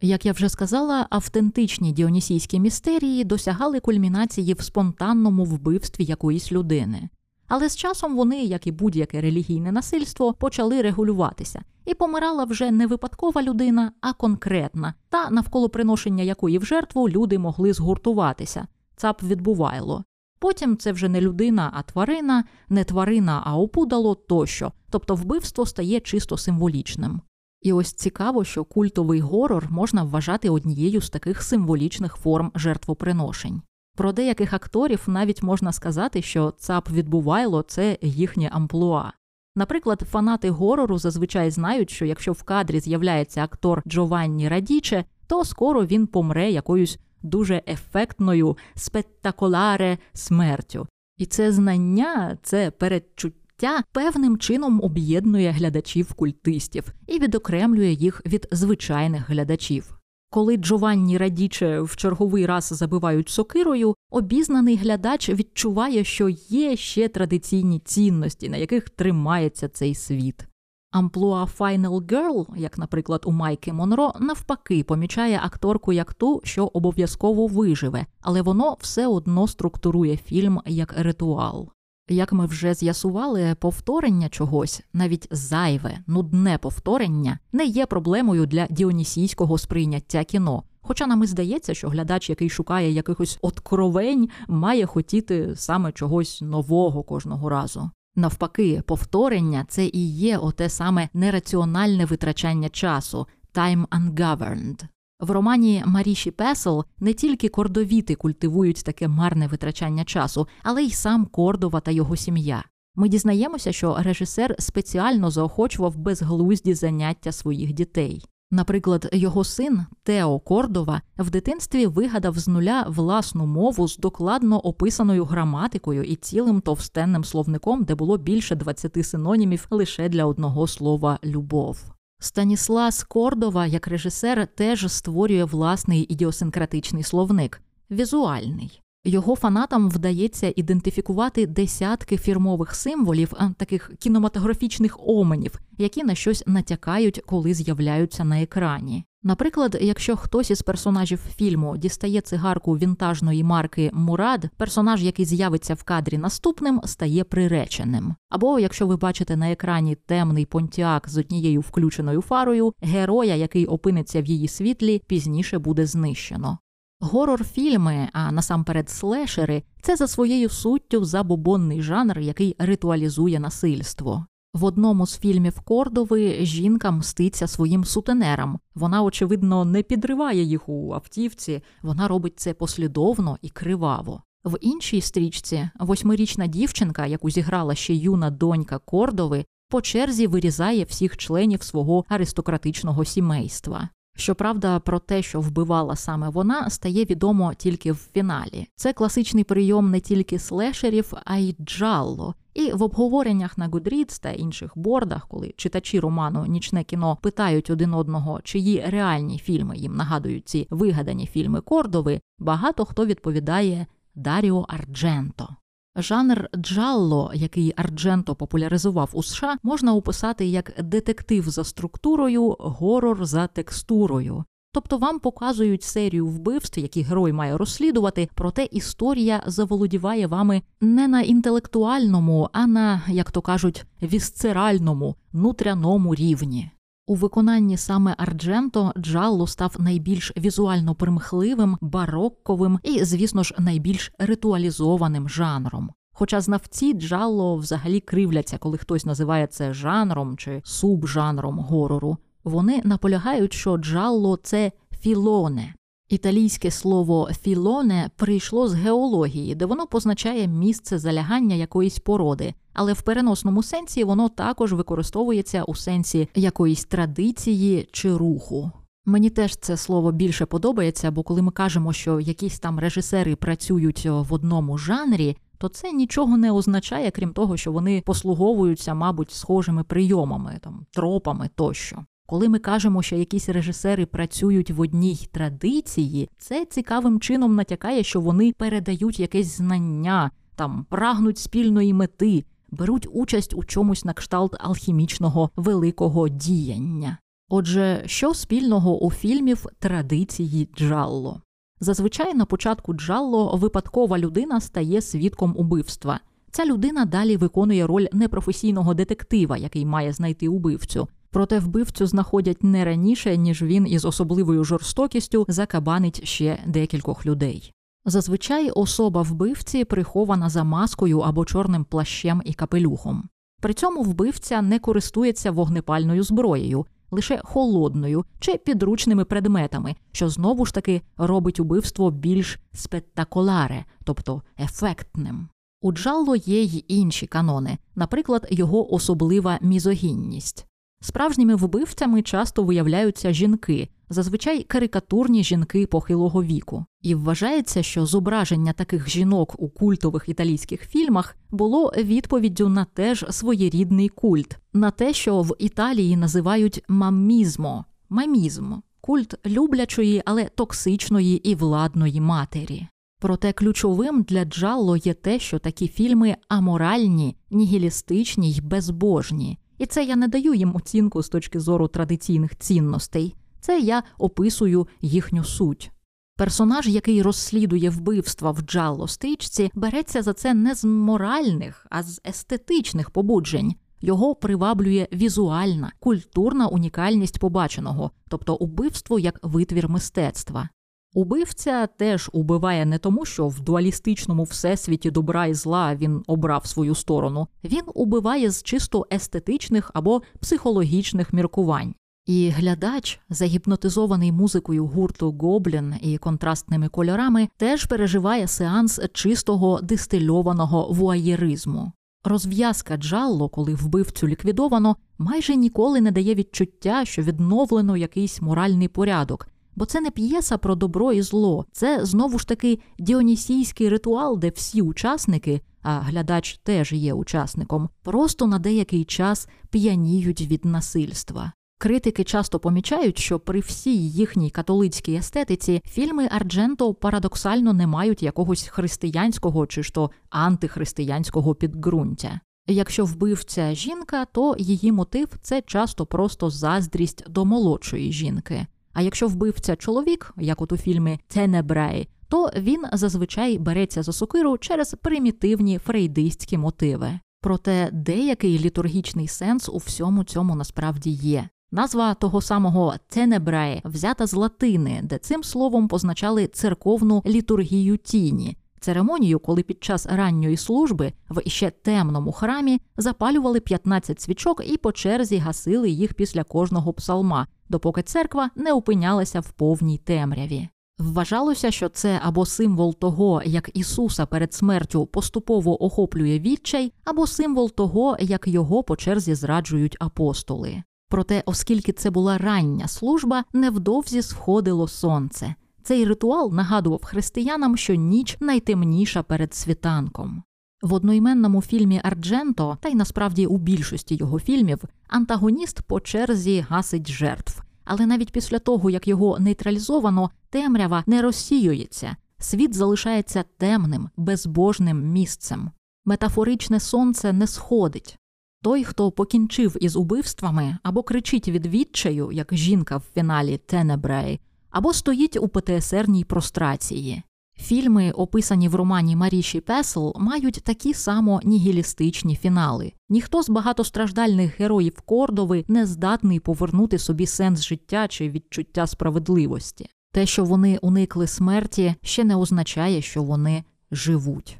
Як 0.00 0.26
я 0.26 0.32
вже 0.32 0.48
сказала, 0.48 1.06
автентичні 1.10 1.92
діонісійські 1.92 2.60
містерії 2.60 3.24
досягали 3.24 3.80
кульмінації 3.80 4.54
в 4.54 4.62
спонтанному 4.62 5.44
вбивстві 5.44 6.04
якоїсь 6.04 6.52
людини. 6.52 7.08
Але 7.48 7.68
з 7.68 7.76
часом 7.76 8.16
вони, 8.16 8.44
як 8.44 8.66
і 8.66 8.72
будь-яке 8.72 9.20
релігійне 9.20 9.72
насильство, 9.72 10.32
почали 10.32 10.82
регулюватися, 10.82 11.62
і 11.86 11.94
помирала 11.94 12.44
вже 12.44 12.70
не 12.70 12.86
випадкова 12.86 13.42
людина, 13.42 13.92
а 14.00 14.12
конкретна, 14.12 14.94
та 15.08 15.30
навколо 15.30 15.68
приношення 15.68 16.24
якої 16.24 16.58
в 16.58 16.64
жертву 16.64 17.08
люди 17.08 17.38
могли 17.38 17.72
згуртуватися. 17.72 18.66
Цап 18.96 19.22
відбувайло. 19.22 20.04
Потім 20.44 20.76
це 20.76 20.92
вже 20.92 21.08
не 21.08 21.20
людина, 21.20 21.70
а 21.74 21.82
тварина, 21.82 22.44
не 22.68 22.84
тварина, 22.84 23.42
а 23.44 23.56
опудало 23.56 24.14
тощо, 24.14 24.72
тобто 24.90 25.14
вбивство 25.14 25.66
стає 25.66 26.00
чисто 26.00 26.36
символічним. 26.36 27.20
І 27.62 27.72
ось 27.72 27.92
цікаво, 27.92 28.44
що 28.44 28.64
культовий 28.64 29.20
горор 29.20 29.66
можна 29.70 30.02
вважати 30.02 30.50
однією 30.50 31.00
з 31.00 31.10
таких 31.10 31.42
символічних 31.42 32.16
форм 32.16 32.52
жертвоприношень. 32.54 33.62
Про 33.96 34.12
деяких 34.12 34.52
акторів 34.52 35.02
навіть 35.06 35.42
можна 35.42 35.72
сказати, 35.72 36.22
що 36.22 36.50
ЦАП 36.50 36.90
відбувайло 36.90 37.62
це 37.62 37.98
їхнє 38.02 38.48
амплуа. 38.52 39.12
Наприклад, 39.56 40.02
фанати 40.10 40.50
горору 40.50 40.98
зазвичай 40.98 41.50
знають, 41.50 41.90
що 41.90 42.04
якщо 42.04 42.32
в 42.32 42.42
кадрі 42.42 42.80
з'являється 42.80 43.42
актор 43.42 43.82
Джованні 43.88 44.48
Радіче, 44.48 45.04
то 45.26 45.44
скоро 45.44 45.86
він 45.86 46.06
помре 46.06 46.50
якоюсь 46.50 46.98
дуже 47.24 47.62
ефектною 47.66 48.56
спектакуляре 48.74 49.98
смертю. 50.12 50.86
І 51.18 51.26
це 51.26 51.52
знання, 51.52 52.38
це 52.42 52.70
передчуття 52.70 53.82
певним 53.92 54.38
чином 54.38 54.80
об'єднує 54.82 55.50
глядачів 55.50 56.12
культистів 56.12 56.92
і 57.06 57.18
відокремлює 57.18 57.90
їх 57.90 58.22
від 58.26 58.48
звичайних 58.52 59.30
глядачів. 59.30 59.98
Коли 60.30 60.56
Джованні 60.56 61.18
Радіче 61.18 61.80
в 61.80 61.96
черговий 61.96 62.46
раз 62.46 62.64
забивають 62.64 63.28
сокирою, 63.28 63.94
обізнаний 64.10 64.76
глядач 64.76 65.28
відчуває, 65.28 66.04
що 66.04 66.28
є 66.48 66.76
ще 66.76 67.08
традиційні 67.08 67.78
цінності, 67.78 68.48
на 68.48 68.56
яких 68.56 68.88
тримається 68.88 69.68
цей 69.68 69.94
світ. 69.94 70.46
Амплуа 70.94 71.44
Final 71.58 72.00
Girl, 72.00 72.46
як, 72.56 72.78
наприклад, 72.78 73.22
у 73.26 73.32
Майки 73.32 73.72
Монро, 73.72 74.12
навпаки, 74.20 74.84
помічає 74.84 75.40
акторку 75.42 75.92
як 75.92 76.14
ту, 76.14 76.40
що 76.44 76.66
обов'язково 76.66 77.46
виживе, 77.46 78.06
але 78.20 78.42
воно 78.42 78.76
все 78.80 79.06
одно 79.06 79.48
структурує 79.48 80.16
фільм 80.16 80.60
як 80.66 80.94
ритуал. 80.98 81.68
Як 82.08 82.32
ми 82.32 82.46
вже 82.46 82.74
з'ясували, 82.74 83.56
повторення 83.60 84.28
чогось, 84.28 84.82
навіть 84.92 85.28
зайве, 85.30 85.98
нудне 86.06 86.58
повторення, 86.58 87.38
не 87.52 87.64
є 87.64 87.86
проблемою 87.86 88.46
для 88.46 88.66
діонісійського 88.70 89.58
сприйняття 89.58 90.24
кіно. 90.24 90.62
Хоча 90.80 91.06
нам 91.06 91.22
і 91.22 91.26
здається, 91.26 91.74
що 91.74 91.88
глядач, 91.88 92.30
який 92.30 92.50
шукає 92.50 92.90
якихось 92.90 93.38
откровень, 93.42 94.28
має 94.48 94.86
хотіти 94.86 95.52
саме 95.56 95.92
чогось 95.92 96.42
нового 96.42 97.02
кожного 97.02 97.48
разу. 97.48 97.90
Навпаки, 98.16 98.82
повторення 98.86 99.64
це 99.68 99.86
і 99.86 100.10
є 100.12 100.38
оте 100.38 100.68
саме 100.68 101.08
нераціональне 101.14 102.04
витрачання 102.04 102.68
часу 102.68 103.26
time 103.54 103.86
ungoverned. 103.88 104.84
В 105.20 105.30
романі 105.30 105.82
Маріші 105.86 106.30
Песел 106.30 106.84
не 106.98 107.12
тільки 107.12 107.48
кордовіти 107.48 108.14
культивують 108.14 108.84
таке 108.84 109.08
марне 109.08 109.46
витрачання 109.46 110.04
часу, 110.04 110.48
але 110.62 110.82
й 110.82 110.90
сам 110.90 111.26
Кордова 111.26 111.80
та 111.80 111.90
його 111.90 112.16
сім'я. 112.16 112.64
Ми 112.94 113.08
дізнаємося, 113.08 113.72
що 113.72 113.96
режисер 113.98 114.56
спеціально 114.58 115.30
заохочував 115.30 115.96
безглузді 115.96 116.74
заняття 116.74 117.32
своїх 117.32 117.72
дітей. 117.72 118.24
Наприклад, 118.50 119.08
його 119.12 119.44
син 119.44 119.86
Тео 120.02 120.38
Кордова 120.38 121.02
в 121.18 121.30
дитинстві 121.30 121.86
вигадав 121.86 122.38
з 122.38 122.48
нуля 122.48 122.84
власну 122.88 123.46
мову 123.46 123.88
з 123.88 123.98
докладно 123.98 124.58
описаною 124.58 125.24
граматикою 125.24 126.02
і 126.02 126.16
цілим 126.16 126.60
товстенним 126.60 127.24
словником, 127.24 127.84
де 127.84 127.94
було 127.94 128.18
більше 128.18 128.56
20 128.56 129.06
синонімів 129.06 129.66
лише 129.70 130.08
для 130.08 130.24
одного 130.24 130.66
слова 130.66 131.18
любов. 131.24 131.84
Станіслас 132.20 133.04
Кордова, 133.04 133.66
як 133.66 133.86
режисер, 133.86 134.46
теж 134.46 134.92
створює 134.92 135.44
власний 135.44 136.02
ідіосинкратичний 136.12 137.02
словник 137.02 137.62
візуальний. 137.90 138.83
Його 139.06 139.36
фанатам 139.36 139.90
вдається 139.90 140.52
ідентифікувати 140.56 141.46
десятки 141.46 142.16
фірмових 142.16 142.74
символів, 142.74 143.32
таких 143.56 143.92
кінематографічних 143.98 144.98
оменів, 145.08 145.60
які 145.78 146.04
на 146.04 146.14
щось 146.14 146.44
натякають, 146.46 147.22
коли 147.26 147.54
з'являються 147.54 148.24
на 148.24 148.42
екрані. 148.42 149.04
Наприклад, 149.26 149.78
якщо 149.80 150.16
хтось 150.16 150.50
із 150.50 150.62
персонажів 150.62 151.18
фільму 151.36 151.76
дістає 151.76 152.20
цигарку 152.20 152.72
вінтажної 152.72 153.44
марки 153.44 153.90
Мурад, 153.94 154.48
персонаж, 154.56 155.02
який 155.02 155.24
з'явиться 155.24 155.74
в 155.74 155.82
кадрі 155.82 156.18
наступним, 156.18 156.80
стає 156.84 157.24
приреченим. 157.24 158.14
Або 158.28 158.58
якщо 158.58 158.86
ви 158.86 158.96
бачите 158.96 159.36
на 159.36 159.50
екрані 159.50 159.94
темний 159.94 160.46
понтіак 160.46 161.08
з 161.08 161.18
однією 161.18 161.60
включеною 161.60 162.22
фарою, 162.22 162.72
героя, 162.80 163.34
який 163.34 163.66
опиниться 163.66 164.22
в 164.22 164.26
її 164.26 164.48
світлі, 164.48 165.02
пізніше 165.06 165.58
буде 165.58 165.86
знищено. 165.86 166.58
Горор-фільми, 167.00 168.08
а 168.12 168.32
насамперед 168.32 168.90
слешери, 168.90 169.62
це 169.82 169.96
за 169.96 170.08
своєю 170.08 170.48
суттю 170.48 171.04
забобонний 171.04 171.82
жанр, 171.82 172.18
який 172.18 172.56
ритуалізує 172.58 173.40
насильство. 173.40 174.26
В 174.54 174.64
одному 174.64 175.06
з 175.06 175.18
фільмів 175.18 175.60
Кордови 175.60 176.36
жінка 176.40 176.90
мститься 176.90 177.46
своїм 177.46 177.84
сутенерам. 177.84 178.58
Вона, 178.74 179.02
очевидно, 179.02 179.64
не 179.64 179.82
підриває 179.82 180.42
їх 180.42 180.68
у 180.68 180.92
автівці, 180.94 181.62
вона 181.82 182.08
робить 182.08 182.40
це 182.40 182.54
послідовно 182.54 183.38
і 183.42 183.48
криваво. 183.48 184.22
В 184.44 184.58
іншій 184.60 185.00
стрічці 185.00 185.70
восьмирічна 185.80 186.46
дівчинка, 186.46 187.06
яку 187.06 187.30
зіграла 187.30 187.74
ще 187.74 187.94
юна 187.94 188.30
донька 188.30 188.78
Кордови, 188.78 189.44
по 189.68 189.80
черзі 189.80 190.26
вирізає 190.26 190.84
всіх 190.84 191.16
членів 191.16 191.62
свого 191.62 192.04
аристократичного 192.08 193.04
сімейства. 193.04 193.88
Щоправда, 194.16 194.80
про 194.80 194.98
те, 194.98 195.22
що 195.22 195.40
вбивала 195.40 195.96
саме 195.96 196.28
вона, 196.28 196.70
стає 196.70 197.04
відомо 197.04 197.54
тільки 197.54 197.92
в 197.92 198.08
фіналі. 198.12 198.68
Це 198.76 198.92
класичний 198.92 199.44
прийом 199.44 199.90
не 199.90 200.00
тільки 200.00 200.38
слешерів, 200.38 201.12
а 201.24 201.36
й 201.36 201.56
джалло. 201.60 202.34
І 202.54 202.72
в 202.72 202.82
обговореннях 202.82 203.58
на 203.58 203.68
Goodreads 203.68 204.22
та 204.22 204.30
інших 204.30 204.72
бордах, 204.76 205.28
коли 205.28 205.54
читачі 205.56 206.00
роману 206.00 206.46
Нічне 206.46 206.84
кіно 206.84 207.18
питають 207.22 207.70
один 207.70 207.94
одного, 207.94 208.40
чиї 208.40 208.84
реальні 208.86 209.38
фільми 209.38 209.76
їм 209.76 209.96
нагадують 209.96 210.48
ці 210.48 210.66
вигадані 210.70 211.26
фільми 211.26 211.60
Кордови, 211.60 212.20
багато 212.38 212.84
хто 212.84 213.06
відповідає 213.06 213.86
Даріо 214.14 214.66
Ардженто. 214.68 215.48
Жанр 215.96 216.48
джалло, 216.56 217.30
який 217.34 217.72
Ардженто 217.76 218.34
популяризував 218.34 219.10
у 219.12 219.22
США, 219.22 219.56
можна 219.62 219.94
описати 219.94 220.46
як 220.46 220.72
детектив 220.78 221.48
за 221.48 221.64
структурою, 221.64 222.56
горор 222.58 223.24
за 223.24 223.46
текстурою. 223.46 224.44
Тобто 224.72 224.98
вам 224.98 225.18
показують 225.18 225.82
серію 225.82 226.26
вбивств, 226.26 226.78
які 226.78 227.02
герой 227.02 227.32
має 227.32 227.56
розслідувати, 227.56 228.28
проте 228.34 228.68
історія 228.72 229.42
заволодіває 229.46 230.26
вами 230.26 230.62
не 230.80 231.08
на 231.08 231.20
інтелектуальному, 231.20 232.48
а 232.52 232.66
на, 232.66 233.02
як 233.08 233.30
то 233.30 233.40
кажуть, 233.40 233.84
вісцеральному, 234.02 235.16
нутряному 235.32 236.14
рівні. 236.14 236.70
У 237.06 237.14
виконанні 237.14 237.76
саме 237.76 238.14
Ардженто 238.18 238.92
Джалло 238.98 239.46
став 239.46 239.76
найбільш 239.78 240.32
візуально 240.36 240.94
примхливим, 240.94 241.78
барокковим 241.80 242.78
і, 242.82 243.04
звісно 243.04 243.42
ж, 243.42 243.54
найбільш 243.58 244.12
ритуалізованим 244.18 245.28
жанром. 245.28 245.90
Хоча 246.12 246.40
знавці 246.40 246.92
Джалло 246.92 247.56
взагалі 247.56 248.00
кривляться, 248.00 248.58
коли 248.58 248.78
хтось 248.78 249.04
називає 249.04 249.46
це 249.46 249.74
жанром 249.74 250.36
чи 250.36 250.62
субжанром 250.64 251.58
горору, 251.58 252.16
вони 252.44 252.82
наполягають, 252.84 253.52
що 253.52 253.78
Джалло 253.78 254.36
це 254.42 254.72
філоне. 255.00 255.74
Італійське 256.08 256.70
слово 256.70 257.28
філоне 257.42 258.10
прийшло 258.16 258.68
з 258.68 258.74
геології, 258.74 259.54
де 259.54 259.66
воно 259.66 259.86
позначає 259.86 260.48
місце 260.48 260.98
залягання 260.98 261.56
якоїсь 261.56 261.98
породи, 261.98 262.54
але 262.72 262.92
в 262.92 263.02
переносному 263.02 263.62
сенсі 263.62 264.04
воно 264.04 264.28
також 264.28 264.72
використовується 264.72 265.62
у 265.64 265.74
сенсі 265.74 266.28
якоїсь 266.34 266.84
традиції 266.84 267.88
чи 267.92 268.16
руху. 268.16 268.70
Мені 269.06 269.30
теж 269.30 269.56
це 269.56 269.76
слово 269.76 270.12
більше 270.12 270.46
подобається, 270.46 271.10
бо 271.10 271.22
коли 271.22 271.42
ми 271.42 271.52
кажемо, 271.52 271.92
що 271.92 272.20
якісь 272.20 272.58
там 272.58 272.78
режисери 272.78 273.36
працюють 273.36 274.06
в 274.06 274.34
одному 274.34 274.78
жанрі, 274.78 275.36
то 275.58 275.68
це 275.68 275.92
нічого 275.92 276.36
не 276.36 276.52
означає, 276.52 277.10
крім 277.10 277.32
того, 277.32 277.56
що 277.56 277.72
вони 277.72 278.02
послуговуються, 278.06 278.94
мабуть, 278.94 279.30
схожими 279.30 279.84
прийомами, 279.84 280.58
там 280.62 280.86
тропами 280.90 281.50
тощо. 281.54 282.04
Коли 282.26 282.48
ми 282.48 282.58
кажемо, 282.58 283.02
що 283.02 283.16
якісь 283.16 283.48
режисери 283.48 284.06
працюють 284.06 284.70
в 284.70 284.80
одній 284.80 285.28
традиції, 285.32 286.30
це 286.38 286.64
цікавим 286.64 287.20
чином 287.20 287.54
натякає, 287.54 288.02
що 288.02 288.20
вони 288.20 288.52
передають 288.52 289.20
якесь 289.20 289.56
знання, 289.56 290.30
там 290.56 290.86
прагнуть 290.90 291.38
спільної 291.38 291.92
мети, 291.92 292.44
беруть 292.70 293.08
участь 293.12 293.54
у 293.54 293.64
чомусь 293.64 294.04
на 294.04 294.12
кшталт 294.12 294.56
алхімічного 294.60 295.50
великого 295.56 296.28
діяння. 296.28 297.18
Отже, 297.48 298.02
що 298.06 298.34
спільного 298.34 299.04
у 299.04 299.10
фільмів 299.10 299.66
традиції 299.78 300.68
Джалло? 300.76 301.40
Зазвичай 301.80 302.34
на 302.34 302.44
початку 302.44 302.94
Джалло 302.94 303.56
випадкова 303.56 304.18
людина 304.18 304.60
стає 304.60 305.02
свідком 305.02 305.54
убивства. 305.56 306.20
Ця 306.50 306.66
людина 306.66 307.04
далі 307.04 307.36
виконує 307.36 307.86
роль 307.86 308.06
непрофесійного 308.12 308.94
детектива, 308.94 309.56
який 309.56 309.86
має 309.86 310.12
знайти 310.12 310.48
убивцю. 310.48 311.08
Проте 311.34 311.58
вбивцю 311.58 312.06
знаходять 312.06 312.62
не 312.64 312.84
раніше, 312.84 313.36
ніж 313.36 313.62
він 313.62 313.86
із 313.86 314.04
особливою 314.04 314.64
жорстокістю 314.64 315.44
закабанить 315.48 316.26
ще 316.26 316.58
декількох 316.66 317.26
людей. 317.26 317.72
Зазвичай 318.04 318.70
особа 318.70 319.22
вбивці 319.22 319.84
прихована 319.84 320.48
за 320.48 320.64
маскою 320.64 321.18
або 321.18 321.44
чорним 321.44 321.84
плащем 321.84 322.42
і 322.44 322.54
капелюхом. 322.54 323.28
При 323.60 323.74
цьому 323.74 324.02
вбивця 324.02 324.62
не 324.62 324.78
користується 324.78 325.50
вогнепальною 325.50 326.22
зброєю, 326.22 326.86
лише 327.10 327.40
холодною 327.44 328.24
чи 328.40 328.56
підручними 328.56 329.24
предметами, 329.24 329.94
що 330.12 330.28
знову 330.28 330.66
ж 330.66 330.74
таки 330.74 331.02
робить 331.16 331.60
убивство 331.60 332.10
більш 332.10 332.58
спектакуляре, 332.72 333.84
тобто 334.04 334.42
ефектним. 334.60 335.48
У 335.82 335.92
Джалло 335.92 336.36
є 336.36 336.62
й 336.62 336.84
інші 336.88 337.26
канони, 337.26 337.78
наприклад, 337.94 338.46
його 338.50 338.94
особлива 338.94 339.58
мізогінність. 339.62 340.66
Справжніми 341.06 341.54
вбивцями 341.54 342.22
часто 342.22 342.62
виявляються 342.62 343.32
жінки, 343.32 343.88
зазвичай 344.08 344.62
карикатурні 344.62 345.44
жінки 345.44 345.86
похилого 345.86 346.42
віку, 346.42 346.84
і 347.02 347.14
вважається, 347.14 347.82
що 347.82 348.06
зображення 348.06 348.72
таких 348.72 349.08
жінок 349.08 349.54
у 349.58 349.68
культових 349.68 350.28
італійських 350.28 350.80
фільмах 350.88 351.36
було 351.50 351.92
відповіддю 351.96 352.68
на 352.68 352.84
теж 352.84 353.26
своєрідний 353.30 354.08
культ, 354.08 354.58
на 354.72 354.90
те, 354.90 355.12
що 355.12 355.42
в 355.42 355.56
Італії 355.58 356.16
називають 356.16 356.84
мамізмо, 356.88 357.84
мамізм, 358.08 358.74
культ 359.00 359.34
люблячої, 359.46 360.22
але 360.24 360.44
токсичної 360.44 361.50
і 361.50 361.54
владної 361.54 362.20
матері. 362.20 362.86
Проте 363.20 363.52
ключовим 363.52 364.22
для 364.22 364.44
Джалло 364.44 364.96
є 364.96 365.14
те, 365.14 365.38
що 365.38 365.58
такі 365.58 365.88
фільми 365.88 366.36
аморальні, 366.48 367.36
нігілістичні 367.50 368.50
й 368.50 368.60
безбожні. 368.60 369.58
І 369.78 369.86
це 369.86 370.04
я 370.04 370.16
не 370.16 370.28
даю 370.28 370.54
їм 370.54 370.76
оцінку 370.76 371.22
з 371.22 371.28
точки 371.28 371.60
зору 371.60 371.88
традиційних 371.88 372.58
цінностей, 372.58 373.34
це 373.60 373.80
я 373.80 374.02
описую 374.18 374.88
їхню 375.00 375.44
суть. 375.44 375.90
Персонаж, 376.36 376.88
який 376.88 377.22
розслідує 377.22 377.90
вбивства 377.90 378.50
в 378.50 378.60
джалло 378.60 379.08
стичці, 379.08 379.70
береться 379.74 380.22
за 380.22 380.32
це 380.32 380.54
не 380.54 380.74
з 380.74 380.84
моральних, 380.84 381.86
а 381.90 382.02
з 382.02 382.20
естетичних 382.26 383.10
побуджень. 383.10 383.74
Його 384.00 384.34
приваблює 384.34 385.08
візуальна, 385.12 385.92
культурна 386.00 386.66
унікальність 386.66 387.38
побаченого, 387.38 388.10
тобто 388.28 388.54
убивство 388.54 389.18
як 389.18 389.40
витвір 389.42 389.88
мистецтва. 389.88 390.68
Убивця 391.14 391.86
теж 391.86 392.30
убиває 392.32 392.86
не 392.86 392.98
тому, 392.98 393.24
що 393.24 393.48
в 393.48 393.60
дуалістичному 393.60 394.42
всесвіті 394.42 395.10
добра 395.10 395.46
і 395.46 395.54
зла 395.54 395.94
він 395.94 396.22
обрав 396.26 396.66
свою 396.66 396.94
сторону, 396.94 397.48
він 397.64 397.82
убиває 397.94 398.50
з 398.50 398.62
чисто 398.62 399.06
естетичних 399.12 399.90
або 399.94 400.22
психологічних 400.40 401.32
міркувань. 401.32 401.94
І 402.26 402.48
глядач, 402.48 403.20
загіпнотизований 403.30 404.32
музикою 404.32 404.86
гурту 404.86 405.32
Гоблін 405.32 405.94
і 406.00 406.18
контрастними 406.18 406.88
кольорами, 406.88 407.48
теж 407.56 407.84
переживає 407.84 408.48
сеанс 408.48 409.00
чистого 409.12 409.80
дистильованого 409.80 410.88
вуаєризму. 410.92 411.92
Розв'язка 412.24 412.96
Джалло, 412.96 413.48
коли 413.48 413.74
вбивцю 413.74 414.28
ліквідовано, 414.28 414.96
майже 415.18 415.56
ніколи 415.56 416.00
не 416.00 416.10
дає 416.10 416.34
відчуття, 416.34 417.04
що 417.04 417.22
відновлено 417.22 417.96
якийсь 417.96 418.42
моральний 418.42 418.88
порядок. 418.88 419.48
Бо 419.76 419.84
це 419.84 420.00
не 420.00 420.10
п'єса 420.10 420.58
про 420.58 420.74
добро 420.74 421.12
і 421.12 421.22
зло, 421.22 421.66
це 421.72 422.04
знову 422.04 422.38
ж 422.38 422.48
таки 422.48 422.78
діонісійський 422.98 423.88
ритуал, 423.88 424.38
де 424.38 424.50
всі 424.50 424.82
учасники, 424.82 425.60
а 425.82 425.98
глядач 425.98 426.60
теж 426.62 426.92
є 426.92 427.14
учасником, 427.14 427.88
просто 428.02 428.46
на 428.46 428.58
деякий 428.58 429.04
час 429.04 429.48
п'яніють 429.70 430.40
від 430.40 430.64
насильства. 430.64 431.52
Критики 431.78 432.24
часто 432.24 432.58
помічають, 432.58 433.18
що 433.18 433.38
при 433.38 433.60
всій 433.60 434.08
їхній 434.08 434.50
католицькій 434.50 435.14
естетиці 435.14 435.82
фільми 435.86 436.28
Ардженто 436.30 436.94
парадоксально 436.94 437.72
не 437.72 437.86
мають 437.86 438.22
якогось 438.22 438.68
християнського 438.68 439.66
чи 439.66 439.82
ж 439.82 439.94
то 439.94 440.10
антихристиянського 440.30 441.54
підґрунтя. 441.54 442.40
Якщо 442.66 443.04
вбивця 443.04 443.74
жінка, 443.74 444.24
то 444.24 444.56
її 444.58 444.92
мотив 444.92 445.28
це 445.42 445.62
часто 445.62 446.06
просто 446.06 446.50
заздрість 446.50 447.30
до 447.30 447.44
молодшої 447.44 448.12
жінки. 448.12 448.66
А 448.94 449.02
якщо 449.02 449.28
вбивця 449.28 449.76
чоловік, 449.76 450.34
як 450.36 450.60
от 450.62 450.72
у 450.72 450.76
фільмі 450.76 451.20
Тенебрей, 451.28 452.08
то 452.28 452.50
він 452.56 452.84
зазвичай 452.92 453.58
береться 453.58 454.02
за 454.02 454.12
сокиру 454.12 454.58
через 454.58 454.94
примітивні 455.02 455.78
фрейдистські 455.78 456.58
мотиви. 456.58 457.18
Проте 457.40 457.90
деякий 457.92 458.58
літургічний 458.58 459.28
сенс 459.28 459.68
у 459.68 459.76
всьому 459.76 460.24
цьому 460.24 460.54
насправді 460.54 461.10
є. 461.10 461.48
Назва 461.72 462.14
того 462.14 462.40
самого 462.40 462.94
Тенебрай 463.08 463.82
взята 463.84 464.26
з 464.26 464.34
латини, 464.34 465.00
де 465.02 465.18
цим 465.18 465.44
словом 465.44 465.88
позначали 465.88 466.46
церковну 466.46 467.22
літургію 467.26 467.96
тіні, 467.96 468.56
церемонію, 468.80 469.38
коли 469.38 469.62
під 469.62 469.84
час 469.84 470.06
ранньої 470.06 470.56
служби 470.56 471.12
в 471.30 471.42
іще 471.44 471.70
темному 471.70 472.32
храмі 472.32 472.80
запалювали 472.96 473.60
15 473.60 474.20
свічок 474.20 474.62
і 474.66 474.76
по 474.76 474.92
черзі 474.92 475.36
гасили 475.36 475.90
їх 475.90 476.14
після 476.14 476.44
кожного 476.44 476.92
псалма, 476.92 477.46
допоки 477.68 478.02
церква 478.02 478.50
не 478.56 478.72
опинялася 478.72 479.40
в 479.40 479.50
повній 479.50 479.98
темряві. 479.98 480.68
Вважалося, 480.98 481.70
що 481.70 481.88
це 481.88 482.20
або 482.22 482.46
символ 482.46 482.94
того, 482.94 483.42
як 483.44 483.70
Ісуса 483.74 484.26
перед 484.26 484.54
смертю 484.54 485.06
поступово 485.06 485.84
охоплює 485.84 486.38
відчай, 486.38 486.92
або 487.04 487.26
символ 487.26 487.70
того, 487.70 488.16
як 488.20 488.48
його 488.48 488.82
по 488.82 488.96
черзі 488.96 489.34
зраджують 489.34 489.96
апостоли. 490.00 490.82
Проте, 491.08 491.42
оскільки 491.46 491.92
це 491.92 492.10
була 492.10 492.38
рання 492.38 492.88
служба, 492.88 493.44
невдовзі 493.52 494.22
сходило 494.22 494.88
сонце. 494.88 495.54
Цей 495.82 496.04
ритуал 496.04 496.52
нагадував 496.52 497.04
християнам, 497.04 497.76
що 497.76 497.94
ніч 497.94 498.36
найтемніша 498.40 499.22
перед 499.22 499.54
світанком. 499.54 500.42
В 500.84 500.92
одноіменному 500.92 501.62
фільмі 501.62 502.00
Ардженто, 502.04 502.78
та 502.80 502.88
й 502.88 502.94
насправді 502.94 503.46
у 503.46 503.58
більшості 503.58 504.14
його 504.14 504.40
фільмів, 504.40 504.84
антагоніст 505.08 505.82
по 505.82 506.00
черзі 506.00 506.66
гасить 506.68 507.10
жертв. 507.10 507.62
Але 507.84 508.06
навіть 508.06 508.32
після 508.32 508.58
того, 508.58 508.90
як 508.90 509.08
його 509.08 509.38
нейтралізовано, 509.38 510.30
темрява 510.50 511.04
не 511.06 511.22
розсіюється, 511.22 512.16
світ 512.38 512.74
залишається 512.74 513.44
темним, 513.58 514.08
безбожним 514.16 515.12
місцем. 515.12 515.70
Метафоричне 516.04 516.80
сонце 516.80 517.32
не 517.32 517.46
сходить. 517.46 518.18
Той, 518.62 518.84
хто 518.84 519.10
покінчив 519.10 519.76
із 519.80 519.96
убивствами 519.96 520.78
або 520.82 521.02
кричить 521.02 521.48
від 521.48 521.66
відчаю, 521.66 522.32
як 522.32 522.54
жінка 522.54 522.96
в 522.96 523.02
фіналі 523.14 523.58
Тенебрей, 523.66 524.40
або 524.70 524.92
стоїть 524.92 525.36
у 525.36 525.48
ПТСРній 525.48 526.24
прострації. 526.24 527.22
Фільми, 527.56 528.10
описані 528.10 528.68
в 528.68 528.74
романі 528.74 529.16
Маріші 529.16 529.60
Песл, 529.60 530.10
мають 530.16 530.60
такі 530.64 530.94
само 530.94 531.40
нігілістичні 531.44 532.36
фінали. 532.36 532.92
Ніхто 533.08 533.42
з 533.42 533.50
багатостраждальних 533.50 534.60
героїв 534.60 535.00
Кордови 535.00 535.64
не 535.68 535.86
здатний 535.86 536.40
повернути 536.40 536.98
собі 536.98 537.26
сенс 537.26 537.62
життя 537.62 538.08
чи 538.08 538.28
відчуття 538.28 538.86
справедливості. 538.86 539.88
Те, 540.12 540.26
що 540.26 540.44
вони 540.44 540.78
уникли 540.82 541.26
смерті, 541.26 541.94
ще 542.02 542.24
не 542.24 542.36
означає, 542.36 543.02
що 543.02 543.22
вони 543.22 543.64
живуть. 543.90 544.58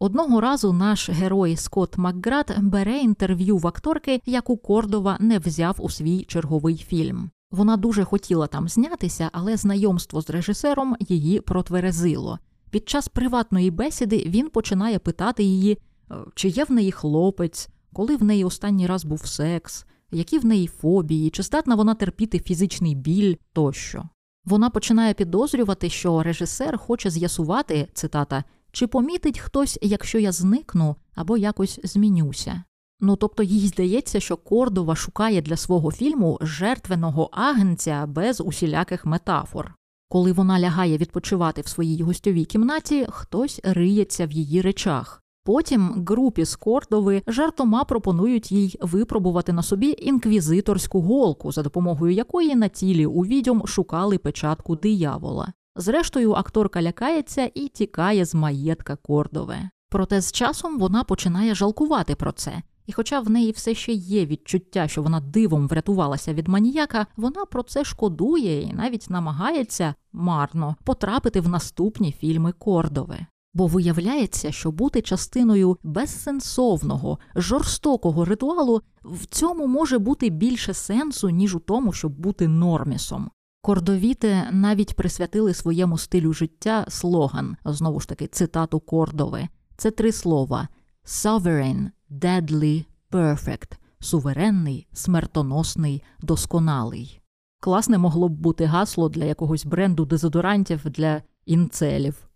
Одного 0.00 0.40
разу 0.40 0.72
наш 0.72 1.10
герой 1.10 1.56
Скотт 1.56 1.98
Макград 1.98 2.56
бере 2.58 2.98
інтерв'ю 2.98 3.56
в 3.56 3.66
акторки, 3.66 4.20
яку 4.26 4.56
Кордова 4.56 5.16
не 5.20 5.38
взяв 5.38 5.76
у 5.78 5.90
свій 5.90 6.24
черговий 6.24 6.76
фільм. 6.76 7.30
Вона 7.50 7.76
дуже 7.76 8.04
хотіла 8.04 8.46
там 8.46 8.68
знятися, 8.68 9.30
але 9.32 9.56
знайомство 9.56 10.20
з 10.20 10.30
режисером 10.30 10.96
її 11.00 11.40
протверезило. 11.40 12.38
Під 12.70 12.88
час 12.88 13.08
приватної 13.08 13.70
бесіди 13.70 14.24
він 14.26 14.50
починає 14.50 14.98
питати 14.98 15.42
її, 15.42 15.78
«Е, 16.10 16.14
чи 16.34 16.48
є 16.48 16.64
в 16.64 16.70
неї 16.70 16.92
хлопець, 16.92 17.68
коли 17.92 18.16
в 18.16 18.24
неї 18.24 18.44
останній 18.44 18.86
раз 18.86 19.04
був 19.04 19.26
секс, 19.26 19.86
які 20.10 20.38
в 20.38 20.44
неї 20.44 20.66
фобії, 20.66 21.30
чи 21.30 21.42
здатна 21.42 21.74
вона 21.74 21.94
терпіти 21.94 22.38
фізичний 22.38 22.94
біль 22.94 23.36
тощо. 23.52 24.04
Вона 24.44 24.70
починає 24.70 25.14
підозрювати, 25.14 25.90
що 25.90 26.22
режисер 26.22 26.78
хоче 26.78 27.10
з'ясувати 27.10 27.88
цитата, 27.92 28.44
чи 28.72 28.86
помітить 28.86 29.38
хтось, 29.38 29.78
якщо 29.82 30.18
я 30.18 30.32
зникну 30.32 30.96
або 31.14 31.36
якось 31.36 31.80
змінюся. 31.84 32.64
Ну 33.06 33.16
тобто 33.16 33.42
їй 33.42 33.68
здається, 33.68 34.20
що 34.20 34.36
Кордова 34.36 34.96
шукає 34.96 35.42
для 35.42 35.56
свого 35.56 35.92
фільму 35.92 36.38
жертвеного 36.40 37.28
агенця 37.32 38.06
без 38.06 38.40
усіляких 38.40 39.06
метафор. 39.06 39.74
Коли 40.08 40.32
вона 40.32 40.60
лягає 40.60 40.96
відпочивати 40.98 41.60
в 41.60 41.68
своїй 41.68 42.02
гостьовій 42.02 42.44
кімнаті, 42.44 43.06
хтось 43.08 43.60
риється 43.64 44.26
в 44.26 44.32
її 44.32 44.60
речах. 44.60 45.22
Потім 45.44 46.04
групі 46.08 46.44
з 46.44 46.56
Кордови 46.56 47.22
жартома 47.26 47.84
пропонують 47.84 48.52
їй 48.52 48.78
випробувати 48.80 49.52
на 49.52 49.62
собі 49.62 49.96
інквізиторську 49.98 51.00
голку, 51.00 51.52
за 51.52 51.62
допомогою 51.62 52.12
якої 52.12 52.56
на 52.56 52.68
тілі 52.68 53.06
у 53.06 53.20
відьом 53.20 53.66
шукали 53.66 54.18
печатку 54.18 54.76
диявола. 54.76 55.52
Зрештою, 55.76 56.32
акторка 56.32 56.82
лякається 56.82 57.50
і 57.54 57.68
тікає 57.68 58.24
з 58.24 58.34
маєтка 58.34 58.96
Кордове. 58.96 59.70
Проте 59.90 60.20
з 60.20 60.32
часом 60.32 60.78
вона 60.78 61.04
починає 61.04 61.54
жалкувати 61.54 62.14
про 62.14 62.32
це 62.32 62.62
і, 62.86 62.92
хоча 62.92 63.20
в 63.20 63.30
неї 63.30 63.52
все 63.52 63.74
ще 63.74 63.92
є 63.92 64.26
відчуття, 64.26 64.88
що 64.88 65.02
вона 65.02 65.20
дивом 65.20 65.68
врятувалася 65.68 66.34
від 66.34 66.48
маніяка, 66.48 67.06
вона 67.16 67.44
про 67.44 67.62
це 67.62 67.84
шкодує 67.84 68.62
і 68.62 68.72
навіть 68.72 69.10
намагається 69.10 69.94
марно 70.12 70.76
потрапити 70.84 71.40
в 71.40 71.48
наступні 71.48 72.12
фільми 72.12 72.52
Кордове. 72.52 73.26
Бо 73.54 73.66
виявляється, 73.66 74.52
що 74.52 74.72
бути 74.72 75.02
частиною 75.02 75.78
безсенсовного, 75.82 77.18
жорстокого 77.36 78.24
ритуалу 78.24 78.82
в 79.04 79.26
цьому 79.26 79.66
може 79.66 79.98
бути 79.98 80.30
більше 80.30 80.74
сенсу, 80.74 81.30
ніж 81.30 81.54
у 81.54 81.58
тому, 81.58 81.92
щоб 81.92 82.12
бути 82.12 82.48
нормісом. 82.48 83.30
Кордовіти 83.62 84.42
навіть 84.52 84.96
присвятили 84.96 85.54
своєму 85.54 85.98
стилю 85.98 86.32
життя 86.32 86.86
слоган, 86.88 87.56
знову 87.64 88.00
ж 88.00 88.08
таки, 88.08 88.26
цитату 88.26 88.80
Кордови. 88.80 89.48
Це 89.76 89.90
три 89.90 90.12
слова: 90.12 90.68
sovereign, 91.04 91.90
deadly, 92.20 92.84
perfect, 93.10 93.72
суверенний, 94.00 94.86
смертоносний, 94.92 96.02
досконалий. 96.22 97.20
Класне 97.60 97.98
могло 97.98 98.28
б 98.28 98.32
бути 98.32 98.64
гасло 98.64 99.08
для 99.08 99.24
якогось 99.24 99.66
бренду 99.66 100.04
дезодорантів 100.04 100.80
для 100.84 101.22
інцелів. 101.46 102.28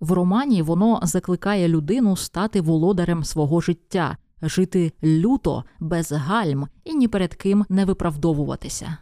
В 0.00 0.12
романі 0.12 0.62
воно 0.62 1.00
закликає 1.02 1.68
людину 1.68 2.16
стати 2.16 2.60
володарем 2.60 3.24
свого 3.24 3.60
життя, 3.60 4.16
жити 4.42 4.92
люто, 5.02 5.64
без 5.80 6.12
гальм 6.12 6.68
і 6.84 6.94
ні 6.94 7.08
перед 7.08 7.34
ким 7.34 7.64
не 7.68 7.84
виправдовуватися. 7.84 8.96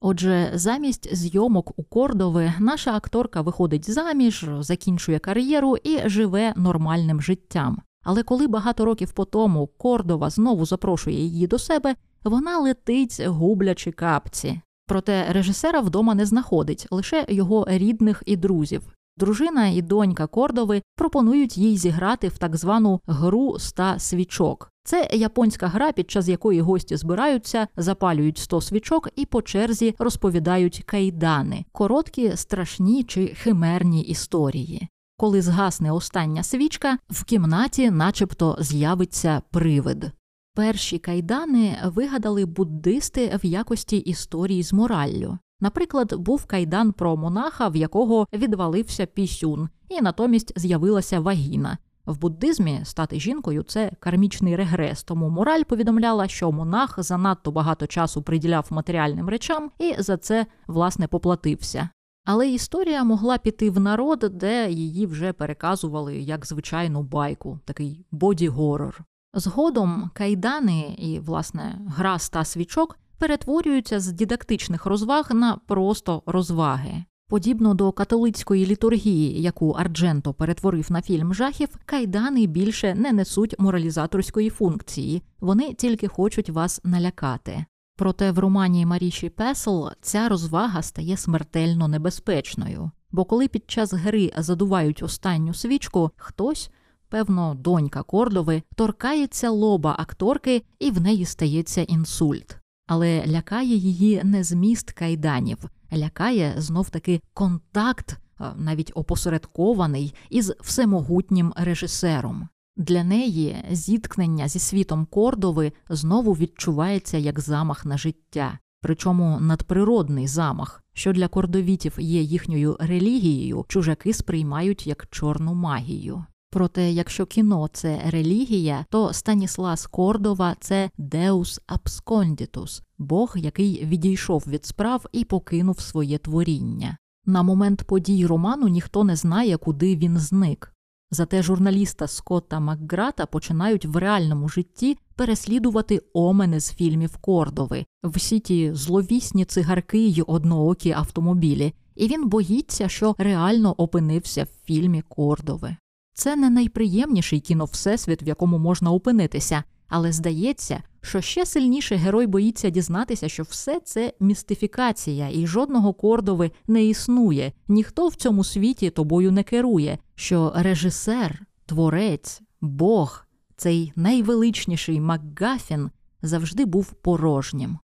Отже, 0.00 0.50
замість 0.54 1.16
зйомок 1.16 1.78
у 1.78 1.82
Кордове 1.82 2.54
наша 2.60 2.94
акторка 2.96 3.40
виходить 3.40 3.90
заміж, 3.90 4.46
закінчує 4.60 5.18
кар'єру 5.18 5.76
і 5.76 6.08
живе 6.08 6.54
нормальним 6.56 7.22
життям. 7.22 7.82
Але 8.02 8.22
коли 8.22 8.46
багато 8.46 8.84
років 8.84 9.12
по 9.12 9.24
тому 9.24 9.66
Кордова 9.66 10.30
знову 10.30 10.66
запрошує 10.66 11.16
її 11.16 11.46
до 11.46 11.58
себе, 11.58 11.94
вона 12.24 12.58
летить, 12.58 13.20
гублячи 13.26 13.92
капці. 13.92 14.60
Проте 14.86 15.32
режисера 15.32 15.80
вдома 15.80 16.14
не 16.14 16.26
знаходить 16.26 16.86
лише 16.90 17.26
його 17.28 17.66
рідних 17.68 18.22
і 18.26 18.36
друзів. 18.36 18.82
Дружина 19.16 19.68
і 19.68 19.82
донька 19.82 20.26
Кордови 20.26 20.82
пропонують 20.96 21.58
їй 21.58 21.76
зіграти 21.76 22.28
в 22.28 22.38
так 22.38 22.56
звану 22.56 23.00
гру 23.06 23.54
ста 23.56 23.98
свічок. 23.98 24.70
Це 24.84 25.08
японська 25.12 25.66
гра, 25.66 25.92
під 25.92 26.10
час 26.10 26.28
якої 26.28 26.60
гості 26.60 26.96
збираються, 26.96 27.68
запалюють 27.76 28.38
100 28.38 28.60
свічок 28.60 29.08
і 29.16 29.26
по 29.26 29.42
черзі 29.42 29.94
розповідають 29.98 30.82
кайдани, 30.86 31.64
короткі, 31.72 32.36
страшні 32.36 33.04
чи 33.04 33.26
химерні 33.26 34.02
історії. 34.02 34.88
Коли 35.16 35.42
згасне 35.42 35.92
остання 35.92 36.42
свічка, 36.42 36.98
в 37.10 37.24
кімнаті, 37.24 37.90
начебто, 37.90 38.56
з'явиться 38.60 39.42
привид. 39.50 40.10
Перші 40.54 40.98
кайдани 40.98 41.78
вигадали 41.84 42.44
буддисти 42.44 43.38
в 43.42 43.46
якості 43.46 43.96
історії 43.96 44.62
з 44.62 44.72
мораллю. 44.72 45.38
Наприклад, 45.60 46.14
був 46.14 46.44
кайдан 46.44 46.92
про 46.92 47.16
монаха, 47.16 47.68
в 47.68 47.76
якого 47.76 48.26
відвалився 48.32 49.06
пісюн, 49.06 49.68
і 49.88 50.00
натомість 50.00 50.52
з'явилася 50.56 51.20
вагіна. 51.20 51.78
В 52.06 52.18
буддизмі 52.18 52.80
стати 52.84 53.20
жінкою 53.20 53.62
це 53.62 53.92
кармічний 54.00 54.56
регрес, 54.56 55.02
тому 55.02 55.28
мораль 55.28 55.62
повідомляла, 55.62 56.28
що 56.28 56.52
монах 56.52 56.94
занадто 57.02 57.52
багато 57.52 57.86
часу 57.86 58.22
приділяв 58.22 58.66
матеріальним 58.70 59.28
речам 59.28 59.70
і 59.78 59.94
за 59.98 60.16
це 60.16 60.46
власне 60.66 61.06
поплатився. 61.06 61.88
Але 62.24 62.50
історія 62.50 63.04
могла 63.04 63.38
піти 63.38 63.70
в 63.70 63.80
народ, 63.80 64.18
де 64.32 64.70
її 64.70 65.06
вже 65.06 65.32
переказували 65.32 66.18
як 66.18 66.46
звичайну 66.46 67.02
байку, 67.02 67.58
такий 67.64 68.04
боді-горор. 68.10 69.04
Згодом 69.34 70.10
кайдани 70.14 70.96
і, 70.98 71.18
власне, 71.18 71.78
гра 71.86 72.14
ста 72.14 72.44
свічок 72.44 72.98
перетворюються 73.18 74.00
з 74.00 74.12
дидактичних 74.12 74.86
розваг 74.86 75.30
на 75.34 75.56
просто 75.66 76.22
розваги. 76.26 77.04
Подібно 77.28 77.74
до 77.74 77.92
католицької 77.92 78.66
літургії, 78.66 79.42
яку 79.42 79.70
Ардженто 79.70 80.34
перетворив 80.34 80.92
на 80.92 81.02
фільм 81.02 81.34
жахів, 81.34 81.68
кайдани 81.86 82.46
більше 82.46 82.94
не 82.94 83.12
несуть 83.12 83.54
моралізаторської 83.58 84.50
функції, 84.50 85.22
вони 85.40 85.74
тільки 85.74 86.08
хочуть 86.08 86.50
вас 86.50 86.80
налякати. 86.84 87.64
Проте 88.02 88.32
в 88.32 88.38
романі 88.38 88.86
Маріші 88.86 89.28
Песл 89.28 89.86
ця 90.00 90.28
розвага 90.28 90.82
стає 90.82 91.16
смертельно 91.16 91.88
небезпечною, 91.88 92.90
бо 93.10 93.24
коли 93.24 93.48
під 93.48 93.70
час 93.70 93.92
гри 93.92 94.32
задувають 94.36 95.02
останню 95.02 95.54
свічку, 95.54 96.10
хтось, 96.16 96.70
певно, 97.08 97.54
донька 97.54 98.02
Кордови, 98.02 98.62
торкається 98.76 99.50
лоба 99.50 99.96
акторки 99.98 100.62
і 100.78 100.90
в 100.90 101.00
неї 101.00 101.24
стається 101.24 101.82
інсульт. 101.82 102.58
Але 102.86 103.26
лякає 103.26 103.76
її 103.76 104.20
не 104.24 104.44
зміст 104.44 104.92
кайданів, 104.92 105.58
лякає 105.92 106.54
знов 106.56 106.90
таки 106.90 107.20
контакт, 107.34 108.18
навіть 108.56 108.92
опосередкований, 108.94 110.14
із 110.30 110.52
всемогутнім 110.60 111.52
режисером. 111.56 112.48
Для 112.76 113.04
неї 113.04 113.56
зіткнення 113.70 114.48
зі 114.48 114.58
світом 114.58 115.06
Кордови 115.10 115.72
знову 115.88 116.32
відчувається 116.32 117.18
як 117.18 117.40
замах 117.40 117.86
на 117.86 117.98
життя, 117.98 118.58
причому 118.80 119.40
надприродний 119.40 120.26
замах, 120.26 120.82
що 120.94 121.12
для 121.12 121.28
кордовітів 121.28 121.94
є 121.98 122.22
їхньою 122.22 122.76
релігією, 122.80 123.64
чужаки 123.68 124.12
сприймають 124.14 124.86
як 124.86 125.06
чорну 125.10 125.54
магію. 125.54 126.24
Проте, 126.50 126.92
якщо 126.92 127.26
кіно 127.26 127.68
це 127.72 128.02
релігія, 128.06 128.84
то 128.90 129.12
Станіслас 129.12 129.86
Кордова 129.86 130.56
це 130.60 130.90
Deus 130.98 131.60
Absconditus, 131.66 132.82
Бог, 132.98 133.32
який 133.36 133.84
відійшов 133.84 134.44
від 134.46 134.66
справ 134.66 135.06
і 135.12 135.24
покинув 135.24 135.80
своє 135.80 136.18
творіння. 136.18 136.96
На 137.26 137.42
момент 137.42 137.82
подій 137.82 138.26
роману 138.26 138.68
ніхто 138.68 139.04
не 139.04 139.16
знає, 139.16 139.56
куди 139.56 139.96
він 139.96 140.18
зник. 140.18 140.71
Зате 141.14 141.42
журналіста 141.42 142.08
Скотта 142.08 142.60
Макграта 142.60 143.26
починають 143.26 143.84
в 143.84 143.96
реальному 143.96 144.48
житті 144.48 144.98
переслідувати 145.16 146.02
омени 146.12 146.60
з 146.60 146.72
фільмів 146.72 147.16
Кордови, 147.16 147.84
всі 148.04 148.40
ті 148.40 148.74
зловісні 148.74 149.44
цигарки 149.44 149.98
й 149.98 150.24
одноокі 150.26 150.90
автомобілі, 150.90 151.74
і 151.94 152.08
він 152.08 152.28
боїться, 152.28 152.88
що 152.88 153.14
реально 153.18 153.74
опинився 153.78 154.44
в 154.44 154.66
фільмі 154.66 155.02
Кордови. 155.08 155.76
Це 156.14 156.36
не 156.36 156.50
найприємніший 156.50 157.40
кіно 157.40 157.64
всесвіт, 157.64 158.22
в 158.22 158.28
якому 158.28 158.58
можна 158.58 158.92
опинитися, 158.92 159.64
але 159.88 160.12
здається, 160.12 160.82
що 161.00 161.20
ще 161.20 161.46
сильніше 161.46 161.96
герой 161.96 162.26
боїться 162.26 162.70
дізнатися, 162.70 163.28
що 163.28 163.42
все 163.42 163.80
це 163.80 164.12
містифікація, 164.20 165.30
і 165.32 165.46
жодного 165.46 165.92
кордови 165.92 166.50
не 166.66 166.84
існує, 166.84 167.52
ніхто 167.68 168.08
в 168.08 168.14
цьому 168.14 168.44
світі 168.44 168.90
тобою 168.90 169.32
не 169.32 169.42
керує, 169.42 169.98
що 170.22 170.52
режисер, 170.54 171.46
творець, 171.66 172.42
Бог, 172.60 173.26
цей 173.56 173.92
найвеличніший 173.96 175.00
Макгафін 175.00 175.90
завжди 176.22 176.64
був 176.64 176.92
порожнім. 176.92 177.78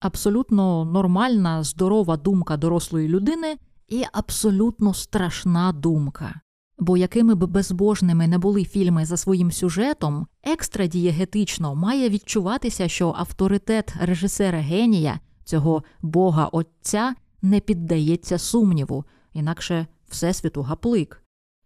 Абсолютно 0.00 0.84
нормальна, 0.84 1.62
здорова 1.62 2.16
думка 2.16 2.56
дорослої 2.56 3.08
людини 3.08 3.56
і 3.88 4.04
абсолютно 4.12 4.94
страшна 4.94 5.72
думка. 5.72 6.40
Бо 6.78 6.96
якими 6.96 7.34
б 7.34 7.44
безбожними 7.44 8.28
не 8.28 8.38
були 8.38 8.64
фільми 8.64 9.04
за 9.04 9.16
своїм 9.16 9.52
сюжетом, 9.52 10.26
екстрадієгетично 10.42 11.74
має 11.74 12.08
відчуватися, 12.08 12.88
що 12.88 13.14
авторитет 13.18 13.94
режисера 14.00 14.58
генія, 14.58 15.20
цього 15.44 15.82
бога 16.02 16.46
отця, 16.46 17.14
не 17.42 17.60
піддається 17.60 18.38
сумніву, 18.38 19.04
інакше 19.32 19.86
всесвіту 20.08 20.62
гаплик. 20.62 21.23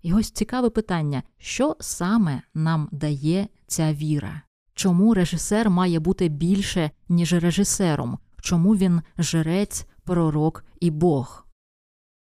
І 0.08 0.12
ось 0.12 0.30
цікаве 0.30 0.70
питання, 0.70 1.22
що 1.38 1.76
саме 1.80 2.42
нам 2.54 2.88
дає 2.92 3.48
ця 3.66 3.92
віра? 3.92 4.42
Чому 4.74 5.14
режисер 5.14 5.70
має 5.70 6.00
бути 6.00 6.28
більше, 6.28 6.90
ніж 7.08 7.32
режисером? 7.32 8.18
Чому 8.40 8.76
він 8.76 9.02
жрець, 9.18 9.86
пророк 10.04 10.64
і 10.80 10.90
Бог? 10.90 11.46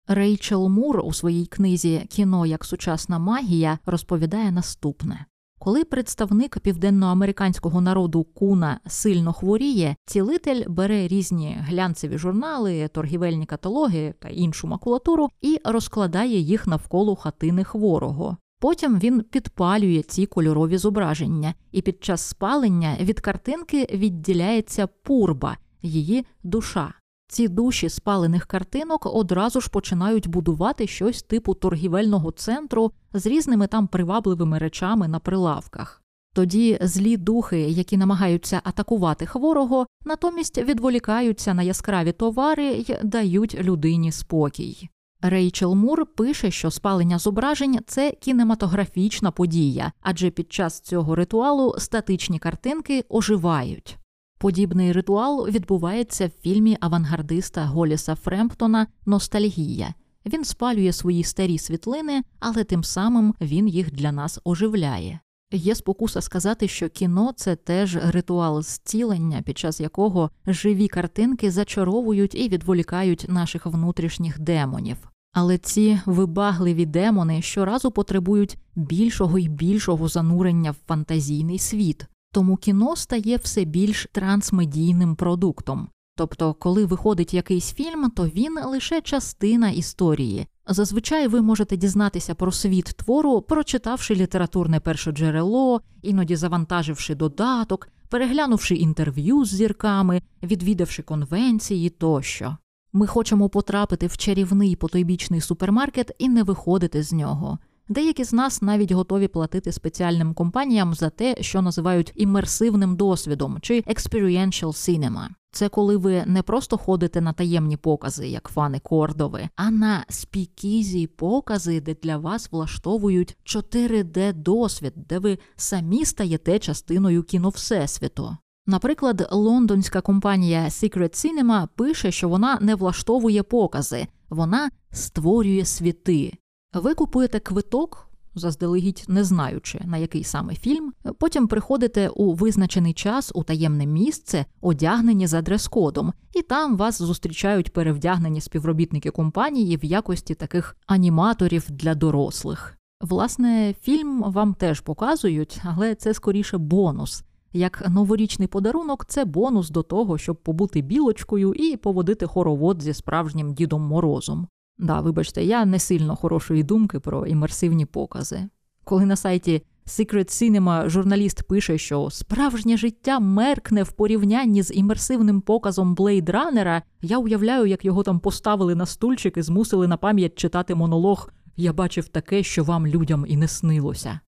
Рейчел 0.08 0.70
Мур 0.70 1.02
у 1.06 1.14
своїй 1.14 1.46
книзі 1.46 2.08
Кіно 2.10 2.46
як 2.46 2.66
сучасна 2.66 3.20
магія 3.20 3.80
розповідає 3.86 4.52
наступне. 4.52 5.26
Коли 5.60 5.84
представник 5.84 6.60
південноамериканського 6.60 7.82
народу 7.82 8.24
куна 8.24 8.80
сильно 8.88 9.34
хворіє, 9.34 9.96
цілитель 10.06 10.64
бере 10.68 11.08
різні 11.08 11.58
глянцеві 11.60 12.18
журнали, 12.18 12.88
торгівельні 12.88 13.46
каталоги 13.46 14.14
та 14.20 14.30
іншу 14.30 14.68
макулатуру 14.68 15.30
і 15.42 15.60
розкладає 15.66 16.40
їх 16.40 16.68
навколо 16.68 17.16
хатини 17.16 17.64
хворого. 17.64 18.38
Потім 18.60 19.00
він 19.00 19.22
підпалює 19.22 20.02
ці 20.02 20.26
кольорові 20.26 20.78
зображення, 20.78 21.54
і 21.72 21.82
під 21.82 22.04
час 22.04 22.22
спалення 22.22 22.98
від 23.00 23.20
картинки 23.20 23.88
відділяється 23.94 24.88
пурба, 24.88 25.58
її 25.82 26.26
душа. 26.44 26.94
Ці 27.28 27.48
душі 27.48 27.90
спалених 27.90 28.46
картинок 28.46 29.06
одразу 29.06 29.62
ж 29.62 29.70
починають 29.70 30.28
будувати 30.28 30.88
щось 30.88 31.24
типу 31.24 31.54
торгівельного 31.54 32.32
центру 32.32 32.92
з 33.14 33.26
різними 33.26 33.68
там 33.68 33.88
привабливими 33.88 34.58
речами 34.58 35.08
на 35.08 35.20
прилавках. 35.20 36.02
Тоді 36.34 36.78
злі 36.82 37.18
духи, 37.18 37.60
які 37.60 37.98
намагаються 37.98 38.62
атакувати 38.64 39.26
хворого, 39.26 39.88
натомість 40.06 40.58
відволікаються 40.58 41.54
на 41.54 41.64
яскраві 41.64 42.12
товари 42.12 42.66
й 42.66 42.98
дають 43.04 43.56
людині 43.56 44.12
спокій. 44.12 44.90
Рейчел 45.22 45.76
Мур 45.76 46.06
пише, 46.06 46.52
що 46.52 46.72
спалення 46.72 47.20
зображень 47.20 47.80
це 47.88 48.12
кінематографічна 48.12 49.32
подія, 49.32 49.92
адже 50.02 50.30
під 50.30 50.54
час 50.54 50.80
цього 50.80 51.16
ритуалу 51.16 51.76
статичні 51.78 52.40
картинки 52.40 53.06
оживають. 53.10 53.98
Подібний 54.40 54.92
ритуал 54.92 55.48
відбувається 55.48 56.28
в 56.28 56.42
фільмі 56.42 56.78
авангардиста 56.80 57.66
Голіса 57.66 58.16
Фремптона 58.16 58.88
Ностальгія. 59.06 59.94
Він 60.26 60.44
спалює 60.44 60.94
свої 60.94 61.24
старі 61.24 61.58
світлини, 61.58 62.24
але 62.40 62.64
тим 62.64 62.84
самим 62.84 63.34
він 63.42 63.68
їх 63.68 63.92
для 63.92 64.12
нас 64.12 64.40
оживляє. 64.44 65.20
Є 65.52 65.76
спокуса 65.76 66.22
сказати, 66.22 66.68
що 66.68 66.90
кіно 66.90 67.32
це 67.36 67.56
теж 67.56 67.96
ритуал 67.96 68.62
зцілення, 68.62 69.42
під 69.42 69.58
час 69.58 69.80
якого 69.80 70.32
живі 70.48 70.88
картинки 70.88 71.52
зачаровують 71.52 72.36
і 72.36 72.50
відволікають 72.50 73.26
наших 73.30 73.66
внутрішніх 73.66 74.40
демонів. 74.40 74.98
Але 75.34 75.58
ці 75.58 76.00
вибагливі 76.06 76.86
демони 76.86 77.42
щоразу 77.42 77.92
потребують 77.92 78.58
більшого 78.76 79.40
і 79.40 79.50
більшого 79.50 80.08
занурення 80.08 80.72
в 80.72 80.76
фантазійний 80.88 81.60
світ. 81.60 82.06
Тому 82.36 82.58
кіно 82.58 82.96
стає 82.96 83.38
все 83.38 83.64
більш 83.66 84.08
трансмедійним 84.12 85.16
продуктом. 85.16 85.88
Тобто, 86.18 86.54
коли 86.54 86.86
виходить 86.86 87.34
якийсь 87.34 87.74
фільм, 87.74 88.10
то 88.16 88.28
він 88.28 88.58
лише 88.66 89.02
частина 89.02 89.70
історії. 89.70 90.48
Зазвичай 90.68 91.28
ви 91.28 91.42
можете 91.42 91.78
дізнатися 91.78 92.36
про 92.36 92.52
світ 92.52 92.86
твору, 92.86 93.42
прочитавши 93.42 94.16
літературне 94.16 94.80
першоджерело, 94.80 95.82
іноді 96.02 96.36
завантаживши 96.36 97.16
додаток, 97.16 97.88
переглянувши 98.10 98.76
інтерв'ю 98.76 99.46
з 99.46 99.50
зірками, 99.50 100.22
відвідавши 100.44 101.04
конвенції 101.04 101.90
тощо. 101.90 102.58
Ми 102.94 103.08
хочемо 103.08 103.50
потрапити 103.50 104.08
в 104.08 104.18
чарівний 104.18 104.76
потойбічний 104.76 105.42
супермаркет 105.42 106.12
і 106.20 106.30
не 106.30 106.44
виходити 106.44 107.04
з 107.04 107.14
нього. 107.14 107.60
Деякі 107.90 108.24
з 108.24 108.34
нас 108.34 108.62
навіть 108.62 108.92
готові 108.92 109.28
платити 109.28 109.72
спеціальним 109.72 110.34
компаніям 110.34 110.94
за 110.94 111.10
те, 111.10 111.36
що 111.40 111.62
називають 111.62 112.12
імерсивним 112.16 112.96
досвідом 112.96 113.58
чи 113.62 113.82
experiential 113.82 114.68
cinema. 114.68 115.28
Це 115.52 115.70
коли 115.70 115.98
ви 115.98 116.24
не 116.26 116.42
просто 116.42 116.78
ходите 116.78 117.22
на 117.22 117.34
таємні 117.34 117.78
покази, 117.78 118.28
як 118.28 118.48
фани 118.48 118.80
Кордови, 118.80 119.50
а 119.56 119.72
на 119.72 120.06
спікізі 120.10 121.08
покази, 121.08 121.82
де 121.82 121.96
для 122.04 122.18
вас 122.18 122.52
влаштовують 122.52 123.38
4D 123.46 124.34
досвід, 124.34 124.94
де 124.96 125.20
ви 125.20 125.38
самі 125.56 126.06
стаєте 126.06 126.60
частиною 126.60 127.24
кіно 127.24 127.50
Всесвіту. 127.50 128.38
Наприклад, 128.68 129.28
лондонська 129.32 130.02
компанія 130.02 130.64
Secret 130.66 131.26
Cinema 131.26 131.68
пише, 131.76 132.12
що 132.12 132.30
вона 132.30 132.58
не 132.62 132.76
влаштовує 132.76 133.44
покази, 133.44 134.08
вона 134.30 134.70
створює 134.92 135.66
світи. 135.66 136.38
Ви 136.76 136.94
купуєте 136.94 137.40
квиток 137.40 138.10
заздалегідь 138.36 139.06
не 139.08 139.24
знаючи, 139.24 139.80
на 139.86 139.98
який 139.98 140.24
саме 140.24 140.56
фільм. 140.56 140.94
Потім 141.20 141.48
приходите 141.48 142.10
у 142.10 142.34
визначений 142.34 142.94
час 142.94 143.32
у 143.36 143.44
таємне 143.44 143.86
місце, 143.86 144.46
одягнені 144.62 145.28
за 145.28 145.42
дрес-кодом, 145.42 146.14
і 146.34 146.42
там 146.42 146.78
вас 146.78 147.02
зустрічають 147.02 147.74
перевдягнені 147.74 148.42
співробітники 148.42 149.12
компанії 149.12 149.78
в 149.78 149.86
якості 149.86 150.36
таких 150.36 150.78
аніматорів 150.88 151.66
для 151.70 151.96
дорослих. 151.96 152.78
Власне, 153.02 153.76
фільм 153.82 154.24
вам 154.28 154.54
теж 154.54 154.80
показують, 154.80 155.62
але 155.64 155.96
це 155.96 156.14
скоріше 156.14 156.58
бонус. 156.58 157.24
Як 157.54 157.90
новорічний 157.90 158.48
подарунок, 158.48 159.06
це 159.06 159.26
бонус 159.26 159.70
до 159.70 159.84
того, 159.84 160.18
щоб 160.18 160.36
побути 160.36 160.82
білочкою 160.82 161.54
і 161.54 161.78
поводити 161.78 162.26
хоровод 162.28 162.82
зі 162.82 162.94
справжнім 162.94 163.54
Дідом 163.54 163.82
Морозом. 163.82 164.48
Да, 164.78 165.02
вибачте, 165.02 165.44
я 165.44 165.66
не 165.66 165.80
сильно 165.80 166.16
хорошої 166.16 166.64
думки 166.64 167.00
про 167.00 167.26
імерсивні 167.26 167.86
покази. 167.86 168.50
Коли 168.84 169.06
на 169.06 169.16
сайті 169.16 169.62
Secret 169.88 170.26
Cinema 170.26 170.90
журналіст 170.90 171.44
пише, 171.44 171.78
що 171.78 172.10
справжнє 172.10 172.78
життя 172.78 173.20
меркне 173.20 173.84
в 173.84 173.92
порівнянні 173.92 174.64
з 174.64 174.74
імерсивним 174.74 175.42
показом 175.42 175.96
Blade 175.96 176.32
Runner, 176.32 176.82
я 177.02 177.18
уявляю, 177.18 177.66
як 177.66 177.86
його 177.86 178.04
там 178.04 178.20
поставили 178.20 178.76
на 178.76 178.86
стульчик 178.86 179.38
і 179.38 179.42
змусили 179.42 179.88
на 179.88 179.98
пам'ять 179.98 180.36
читати 180.36 180.76
монолог 180.76 181.30
Я 181.58 181.74
бачив 181.74 182.08
таке, 182.08 182.44
що 182.44 182.64
вам 182.64 182.88
людям 182.88 183.26
і 183.28 183.38
не 183.38 183.48
снилося. 183.48 184.20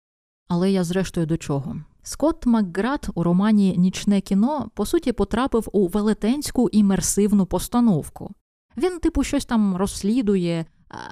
Але 0.48 0.72
я 0.72 0.84
зрештою 0.84 1.26
до 1.26 1.38
чого? 1.38 1.76
Скотт 2.04 2.46
Макград 2.46 3.10
у 3.16 3.24
романі 3.24 3.76
Нічне 3.78 4.22
кіно 4.22 4.70
по 4.74 4.86
суті 4.86 5.12
потрапив 5.12 5.70
у 5.72 5.88
велетенську 5.88 6.70
імерсивну 6.70 7.46
постановку. 7.46 8.32
Він, 8.78 9.00
типу, 9.00 9.24
щось 9.24 9.46
там 9.46 9.76
розслідує, 9.76 10.66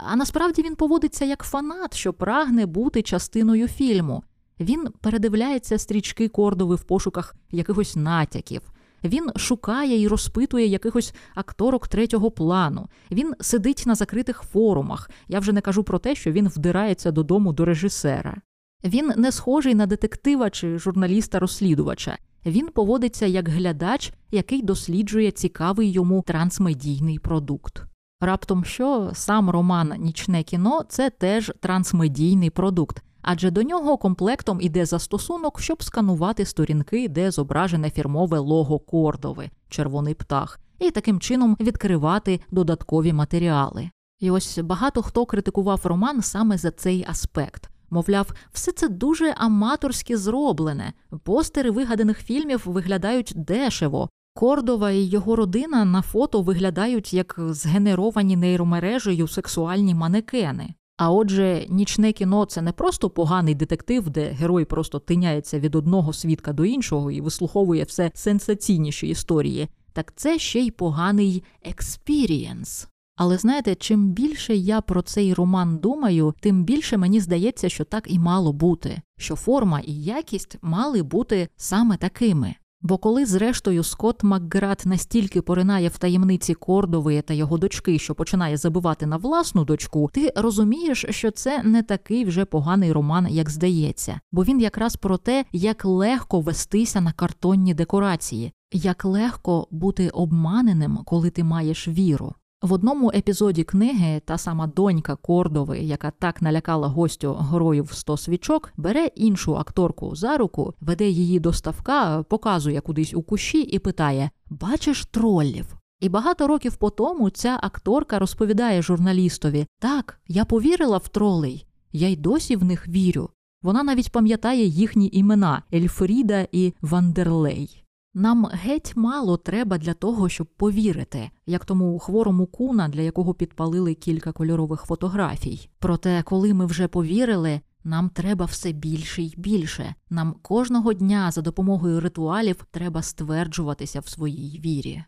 а 0.08 0.16
насправді 0.16 0.62
він 0.62 0.76
поводиться 0.76 1.26
як 1.26 1.44
фанат, 1.44 1.94
що 1.94 2.14
прагне 2.14 2.66
бути 2.66 3.02
частиною 3.02 3.68
фільму. 3.68 4.24
Він 4.60 4.88
передивляється 5.02 5.78
стрічки 5.78 6.28
кордови 6.28 6.76
в 6.76 6.84
пошуках 6.84 7.36
якихось 7.52 7.96
натяків. 7.96 8.62
Він 9.04 9.32
шукає 9.36 10.02
і 10.02 10.08
розпитує 10.08 10.66
якихось 10.66 11.14
акторок 11.36 11.88
третього 11.88 12.32
плану. 12.32 12.88
Він 13.12 13.34
сидить 13.40 13.84
на 13.86 13.96
закритих 13.96 14.42
форумах. 14.42 15.10
Я 15.28 15.40
вже 15.40 15.52
не 15.54 15.62
кажу 15.62 15.84
про 15.84 16.00
те, 16.00 16.16
що 16.16 16.32
він 16.32 16.48
вдирається 16.48 17.12
додому 17.12 17.54
до 17.54 17.66
режисера. 17.66 18.38
Він 18.84 19.14
не 19.18 19.32
схожий 19.32 19.76
на 19.76 19.86
детектива 19.86 20.50
чи 20.50 20.78
журналіста-розслідувача. 20.78 22.18
Він 22.46 22.68
поводиться 22.68 23.26
як 23.26 23.50
глядач, 23.50 24.14
який 24.32 24.62
досліджує 24.62 25.32
цікавий 25.32 25.92
йому 25.92 26.24
трансмедійний 26.28 27.20
продукт. 27.20 27.84
Раптом 28.22 28.66
що 28.66 29.12
сам 29.14 29.50
роман 29.50 29.94
Нічне 30.00 30.44
кіно 30.44 30.84
це 30.90 31.10
теж 31.10 31.54
трансмедійний 31.60 32.50
продукт, 32.50 33.04
адже 33.22 33.52
до 33.52 33.64
нього 33.64 33.98
комплектом 33.98 34.58
іде 34.62 34.86
застосунок, 34.86 35.62
щоб 35.62 35.84
сканувати 35.84 36.46
сторінки, 36.46 37.10
де 37.10 37.32
зображене 37.32 37.90
фірмове 37.90 38.40
лого 38.40 38.80
Кордови, 38.80 39.50
червоний 39.70 40.14
птах, 40.14 40.60
і 40.80 40.92
таким 40.92 41.20
чином 41.20 41.58
відкривати 41.60 42.40
додаткові 42.52 43.14
матеріали. 43.14 43.90
І 44.20 44.32
ось 44.32 44.58
багато 44.58 45.02
хто 45.02 45.26
критикував 45.26 45.82
роман 45.84 46.22
саме 46.22 46.58
за 46.58 46.72
цей 46.72 47.06
аспект. 47.10 47.70
Мовляв, 47.90 48.34
все 48.52 48.72
це 48.72 48.90
дуже 48.90 49.34
аматорськи 49.38 50.18
зроблене. 50.18 50.94
Постери 51.24 51.72
вигаданих 51.72 52.20
фільмів 52.20 52.62
виглядають 52.66 53.34
дешево. 53.36 54.10
Кордова 54.34 54.92
і 54.92 55.04
його 55.04 55.36
родина 55.36 55.86
на 55.86 56.02
фото 56.02 56.42
виглядають 56.42 57.14
як 57.14 57.36
згенеровані 57.40 58.36
нейромережею 58.36 59.28
сексуальні 59.28 59.96
манекени. 59.96 60.74
А 60.98 61.12
отже, 61.12 61.66
нічне 61.70 62.12
кіно 62.12 62.46
це 62.46 62.62
не 62.62 62.72
просто 62.72 63.10
поганий 63.10 63.56
детектив, 63.56 64.10
де 64.10 64.26
герой 64.26 64.66
просто 64.66 65.00
тиняється 65.00 65.60
від 65.60 65.76
одного 65.76 66.14
свідка 66.14 66.54
до 66.54 66.66
іншого 66.66 67.12
і 67.12 67.22
вислуховує 67.22 67.84
все 67.84 68.12
сенсаційніші 68.14 69.08
історії, 69.08 69.68
так 69.94 70.14
це 70.16 70.40
ще 70.40 70.60
й 70.60 70.72
поганий 70.72 71.44
experience. 71.64 72.88
Але 73.16 73.38
знаєте, 73.38 73.76
чим 73.76 74.10
більше 74.10 74.56
я 74.56 74.82
про 74.82 75.02
цей 75.02 75.34
роман 75.34 75.78
думаю, 75.78 76.34
тим 76.40 76.64
більше 76.64 76.98
мені 76.98 77.20
здається, 77.20 77.70
що 77.70 77.84
так 77.84 78.04
і 78.08 78.20
мало 78.20 78.54
бути, 78.54 79.02
що 79.18 79.36
форма 79.36 79.80
і 79.80 79.94
якість 79.94 80.58
мали 80.62 81.04
бути 81.04 81.48
саме 81.58 81.98
такими. 81.98 82.56
Бо 82.82 82.98
коли, 82.98 83.26
зрештою, 83.26 83.84
Скотт 83.84 84.24
Макград 84.24 84.82
настільки 84.86 85.42
поринає 85.42 85.90
в 85.90 85.98
таємниці 85.98 86.54
Кордової 86.54 87.22
та 87.22 87.34
його 87.34 87.58
дочки, 87.58 88.00
що 88.00 88.16
починає 88.16 88.58
забивати 88.58 89.06
на 89.06 89.18
власну 89.18 89.66
дочку, 89.66 90.10
ти 90.14 90.34
розумієш, 90.36 91.06
що 91.10 91.32
це 91.32 91.64
не 91.64 91.84
такий 91.84 92.26
вже 92.26 92.46
поганий 92.46 92.92
роман, 92.92 93.28
як 93.30 93.50
здається, 93.50 94.20
бо 94.32 94.44
він 94.44 94.60
якраз 94.62 94.96
про 94.96 95.18
те, 95.18 95.46
як 95.52 95.86
легко 95.86 96.42
вестися 96.42 97.02
на 97.02 97.12
картонні 97.12 97.74
декорації, 97.74 98.54
як 98.74 99.06
легко 99.06 99.68
бути 99.72 100.10
обманеним, 100.10 101.00
коли 101.06 101.30
ти 101.30 101.44
маєш 101.44 101.88
віру. 101.88 102.34
В 102.66 102.74
одному 102.74 103.12
епізоді 103.16 103.64
книги 103.64 104.22
та 104.26 104.38
сама 104.38 104.68
донька 104.68 105.16
Кордови, 105.16 105.80
яка 105.80 106.12
так 106.12 106.42
налякала 106.42 106.88
гостю 106.88 107.34
героїв 107.34 107.92
сто 107.94 108.18
свічок, 108.18 108.74
бере 108.78 109.06
іншу 109.16 109.58
акторку 109.58 110.16
за 110.16 110.38
руку, 110.38 110.74
веде 110.82 111.10
її 111.10 111.40
до 111.40 111.54
ставка, 111.54 112.24
показує 112.24 112.82
кудись 112.82 113.14
у 113.14 113.22
кущі 113.22 113.62
і 113.62 113.80
питає: 113.80 114.30
Бачиш 114.50 115.06
троллів? 115.06 115.78
І 116.00 116.10
багато 116.10 116.48
років 116.48 116.76
по 116.76 116.90
тому 116.90 117.30
ця 117.30 117.60
акторка 117.62 118.20
розповідає 118.20 118.82
журналістові: 118.82 119.66
Так, 119.80 120.20
я 120.28 120.46
повірила 120.46 120.98
в 120.98 121.08
тролей, 121.08 121.68
я 121.92 122.08
й 122.08 122.16
досі 122.16 122.56
в 122.56 122.64
них 122.64 122.88
вірю. 122.88 123.30
Вона 123.62 123.84
навіть 123.84 124.12
пам'ятає 124.12 124.66
їхні 124.66 125.10
імена 125.14 125.64
Ельфріда 125.74 126.48
і 126.52 126.74
Вандерлей. 126.82 127.85
Нам 128.18 128.46
геть 128.46 128.96
мало 128.96 129.38
треба 129.38 129.78
для 129.78 129.94
того, 129.94 130.30
щоб 130.30 130.48
повірити, 130.48 131.30
як 131.46 131.66
тому 131.66 132.00
хворому 132.00 132.46
куна, 132.46 132.90
для 132.90 133.02
якого 133.02 133.34
підпалили 133.34 133.94
кілька 133.94 134.32
кольорових 134.32 134.82
фотографій. 134.82 135.70
Проте, 135.80 136.24
коли 136.24 136.54
ми 136.54 136.66
вже 136.66 136.88
повірили, 136.88 137.62
нам 137.84 138.10
треба 138.10 138.46
все 138.46 138.72
більше 138.72 139.22
й 139.22 139.34
більше. 139.38 139.96
Нам 140.10 140.36
кожного 140.42 140.94
дня 140.94 141.32
за 141.32 141.42
допомогою 141.42 142.00
ритуалів 142.00 142.66
треба 142.72 143.02
стверджуватися 143.02 144.00
в 144.00 144.08
своїй 144.08 144.60
вірі. 144.60 145.04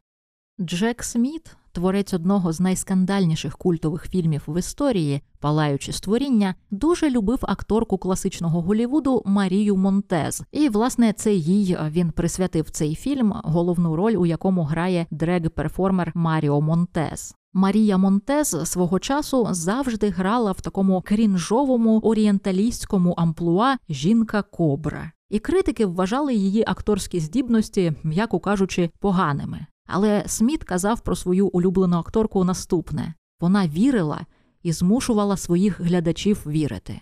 Джек 0.61 1.03
Сміт, 1.03 1.57
творець 1.71 2.13
одного 2.13 2.53
з 2.53 2.59
найскандальніших 2.59 3.57
культових 3.57 4.09
фільмів 4.09 4.43
в 4.47 4.59
історії, 4.59 5.21
палаючи 5.39 5.93
створіння, 5.93 6.55
дуже 6.71 7.09
любив 7.09 7.39
акторку 7.41 7.97
класичного 7.97 8.61
Голівуду 8.61 9.21
Марію 9.25 9.75
Монтез. 9.75 10.43
І, 10.51 10.69
власне, 10.69 11.13
це 11.13 11.33
їй 11.33 11.77
він 11.89 12.11
присвятив 12.11 12.69
цей 12.69 12.95
фільм, 12.95 13.33
головну 13.43 13.95
роль 13.95 14.15
у 14.15 14.25
якому 14.25 14.63
грає 14.63 15.05
дрег-перформер 15.11 16.11
Маріо 16.15 16.61
Монтез. 16.61 17.35
Марія 17.53 17.97
Монтез 17.97 18.57
свого 18.63 18.99
часу 18.99 19.47
завжди 19.51 20.09
грала 20.09 20.51
в 20.51 20.61
такому 20.61 21.01
крінжовому 21.01 21.99
орієнталістському 21.99 23.13
амплуа 23.17 23.75
жінка 23.89 24.41
Кобра. 24.41 25.11
І 25.29 25.39
критики 25.39 25.85
вважали 25.85 26.35
її 26.35 26.63
акторські 26.67 27.19
здібності, 27.19 27.93
м'яко 28.03 28.39
кажучи, 28.39 28.89
поганими. 28.99 29.67
Але 29.87 30.23
Сміт 30.27 30.63
казав 30.63 30.99
про 30.99 31.15
свою 31.15 31.47
улюблену 31.47 31.97
акторку 31.97 32.43
наступне 32.43 33.13
вона 33.39 33.67
вірила 33.67 34.25
і 34.63 34.71
змушувала 34.71 35.37
своїх 35.37 35.81
глядачів 35.81 36.43
вірити. 36.45 37.01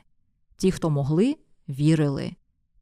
Ті, 0.58 0.72
хто 0.72 0.90
могли, 0.90 1.36
вірили. 1.70 2.32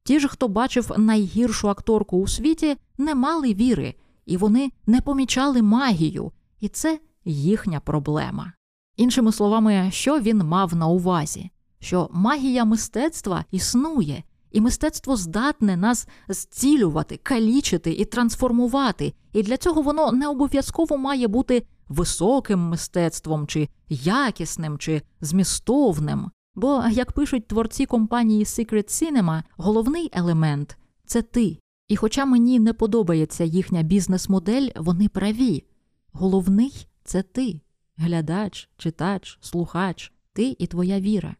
Ті 0.03 0.19
ж, 0.19 0.27
хто 0.27 0.47
бачив 0.47 0.91
найгіршу 0.97 1.69
акторку 1.69 2.17
у 2.17 2.27
світі, 2.27 2.77
не 2.97 3.15
мали 3.15 3.53
віри, 3.53 3.95
і 4.25 4.37
вони 4.37 4.71
не 4.85 5.01
помічали 5.01 5.61
магію, 5.61 6.31
і 6.59 6.67
це 6.67 6.99
їхня 7.25 7.79
проблема. 7.79 8.53
Іншими 8.97 9.31
словами, 9.31 9.89
що 9.91 10.19
він 10.19 10.37
мав 10.37 10.75
на 10.75 10.87
увазі? 10.87 11.49
Що 11.79 12.09
магія 12.11 12.65
мистецтва 12.65 13.45
існує, 13.51 14.23
і 14.53 14.61
мистецтво 14.61 15.15
здатне 15.15 15.77
нас 15.77 16.07
зцілювати, 16.27 17.19
калічити 17.23 17.91
і 17.93 18.05
трансформувати. 18.05 19.13
І 19.33 19.43
для 19.43 19.57
цього 19.57 19.81
воно 19.81 20.11
не 20.11 20.27
обов'язково 20.27 20.97
має 20.97 21.27
бути 21.27 21.63
високим 21.89 22.59
мистецтвом, 22.59 23.47
чи 23.47 23.69
якісним, 23.89 24.77
чи 24.77 25.01
змістовним. 25.21 26.31
Бо, 26.55 26.83
як 26.91 27.11
пишуть 27.11 27.47
творці 27.47 27.85
компанії 27.85 28.43
Secret 28.43 28.85
Cinema, 28.87 29.43
головний 29.57 30.09
елемент 30.13 30.77
це 31.05 31.21
ти. 31.21 31.57
І 31.87 31.95
хоча 31.95 32.25
мені 32.25 32.59
не 32.59 32.73
подобається 32.73 33.43
їхня 33.43 33.81
бізнес-модель, 33.81 34.69
вони 34.75 35.09
праві. 35.09 35.63
Головний 36.11 36.87
це 37.03 37.21
ти, 37.21 37.61
глядач, 37.97 38.69
читач, 38.77 39.37
слухач, 39.41 40.13
ти 40.33 40.55
і 40.59 40.67
твоя 40.67 40.99
віра. 40.99 41.35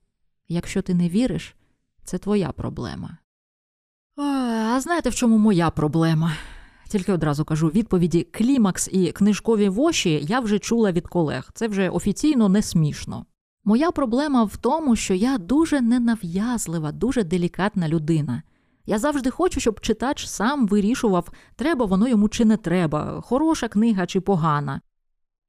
Якщо 0.48 0.82
ти 0.82 0.94
не 0.94 1.10
віриш, 1.10 1.56
це 2.04 2.18
твоя 2.18 2.52
проблема. 2.52 3.18
А 4.18 4.80
знаєте, 4.82 5.10
в 5.10 5.16
чому 5.16 5.38
моя 5.38 5.70
проблема? 5.70 6.32
Тільки 6.90 7.14
одразу 7.14 7.46
кажу 7.46 7.68
відповіді 7.68 8.24
клімакс 8.24 8.90
і 8.92 9.12
книжкові 9.12 9.70
воші 9.70 10.26
я 10.30 10.40
вже 10.40 10.60
чула 10.60 10.92
від 10.92 11.08
колег. 11.08 11.52
Це 11.54 11.68
вже 11.68 11.90
офіційно 11.90 12.50
не 12.50 12.62
смішно. 12.62 13.26
Моя 13.64 13.92
проблема 13.92 14.44
в 14.44 14.58
тому, 14.58 14.96
що 14.96 15.14
я 15.14 15.38
дуже 15.38 15.82
ненав'язлива, 15.82 16.92
дуже 16.92 17.24
делікатна 17.24 17.88
людина. 17.88 18.44
Я 18.86 19.00
завжди 19.00 19.30
хочу, 19.30 19.60
щоб 19.60 19.80
читач 19.80 20.28
сам 20.28 20.68
вирішував, 20.68 21.32
треба 21.56 21.86
воно 21.86 22.08
йому 22.08 22.30
чи 22.30 22.46
не 22.46 22.58
треба, 22.58 23.22
хороша 23.22 23.68
книга 23.68 24.06
чи 24.06 24.22
погана. 24.22 24.82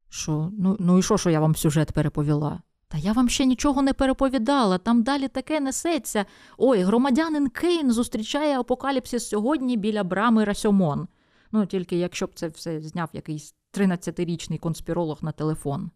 Що, 0.08 0.50
ну, 0.58 0.76
ну 0.80 0.98
і 0.98 1.02
що, 1.02 1.18
що 1.18 1.30
я 1.30 1.40
вам 1.40 1.56
сюжет 1.56 1.92
переповіла? 1.92 2.62
Та 2.94 3.00
я 3.00 3.12
вам 3.12 3.28
ще 3.28 3.46
нічого 3.46 3.82
не 3.82 3.92
переповідала, 3.92 4.78
там 4.78 5.02
далі 5.02 5.28
таке 5.28 5.60
несеться. 5.60 6.24
Ой, 6.58 6.82
громадянин 6.82 7.48
Кейн 7.48 7.92
зустрічає 7.92 8.60
апокаліпсис 8.60 9.28
сьогодні 9.28 9.76
біля 9.76 10.04
брами 10.04 10.44
Расьомон. 10.44 11.08
Ну, 11.52 11.66
тільки 11.66 11.96
якщо 11.96 12.26
б 12.26 12.30
це 12.34 12.48
все 12.48 12.80
зняв 12.80 13.08
якийсь 13.12 13.54
13-річний 13.72 14.58
конспіролог 14.58 15.18
на 15.22 15.32
телефон. 15.32 15.90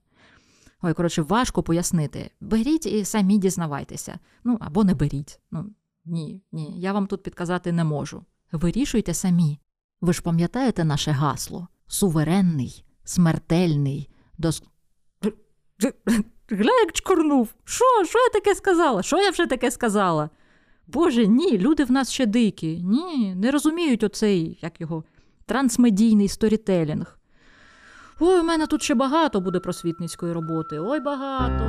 Ой, 0.83 0.95
коротше, 0.95 1.23
важко 1.23 1.63
пояснити. 1.63 2.31
Беріть 2.41 2.87
і 2.87 3.05
самі 3.05 3.39
дізнавайтеся. 3.39 4.19
Ну, 4.45 4.59
або 4.61 4.85
не 4.85 4.95
беріть. 4.95 5.41
Ну, 5.51 5.71
ні, 6.05 6.43
ні, 6.53 6.81
я 6.81 6.93
вам 6.93 7.07
тут 7.07 7.23
підказати 7.23 7.73
не 7.73 7.85
можу. 7.85 8.25
Вирішуйте 8.53 9.15
самі. 9.15 9.59
Ви 10.01 10.13
ж 10.13 10.23
пам'ятаєте 10.23 10.85
наше 10.85 11.11
гасло? 11.11 11.69
Суверенний, 11.87 12.85
смертельний, 13.05 14.11
дос... 14.39 14.63
Гля, 16.51 16.73
як 16.85 16.93
чкорнув. 16.93 17.49
Що? 17.65 17.85
Що 18.05 18.19
я 18.19 18.29
таке 18.29 18.55
сказала? 18.55 19.03
Що 19.03 19.19
я 19.19 19.31
вже 19.31 19.47
таке 19.47 19.71
сказала? 19.71 20.31
Боже, 20.87 21.27
ні, 21.27 21.59
люди 21.59 21.85
в 21.85 21.91
нас 21.91 22.13
ще 22.13 22.27
дикі. 22.27 22.83
Ні, 22.85 23.35
не 23.35 23.51
розуміють 23.51 24.03
оцей, 24.03 24.59
як 24.63 24.81
його, 24.81 25.05
трансмедійний 25.47 26.29
сторітелінг. 26.29 27.19
Ой, 28.21 28.41
у 28.41 28.43
мене 28.43 28.67
тут 28.67 28.83
ще 28.83 28.95
багато 28.95 29.41
буде 29.41 29.61
просвітницької 29.61 30.33
роботи. 30.33 30.79
Ой, 30.81 31.01
багато. 31.01 31.65